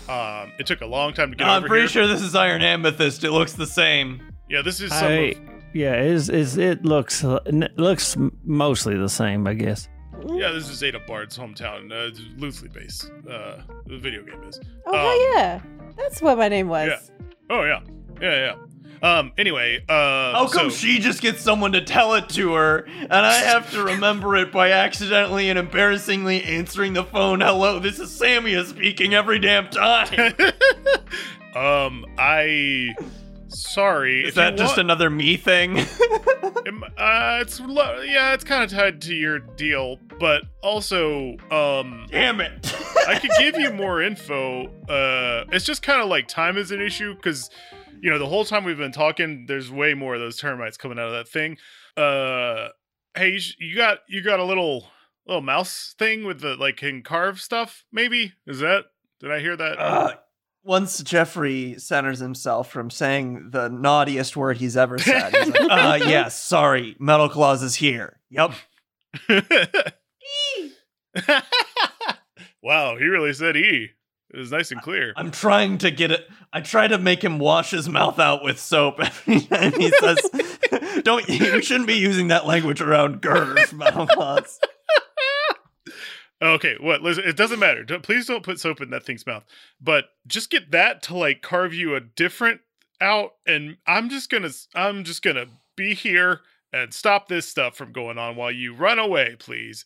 Um, 0.07 0.53
it 0.59 0.65
took 0.65 0.81
a 0.81 0.85
long 0.85 1.13
time 1.13 1.31
to 1.31 1.35
get 1.35 1.47
I'm 1.47 1.59
over 1.59 1.67
pretty 1.67 1.81
here. 1.81 1.89
sure 1.89 2.07
this 2.07 2.21
is 2.21 2.35
Iron 2.35 2.61
Amethyst. 2.61 3.23
It 3.23 3.31
looks 3.31 3.53
the 3.53 3.65
same. 3.65 4.21
Yeah, 4.49 4.61
this 4.61 4.79
is 4.79 4.91
some. 4.91 5.07
I, 5.07 5.11
of, 5.11 5.37
yeah, 5.73 6.01
is 6.01 6.29
is 6.29 6.57
it 6.57 6.85
looks 6.85 7.23
it 7.23 7.77
looks 7.77 8.15
mostly 8.45 8.95
the 8.97 9.09
same, 9.09 9.45
I 9.47 9.53
guess. 9.53 9.89
yeah, 10.29 10.51
this 10.51 10.69
is 10.69 10.81
Ada 10.81 11.01
Bard's 11.07 11.37
hometown. 11.37 11.91
Uh, 11.91 12.17
loosely 12.37 12.69
based. 12.69 13.11
Uh, 13.29 13.57
the 13.85 13.97
video 13.97 14.23
game 14.23 14.41
is. 14.43 14.59
oh 14.85 14.93
hell 14.93 15.09
um, 15.09 15.19
yeah, 15.33 15.61
that's 15.97 16.21
what 16.21 16.37
my 16.37 16.47
name 16.47 16.69
was. 16.69 16.87
yeah. 16.87 17.25
Oh 17.49 17.63
yeah, 17.63 17.81
yeah, 18.21 18.45
yeah. 18.45 18.55
Um. 19.01 19.31
Anyway. 19.37 19.83
Uh. 19.87 20.33
How 20.33 20.47
come 20.47 20.69
so- 20.71 20.75
she 20.77 20.99
just 20.99 21.21
gets 21.21 21.41
someone 21.41 21.71
to 21.73 21.81
tell 21.81 22.15
it 22.15 22.29
to 22.29 22.53
her, 22.53 22.87
and 23.01 23.11
I 23.13 23.33
have 23.35 23.69
to 23.71 23.83
remember 23.83 24.35
it 24.35 24.51
by 24.51 24.71
accidentally 24.71 25.49
and 25.49 25.59
embarrassingly 25.59 26.43
answering 26.43 26.93
the 26.93 27.03
phone? 27.03 27.41
Hello, 27.41 27.79
this 27.79 27.99
is 27.99 28.09
Samia 28.09 28.65
speaking 28.65 29.13
every 29.13 29.39
damn 29.39 29.69
time. 29.69 30.33
um. 31.55 32.05
I. 32.17 32.95
Sorry. 33.49 34.25
Is 34.25 34.35
that 34.35 34.57
just 34.57 34.77
another 34.77 35.09
me 35.09 35.37
thing? 35.37 35.79
Um, 36.67 36.83
Uh, 36.97 37.39
it's 37.41 37.59
lo- 37.61 38.01
yeah, 38.01 38.33
it's 38.33 38.43
kind 38.43 38.61
of 38.63 38.69
tied 38.69 39.01
to 39.03 39.15
your 39.15 39.39
deal, 39.39 39.97
but 40.19 40.43
also, 40.61 41.37
um, 41.49 42.05
Damn 42.11 42.41
it! 42.41 42.75
I 43.07 43.17
could 43.19 43.31
give 43.39 43.57
you 43.57 43.71
more 43.71 44.01
info. 44.01 44.65
Uh, 44.89 45.45
it's 45.53 45.63
just 45.65 45.81
kind 45.81 46.01
of 46.01 46.09
like 46.09 46.27
time 46.27 46.57
is 46.57 46.71
an 46.71 46.81
issue 46.81 47.15
because, 47.15 47.49
you 48.01 48.09
know, 48.09 48.19
the 48.19 48.27
whole 48.27 48.45
time 48.45 48.63
we've 48.63 48.77
been 48.77 48.91
talking, 48.91 49.45
there's 49.47 49.71
way 49.71 49.93
more 49.93 50.15
of 50.15 50.21
those 50.21 50.37
termites 50.37 50.77
coming 50.77 50.99
out 50.99 51.07
of 51.07 51.13
that 51.13 51.27
thing. 51.27 51.57
Uh, 51.95 52.69
hey, 53.15 53.33
you, 53.33 53.39
sh- 53.39 53.55
you 53.59 53.75
got 53.75 53.99
you 54.07 54.21
got 54.21 54.39
a 54.39 54.43
little 54.43 54.87
little 55.25 55.41
mouse 55.41 55.95
thing 55.97 56.23
with 56.25 56.41
the 56.41 56.55
like 56.55 56.77
can 56.77 57.03
carve 57.03 57.39
stuff. 57.39 57.83
Maybe 57.91 58.33
is 58.45 58.59
that? 58.59 58.85
Did 59.19 59.31
I 59.31 59.39
hear 59.39 59.57
that? 59.57 59.79
Uh, 59.79 60.13
once 60.63 61.01
Jeffrey 61.01 61.75
centers 61.77 62.19
himself 62.19 62.69
from 62.69 62.89
saying 62.89 63.51
the 63.51 63.69
naughtiest 63.69 64.35
word 64.35 64.57
he's 64.57 64.75
ever 64.75 64.97
said, 64.97 65.33
he's 65.35 65.49
like, 65.49 65.71
uh, 65.71 65.99
yes, 66.05 66.37
sorry, 66.41 66.95
Metal 66.99 67.29
Claws 67.29 67.63
is 67.63 67.75
here. 67.75 68.19
Yep. 68.29 68.51
wow, 72.61 72.97
he 72.97 73.05
really 73.05 73.33
said 73.33 73.57
E. 73.57 73.91
It 74.33 74.37
was 74.37 74.51
nice 74.51 74.71
and 74.71 74.81
clear. 74.81 75.13
I'm 75.15 75.31
trying 75.31 75.77
to 75.79 75.91
get 75.91 76.11
it. 76.11 76.27
I 76.51 76.61
try 76.61 76.87
to 76.87 76.97
make 76.97 77.23
him 77.23 77.39
wash 77.39 77.71
his 77.71 77.87
mouth 77.87 78.19
out 78.19 78.43
with 78.43 78.59
soap 78.59 78.99
every 78.99 79.39
time 79.41 79.73
he 79.73 79.89
says, 79.89 80.19
"Don't 81.03 81.27
you 81.29 81.61
shouldn't 81.61 81.87
be 81.87 81.95
using 81.95 82.27
that 82.27 82.45
language 82.45 82.81
around 82.81 83.23
Metal 83.73 84.05
Claws." 84.07 84.59
Okay, 86.41 86.75
what? 86.79 87.01
Listen, 87.01 87.23
it 87.25 87.35
doesn't 87.35 87.59
matter. 87.59 87.83
Don't, 87.83 88.03
please 88.03 88.27
don't 88.27 88.43
put 88.43 88.59
soap 88.59 88.81
in 88.81 88.89
that 88.91 89.05
thing's 89.05 89.25
mouth. 89.25 89.43
But 89.81 90.05
just 90.27 90.51
get 90.51 90.71
that 90.71 91.01
to 91.03 91.17
like 91.17 91.41
carve 91.41 91.73
you 91.73 91.95
a 91.95 92.01
different 92.01 92.61
out, 93.01 93.33
and 93.45 93.77
I'm 93.87 94.09
just 94.09 94.29
gonna, 94.29 94.51
I'm 94.75 95.03
just 95.03 95.23
gonna 95.23 95.47
be 95.75 95.93
here 95.93 96.41
and 96.73 96.93
stop 96.93 97.27
this 97.27 97.47
stuff 97.47 97.75
from 97.75 97.91
going 97.91 98.17
on 98.17 98.35
while 98.35 98.51
you 98.51 98.73
run 98.73 98.99
away, 98.99 99.35
please. 99.39 99.85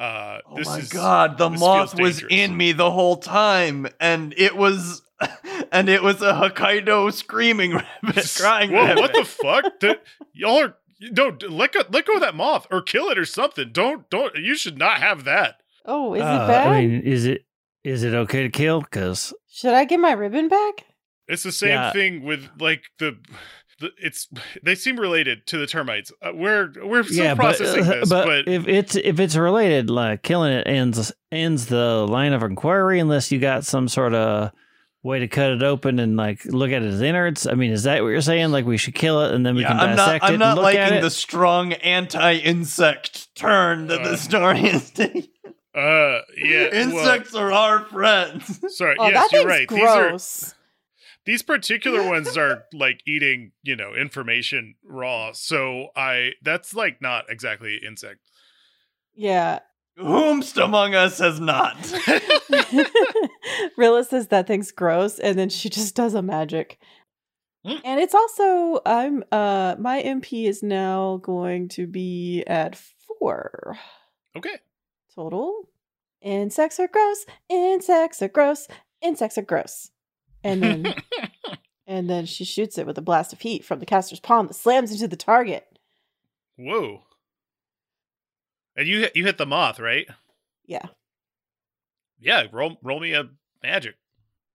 Uh, 0.00 0.38
Oh 0.46 0.56
this 0.56 0.66
my 0.66 0.78
is, 0.78 0.88
god, 0.88 1.36
the 1.38 1.50
moth 1.50 1.98
was 2.00 2.24
in 2.30 2.56
me 2.56 2.72
the 2.72 2.90
whole 2.90 3.16
time, 3.18 3.86
and 4.00 4.32
it 4.36 4.56
was, 4.56 5.02
and 5.72 5.88
it 5.90 6.02
was 6.02 6.22
a 6.22 6.32
Hokkaido 6.32 7.12
screaming 7.12 7.72
rabbit, 8.02 8.34
crying 8.36 8.72
Whoa, 8.72 8.84
rabbit. 8.86 9.00
what 9.00 9.12
the 9.12 9.24
fuck? 9.24 9.78
That- 9.80 10.02
y'all 10.32 10.62
are 10.62 10.76
no 11.02 11.36
let 11.48 11.72
go, 11.72 11.82
let 11.90 12.06
go 12.06 12.14
of 12.14 12.20
that 12.20 12.34
moth 12.34 12.66
or 12.70 12.82
kill 12.82 13.08
it 13.10 13.18
or 13.18 13.24
something. 13.24 13.70
Don't, 13.72 14.08
don't. 14.10 14.34
You 14.36 14.54
should 14.54 14.78
not 14.78 14.98
have 15.00 15.24
that. 15.24 15.56
Oh, 15.86 16.14
is 16.14 16.22
Uh, 16.22 16.24
it 16.24 16.46
bad? 16.48 16.66
I 16.68 16.86
mean, 16.86 17.00
is 17.02 17.26
it 17.26 17.44
is 17.84 18.02
it 18.02 18.14
okay 18.14 18.42
to 18.42 18.50
kill? 18.50 18.80
Because 18.82 19.32
Should 19.50 19.72
I 19.74 19.84
get 19.84 20.00
my 20.00 20.12
ribbon 20.12 20.48
back? 20.48 20.84
It's 21.28 21.42
the 21.42 21.52
same 21.52 21.70
Yeah. 21.70 21.92
thing 21.92 22.22
with 22.24 22.48
like 22.58 22.84
the. 22.98 23.18
The 23.80 23.90
it's 23.98 24.28
they 24.62 24.74
seem 24.74 24.98
related 25.00 25.46
to 25.48 25.58
the 25.58 25.66
termites. 25.66 26.12
Uh, 26.22 26.32
we're 26.34 26.72
we're 26.84 27.02
still 27.02 27.24
yeah, 27.24 27.34
but, 27.34 27.56
processing 27.56 27.82
uh, 27.84 27.86
this, 28.00 28.08
but 28.08 28.26
but 28.26 28.48
if 28.48 28.68
it's 28.68 28.94
if 28.96 29.18
it's 29.18 29.36
related, 29.36 29.90
like 29.90 30.22
killing 30.22 30.52
it 30.52 30.66
ends 30.66 31.12
ends 31.32 31.66
the 31.66 32.06
line 32.08 32.32
of 32.32 32.42
inquiry 32.42 33.00
unless 33.00 33.32
you 33.32 33.38
got 33.40 33.64
some 33.64 33.88
sort 33.88 34.14
of 34.14 34.52
way 35.02 35.18
to 35.18 35.26
cut 35.28 35.50
it 35.50 35.62
open 35.62 35.98
and 35.98 36.16
like 36.18 36.44
look 36.44 36.70
at 36.70 36.82
its 36.82 37.00
innards. 37.00 37.46
I 37.46 37.54
mean, 37.54 37.72
is 37.72 37.84
that 37.84 38.02
what 38.02 38.08
you're 38.08 38.20
saying? 38.20 38.50
Like 38.50 38.66
we 38.66 38.76
should 38.76 38.94
kill 38.94 39.22
it 39.24 39.32
and 39.34 39.44
then 39.46 39.54
we 39.54 39.62
Yeah, 39.62 39.68
can 39.68 39.80
I'm 39.80 39.96
not. 39.96 39.96
dissect 39.96 40.24
it 40.24 40.26
I'm 40.26 40.32
and 40.34 40.40
not 40.40 40.56
look 40.58 40.74
at 40.74 40.80
liking 40.82 40.98
it? 40.98 41.00
the 41.00 41.10
strong 41.10 41.72
anti-insect 41.72 43.34
turn 43.34 43.86
that 43.88 44.00
Uh, 44.02 44.08
the 44.10 44.16
story 44.16 44.60
is 44.60 44.90
taking. 44.90 45.22
uh, 45.74 46.18
yeah, 46.36 46.68
well, 46.72 46.74
Insects 46.74 47.34
are 47.34 47.52
our 47.52 47.84
friends. 47.86 48.60
sorry, 48.76 48.96
Oh, 48.98 49.08
yes, 49.08 49.14
that 49.14 49.32
you're 49.32 49.48
thing's 49.50 49.60
right. 49.60 49.68
These 49.68 49.88
are 49.88 50.08
gross. 50.10 50.54
These 51.24 51.42
particular 51.42 52.02
ones 52.08 52.36
are 52.36 52.64
like 52.72 53.02
eating, 53.06 53.52
you 53.62 53.76
know, 53.76 53.94
information 53.94 54.74
raw. 54.84 55.32
So 55.32 55.88
I 55.96 56.32
that's 56.42 56.74
like 56.74 57.00
not 57.00 57.24
exactly 57.28 57.80
insect. 57.86 58.20
Yeah. 59.14 59.60
Whomst 59.98 60.62
among 60.62 60.94
us 60.94 61.18
has 61.18 61.40
not. 61.40 61.76
Rilla 63.76 64.04
says 64.04 64.28
that 64.28 64.46
thing's 64.46 64.72
gross, 64.72 65.18
and 65.18 65.38
then 65.38 65.50
she 65.50 65.68
just 65.68 65.94
does 65.94 66.14
a 66.14 66.22
magic. 66.22 66.78
Hmm. 67.64 67.76
And 67.84 68.00
it's 68.00 68.14
also 68.14 68.80
I'm 68.86 69.22
uh 69.30 69.76
my 69.78 70.02
MP 70.02 70.46
is 70.46 70.62
now 70.62 71.18
going 71.22 71.68
to 71.70 71.86
be 71.86 72.42
at 72.46 72.76
four 72.76 73.76
Okay. 74.36 74.56
total. 75.14 75.68
Insects 76.22 76.78
are 76.80 76.88
gross. 76.88 77.26
Insects 77.50 78.22
are 78.22 78.28
gross. 78.28 78.68
Insects 79.02 79.36
are 79.36 79.42
gross. 79.42 79.90
And 80.42 80.62
then 80.62 80.94
and 81.86 82.08
then 82.08 82.26
she 82.26 82.44
shoots 82.44 82.78
it 82.78 82.86
with 82.86 82.98
a 82.98 83.02
blast 83.02 83.32
of 83.32 83.40
heat 83.40 83.64
from 83.64 83.78
the 83.80 83.86
caster's 83.86 84.20
palm 84.20 84.46
that 84.48 84.54
slams 84.54 84.92
into 84.92 85.08
the 85.08 85.16
target. 85.16 85.66
Whoa. 86.56 87.02
And 88.76 88.86
you 88.86 89.00
hit- 89.00 89.16
you 89.16 89.24
hit 89.24 89.38
the 89.38 89.46
moth, 89.46 89.78
right? 89.80 90.06
Yeah. 90.66 90.86
Yeah, 92.18 92.44
roll 92.52 92.78
roll 92.82 93.00
me 93.00 93.14
a 93.14 93.28
magic. 93.62 93.96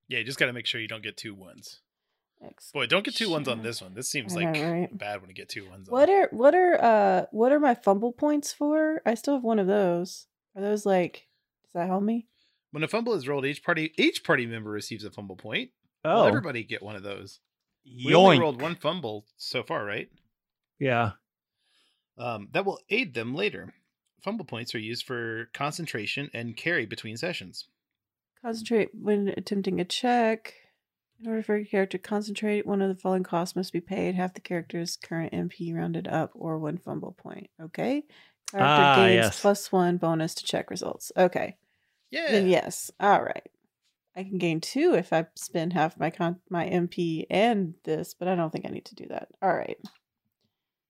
Yeah, 0.07 0.19
you 0.19 0.25
just 0.25 0.37
got 0.37 0.45
to 0.45 0.53
make 0.53 0.67
sure 0.67 0.79
you 0.79 0.87
don't 0.87 1.03
get 1.03 1.17
two 1.17 1.33
ones. 1.33 1.81
Boy, 2.73 2.85
don't 2.85 3.03
get 3.03 3.15
two 3.15 3.29
ones 3.29 3.47
on 3.47 3.63
this 3.63 3.81
one. 3.81 3.95
This 3.95 4.09
seems 4.09 4.35
I 4.35 4.43
know, 4.43 4.51
like 4.51 4.61
right? 4.61 4.97
bad 4.97 5.21
when 5.21 5.29
you 5.29 5.35
get 5.35 5.49
two 5.49 5.67
ones. 5.67 5.89
What 5.89 6.09
on. 6.09 6.15
are 6.15 6.27
what 6.31 6.53
are 6.53 6.83
uh 6.83 7.25
what 7.31 7.51
are 7.51 7.59
my 7.59 7.73
fumble 7.73 8.11
points 8.11 8.53
for? 8.53 9.01
I 9.05 9.15
still 9.15 9.35
have 9.35 9.43
one 9.43 9.57
of 9.57 9.65
those. 9.67 10.27
Are 10.55 10.61
those 10.61 10.85
like 10.85 11.27
does 11.63 11.73
that 11.73 11.87
help 11.87 12.03
me? 12.03 12.27
When 12.75 12.83
a 12.83 12.89
fumble 12.89 13.13
is 13.13 13.25
rolled, 13.25 13.45
each 13.45 13.63
party 13.63 13.93
each 13.97 14.25
party 14.25 14.45
member 14.45 14.69
receives 14.69 15.05
a 15.05 15.09
fumble 15.09 15.37
point. 15.37 15.69
Will 16.03 16.11
oh, 16.11 16.27
everybody 16.27 16.61
get 16.61 16.83
one 16.83 16.97
of 16.97 17.03
those? 17.03 17.39
We 17.85 18.13
only 18.13 18.37
rolled 18.37 18.61
one 18.61 18.75
fumble 18.75 19.25
so 19.37 19.63
far, 19.63 19.85
right? 19.85 20.09
yeah. 20.77 21.11
Um, 22.17 22.49
that 22.51 22.65
will 22.65 22.79
aid 22.89 23.13
them 23.13 23.33
later. 23.33 23.73
Fumble 24.25 24.43
points 24.43 24.75
are 24.75 24.79
used 24.79 25.05
for 25.05 25.49
concentration 25.53 26.29
and 26.33 26.57
carry 26.57 26.85
between 26.85 27.15
sessions. 27.15 27.69
Concentrate 28.41 28.89
when 28.93 29.29
attempting 29.37 29.79
a 29.79 29.85
check. 29.85 30.53
In 31.21 31.29
order 31.29 31.43
for 31.43 31.55
a 31.55 31.63
character 31.63 31.97
to 31.97 32.03
concentrate, 32.03 32.67
one 32.67 32.81
of 32.81 32.89
the 32.89 33.01
following 33.01 33.23
costs 33.23 33.55
must 33.55 33.71
be 33.71 33.79
paid: 33.79 34.15
half 34.15 34.33
the 34.33 34.41
character's 34.41 34.97
current 34.97 35.31
MP 35.31 35.73
rounded 35.73 36.09
up, 36.09 36.31
or 36.35 36.59
one 36.59 36.77
fumble 36.77 37.13
point. 37.13 37.49
Okay. 37.57 38.03
Character 38.51 38.83
Ah, 38.83 38.95
gains 38.97 39.15
yes. 39.15 39.39
plus 39.39 39.71
one 39.71 39.95
bonus 39.95 40.35
to 40.35 40.43
check 40.43 40.69
results. 40.69 41.13
Okay. 41.15 41.55
Yeah. 42.15 42.31
Then 42.31 42.47
yes. 42.47 42.89
All 42.99 43.21
right. 43.21 43.47
I 44.15 44.23
can 44.23 44.37
gain 44.37 44.61
two 44.61 44.93
if 44.95 45.11
I 45.11 45.25
spend 45.35 45.73
half 45.73 45.99
my 45.99 46.09
con- 46.09 46.39
my 46.49 46.65
MP 46.65 47.25
and 47.29 47.73
this, 47.83 48.13
but 48.13 48.27
I 48.29 48.35
don't 48.35 48.49
think 48.51 48.65
I 48.65 48.69
need 48.69 48.85
to 48.85 48.95
do 48.95 49.07
that. 49.09 49.27
All 49.41 49.53
right. 49.53 49.77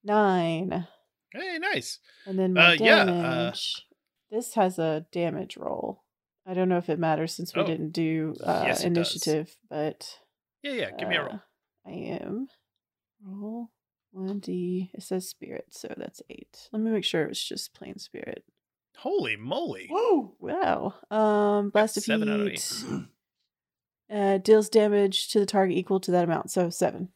Nine. 0.04 0.88
Hey, 1.34 1.58
nice. 1.60 2.00
And 2.26 2.38
then 2.38 2.54
my 2.54 2.72
Uh, 2.74 2.78
yeah, 2.80 3.06
damage. 3.06 3.84
uh, 4.32 4.36
this 4.36 4.54
has 4.54 4.78
a 4.80 5.06
damage 5.12 5.58
roll. 5.58 6.04
I 6.46 6.54
don't 6.54 6.70
know 6.70 6.78
if 6.78 6.90
it 6.90 7.00
matters 7.00 7.34
since 7.34 7.56
we 7.56 7.62
Oh, 7.64 7.66
didn't 7.66 7.90
do 7.92 8.36
uh, 8.44 8.64
yes, 8.68 8.84
it 8.84 8.94
does. 8.94 9.16
initiative, 9.16 9.58
but 9.70 10.20
Yeah, 10.62 10.74
yeah. 10.74 10.92
Give 10.98 11.08
me 11.10 11.16
a 11.16 11.24
roll. 11.24 11.34
uh, 11.34 11.40
I 11.88 11.92
am 11.92 12.48
roll 13.24 13.72
one 14.12 14.40
d. 14.40 14.92
It 14.94 15.02
says 15.02 15.28
spirit, 15.28 15.66
so 15.72 15.92
that's 15.98 16.22
eight. 16.30 16.70
Let 16.72 16.82
me 16.84 16.92
make 16.92 17.04
sure 17.04 17.24
it's 17.24 17.44
just 17.44 17.74
plain 17.74 17.98
spirit. 17.98 18.44
Holy 19.00 19.36
moly! 19.36 19.88
Woo! 19.90 20.34
Wow. 20.40 20.94
Um, 21.12 21.70
blast 21.70 21.98
of 21.98 22.04
seven 22.04 22.30
out 22.30 22.40
of 22.40 22.48
heat. 22.48 22.74
Uh, 24.12 24.38
deals 24.38 24.70
damage 24.70 25.30
to 25.30 25.40
the 25.40 25.46
target 25.46 25.78
equal 25.78 26.00
to 26.02 26.12
that 26.12 26.24
amount, 26.24 26.52
so 26.52 26.70
seven. 26.70 27.10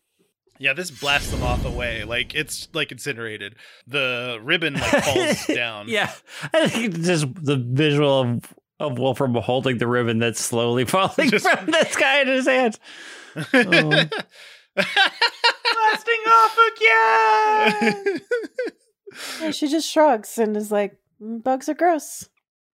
Yeah, 0.58 0.74
this 0.74 0.92
blasts 0.92 1.32
them 1.32 1.42
off 1.44 1.64
away. 1.66 2.04
Like 2.04 2.36
it's 2.36 2.68
like 2.74 2.92
incinerated. 2.92 3.56
The 3.88 4.40
ribbon 4.44 4.74
like 4.74 5.04
falls 5.04 5.46
down. 5.56 5.88
Yeah, 5.88 6.12
I 6.54 6.68
think 6.68 6.96
it's 6.96 7.08
just 7.08 7.28
the 7.36 7.56
visual 7.58 8.22
of 8.22 8.54
of 8.80 8.98
Wolfram 9.00 9.34
holding 9.36 9.78
the 9.78 9.88
ribbon 9.88 10.20
that's 10.20 10.40
slowly 10.40 10.86
falling 10.86 11.30
Just- 11.30 11.48
from 11.50 11.66
the 11.68 11.86
sky 11.90 12.22
in 12.22 12.28
his 12.28 12.46
hands. 12.48 12.80
Oh. 13.36 13.44
Blasting 14.76 16.24
off 16.28 16.58
again. 16.76 18.22
Yeah, 19.42 19.52
she 19.52 19.68
just 19.68 19.90
shrugs 19.90 20.38
and 20.38 20.56
is 20.56 20.72
like, 20.72 20.94
"Mm, 20.94 20.98
"Bugs 21.20 21.70
are 21.70 21.74
gross." 21.74 22.30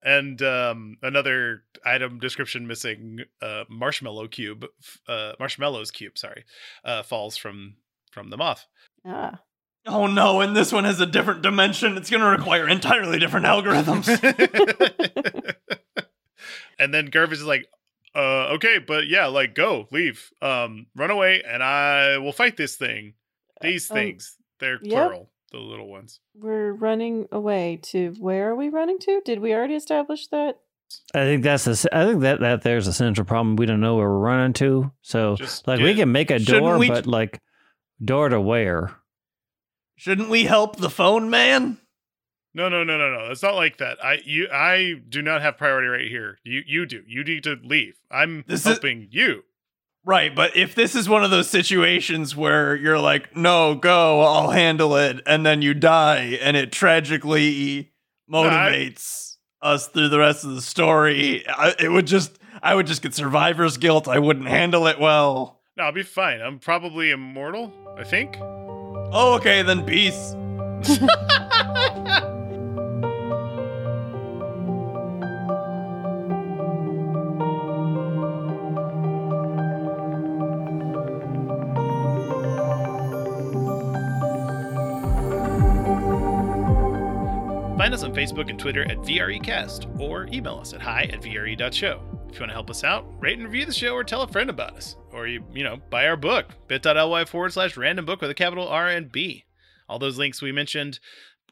and 0.06 0.40
um, 0.44 0.98
another 1.02 1.64
item 1.84 2.20
description 2.20 2.68
missing: 2.68 3.22
uh, 3.42 3.64
marshmallow 3.70 4.28
cube, 4.28 4.66
uh, 5.08 5.34
marshmallows 5.40 5.92
cube. 5.92 6.18
Sorry, 6.18 6.46
uh, 6.84 7.04
falls 7.04 7.36
from 7.36 7.76
from 8.12 8.30
the 8.30 8.38
moth. 8.38 8.68
Ah, 9.06 9.42
oh 9.88 10.08
no! 10.08 10.42
And 10.42 10.56
this 10.56 10.72
one 10.72 10.84
has 10.84 11.00
a 11.00 11.06
different 11.06 11.42
dimension. 11.42 11.98
It's 11.98 12.10
going 12.10 12.22
to 12.22 12.30
require 12.30 12.70
entirely 12.70 13.20
different 13.20 13.48
algorithms. 13.48 14.08
and 16.80 16.94
then 16.94 17.10
Gervis 17.10 17.34
is 17.34 17.46
like, 17.46 17.68
uh, 18.16 18.54
okay, 18.54 18.78
but 18.80 19.08
yeah, 19.08 19.26
like 19.28 19.56
go, 19.56 19.88
leave, 19.92 20.30
um, 20.42 20.86
run 20.96 21.10
away, 21.12 21.42
and 21.48 21.64
I 21.64 22.20
will 22.20 22.32
fight 22.32 22.58
this 22.58 22.76
thing. 22.76 23.16
These 23.62 23.90
Um, 23.90 23.96
things, 23.96 24.38
they're 24.60 24.80
yep. 24.84 24.92
plural, 24.92 25.32
the 25.52 25.58
little 25.60 25.88
ones. 25.88 26.20
We're 26.34 26.74
running 26.74 27.28
away 27.32 27.80
to 27.84 28.14
where 28.20 28.50
are 28.52 28.56
we 28.56 28.70
running 28.70 29.00
to? 29.00 29.22
Did 29.26 29.40
we 29.40 29.54
already 29.54 29.76
establish 29.76 30.28
that? 30.28 30.60
I 31.14 31.24
think 31.26 31.44
that's 31.44 31.66
the. 31.66 31.90
I 31.92 32.06
think 32.06 32.22
that 32.22 32.40
that 32.42 32.62
there's 32.62 32.88
a 32.88 32.94
central 32.94 33.26
problem. 33.26 33.56
We 33.56 33.66
don't 33.66 33.80
know 33.82 33.96
where 33.96 34.10
we're 34.10 34.20
running 34.20 34.54
to. 34.54 34.92
So 35.02 35.36
Just 35.36 35.68
like 35.68 35.80
we 35.80 35.94
get- 35.94 36.04
can 36.04 36.12
make 36.12 36.30
a 36.32 36.40
Shouldn't 36.40 36.64
door, 36.64 36.78
we- 36.78 36.90
but 36.90 37.08
like 37.08 37.40
door 38.04 38.30
to 38.30 38.40
where? 38.40 38.96
Shouldn't 39.98 40.30
we 40.30 40.44
help 40.44 40.76
the 40.78 40.90
phone 40.90 41.30
man? 41.30 41.78
No, 42.54 42.70
no, 42.70 42.84
no, 42.84 42.98
no, 42.98 43.12
no. 43.12 43.32
It's 43.32 43.42
not 43.44 43.56
like 43.56 43.78
that. 43.78 43.98
I 44.04 44.20
you 44.26 44.48
I 44.52 44.96
do 45.10 45.22
not 45.22 45.42
have 45.42 45.58
priority 45.58 45.88
right 45.88 46.08
here. 46.08 46.38
You 46.44 46.62
you 46.66 46.86
do. 46.86 47.02
You 47.08 47.24
need 47.24 47.44
to 47.44 47.58
leave. 47.64 47.96
I'm 48.12 48.44
This 48.48 48.62
is- 48.62 48.66
helping 48.74 49.08
you. 49.12 49.44
Right, 50.08 50.36
but 50.36 50.56
if 50.56 50.76
this 50.76 50.94
is 50.94 51.10
one 51.10 51.24
of 51.24 51.32
those 51.32 51.50
situations 51.50 52.36
where 52.36 52.76
you're 52.76 53.00
like, 53.00 53.36
no, 53.36 53.74
go, 53.74 54.22
I'll 54.22 54.52
handle 54.52 54.96
it, 54.98 55.20
and 55.26 55.44
then 55.44 55.64
you 55.64 55.74
die, 55.74 56.38
and 56.42 56.56
it 56.56 56.72
tragically 56.72 57.92
motivates 58.32 59.38
us 59.64 59.88
through 59.88 60.10
the 60.10 60.20
rest 60.20 60.44
of 60.44 60.52
the 60.52 60.62
story, 60.62 61.44
I, 61.48 61.74
it 61.80 61.90
would 61.90 62.06
just, 62.06 62.38
I 62.62 62.76
would 62.76 62.86
just 62.86 63.02
get 63.02 63.16
survivor's 63.16 63.78
guilt. 63.78 64.08
I 64.08 64.20
wouldn't 64.20 64.48
handle 64.48 64.86
it 64.86 65.00
well. 65.00 65.60
No, 65.76 65.86
I'll 65.86 65.92
be 65.92 66.04
fine. 66.04 66.40
I'm 66.40 66.60
probably 66.60 67.10
immortal. 67.10 67.74
I 67.98 68.04
think. 68.04 68.38
Oh, 68.40 69.36
okay, 69.40 69.64
then 69.64 69.86
peace. 69.86 70.36
Find 87.86 87.94
us 87.94 88.02
on 88.02 88.16
Facebook 88.16 88.50
and 88.50 88.58
Twitter 88.58 88.82
at 88.90 88.98
VREcast 89.04 90.00
or 90.00 90.26
email 90.34 90.58
us 90.58 90.74
at 90.74 90.82
hi 90.82 91.04
at 91.04 91.22
VRE.show. 91.22 92.02
If 92.28 92.34
you 92.34 92.40
want 92.40 92.50
to 92.50 92.54
help 92.54 92.72
us 92.72 92.84
out, 92.84 93.06
rate 93.22 93.38
and 93.38 93.46
review 93.46 93.68
the 93.68 93.74
show 93.74 93.92
or 93.94 94.04
tell 94.04 94.24
a 94.24 94.28
friend 94.28 94.50
about 94.50 94.76
us. 94.76 94.96
Or 95.12 95.28
you, 95.28 95.44
you 95.54 95.64
know, 95.64 95.78
buy 95.92 96.08
our 96.08 96.18
book, 96.18 96.48
bit.ly 96.68 97.26
forward 97.26 97.54
slash 97.54 97.78
random 97.78 98.04
book 98.04 98.22
with 98.22 98.32
a 98.32 98.34
capital 98.34 98.68
R 98.68 98.88
and 98.88 99.12
B. 99.12 99.46
All 99.88 100.00
those 100.00 100.18
links 100.18 100.42
we 100.42 100.52
mentioned, 100.52 101.00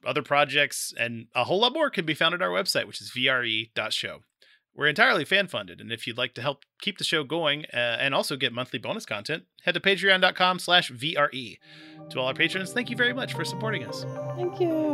other 0.04 0.24
projects, 0.24 0.92
and 0.98 1.28
a 1.36 1.44
whole 1.44 1.60
lot 1.60 1.72
more 1.72 1.92
can 1.92 2.04
be 2.04 2.16
found 2.16 2.34
at 2.34 2.42
our 2.42 2.50
website, 2.50 2.88
which 2.88 3.00
is 3.00 3.12
VRE.show. 3.16 4.22
We're 4.76 4.88
entirely 4.88 5.26
fan 5.26 5.46
funded, 5.46 5.80
and 5.80 5.92
if 5.92 6.08
you'd 6.08 6.18
like 6.18 6.34
to 6.34 6.42
help 6.42 6.64
keep 6.82 6.98
the 6.98 7.04
show 7.04 7.24
going 7.24 7.66
uh, 7.72 7.98
and 8.00 8.16
also 8.16 8.38
get 8.38 8.52
monthly 8.54 8.80
bonus 8.80 9.06
content, 9.06 9.44
head 9.66 9.76
to 9.76 9.80
patreon.com 9.80 10.58
slash 10.58 10.92
VRE. 10.92 11.58
To 12.10 12.20
all 12.20 12.26
our 12.26 12.34
patrons, 12.34 12.74
thank 12.74 12.90
you 12.90 12.98
very 12.98 13.14
much 13.14 13.36
for 13.36 13.46
supporting 13.46 13.86
us. 13.86 14.04
Thank 14.36 14.60
you. 14.60 14.93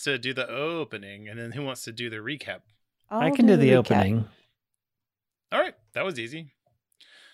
Wants 0.00 0.04
to 0.04 0.18
do 0.18 0.32
the 0.32 0.48
opening 0.48 1.28
and 1.28 1.38
then 1.38 1.52
who 1.52 1.62
wants 1.62 1.82
to 1.84 1.92
do 1.92 2.08
the 2.08 2.16
recap? 2.16 2.60
I 3.10 3.26
I'll 3.26 3.34
can 3.34 3.46
do 3.46 3.56
the 3.56 3.70
recap. 3.70 3.76
opening. 3.78 4.24
All 5.52 5.60
right, 5.60 5.74
that 5.94 6.04
was 6.04 6.18
easy. 6.18 6.52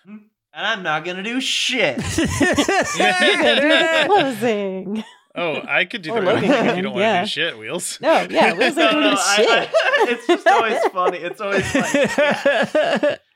Hmm. 0.05 0.17
And 0.53 0.65
I'm 0.65 0.83
not 0.83 1.05
gonna 1.05 1.23
do 1.23 1.39
shit. 1.39 1.95
Do 1.97 2.03
the 2.25 4.03
closing. 4.07 5.03
Oh, 5.35 5.61
I 5.67 5.85
could 5.85 6.01
do 6.01 6.11
oh, 6.11 6.15
the 6.15 6.21
Logan 6.21 6.51
opening 6.51 6.69
if 6.71 6.75
you 6.77 6.81
don't 6.81 6.93
want 6.93 7.03
yeah. 7.03 7.19
to 7.19 7.25
do 7.25 7.29
shit, 7.29 7.57
Wheels. 7.59 7.99
No, 8.01 8.27
yeah, 8.29 8.53
Will's 8.53 8.75
like 8.75 8.91
No, 8.91 8.91
doing 8.91 9.03
no, 9.13 9.17
I- 9.17 9.35
shit. 9.35 9.49
I- 9.49 10.05
it's 10.09 10.27
just 10.27 10.47
always 10.47 10.79
funny. 10.91 11.17
It's 11.19 11.39
always 11.41 11.75
like, 11.75 11.93
yeah. 12.17 13.15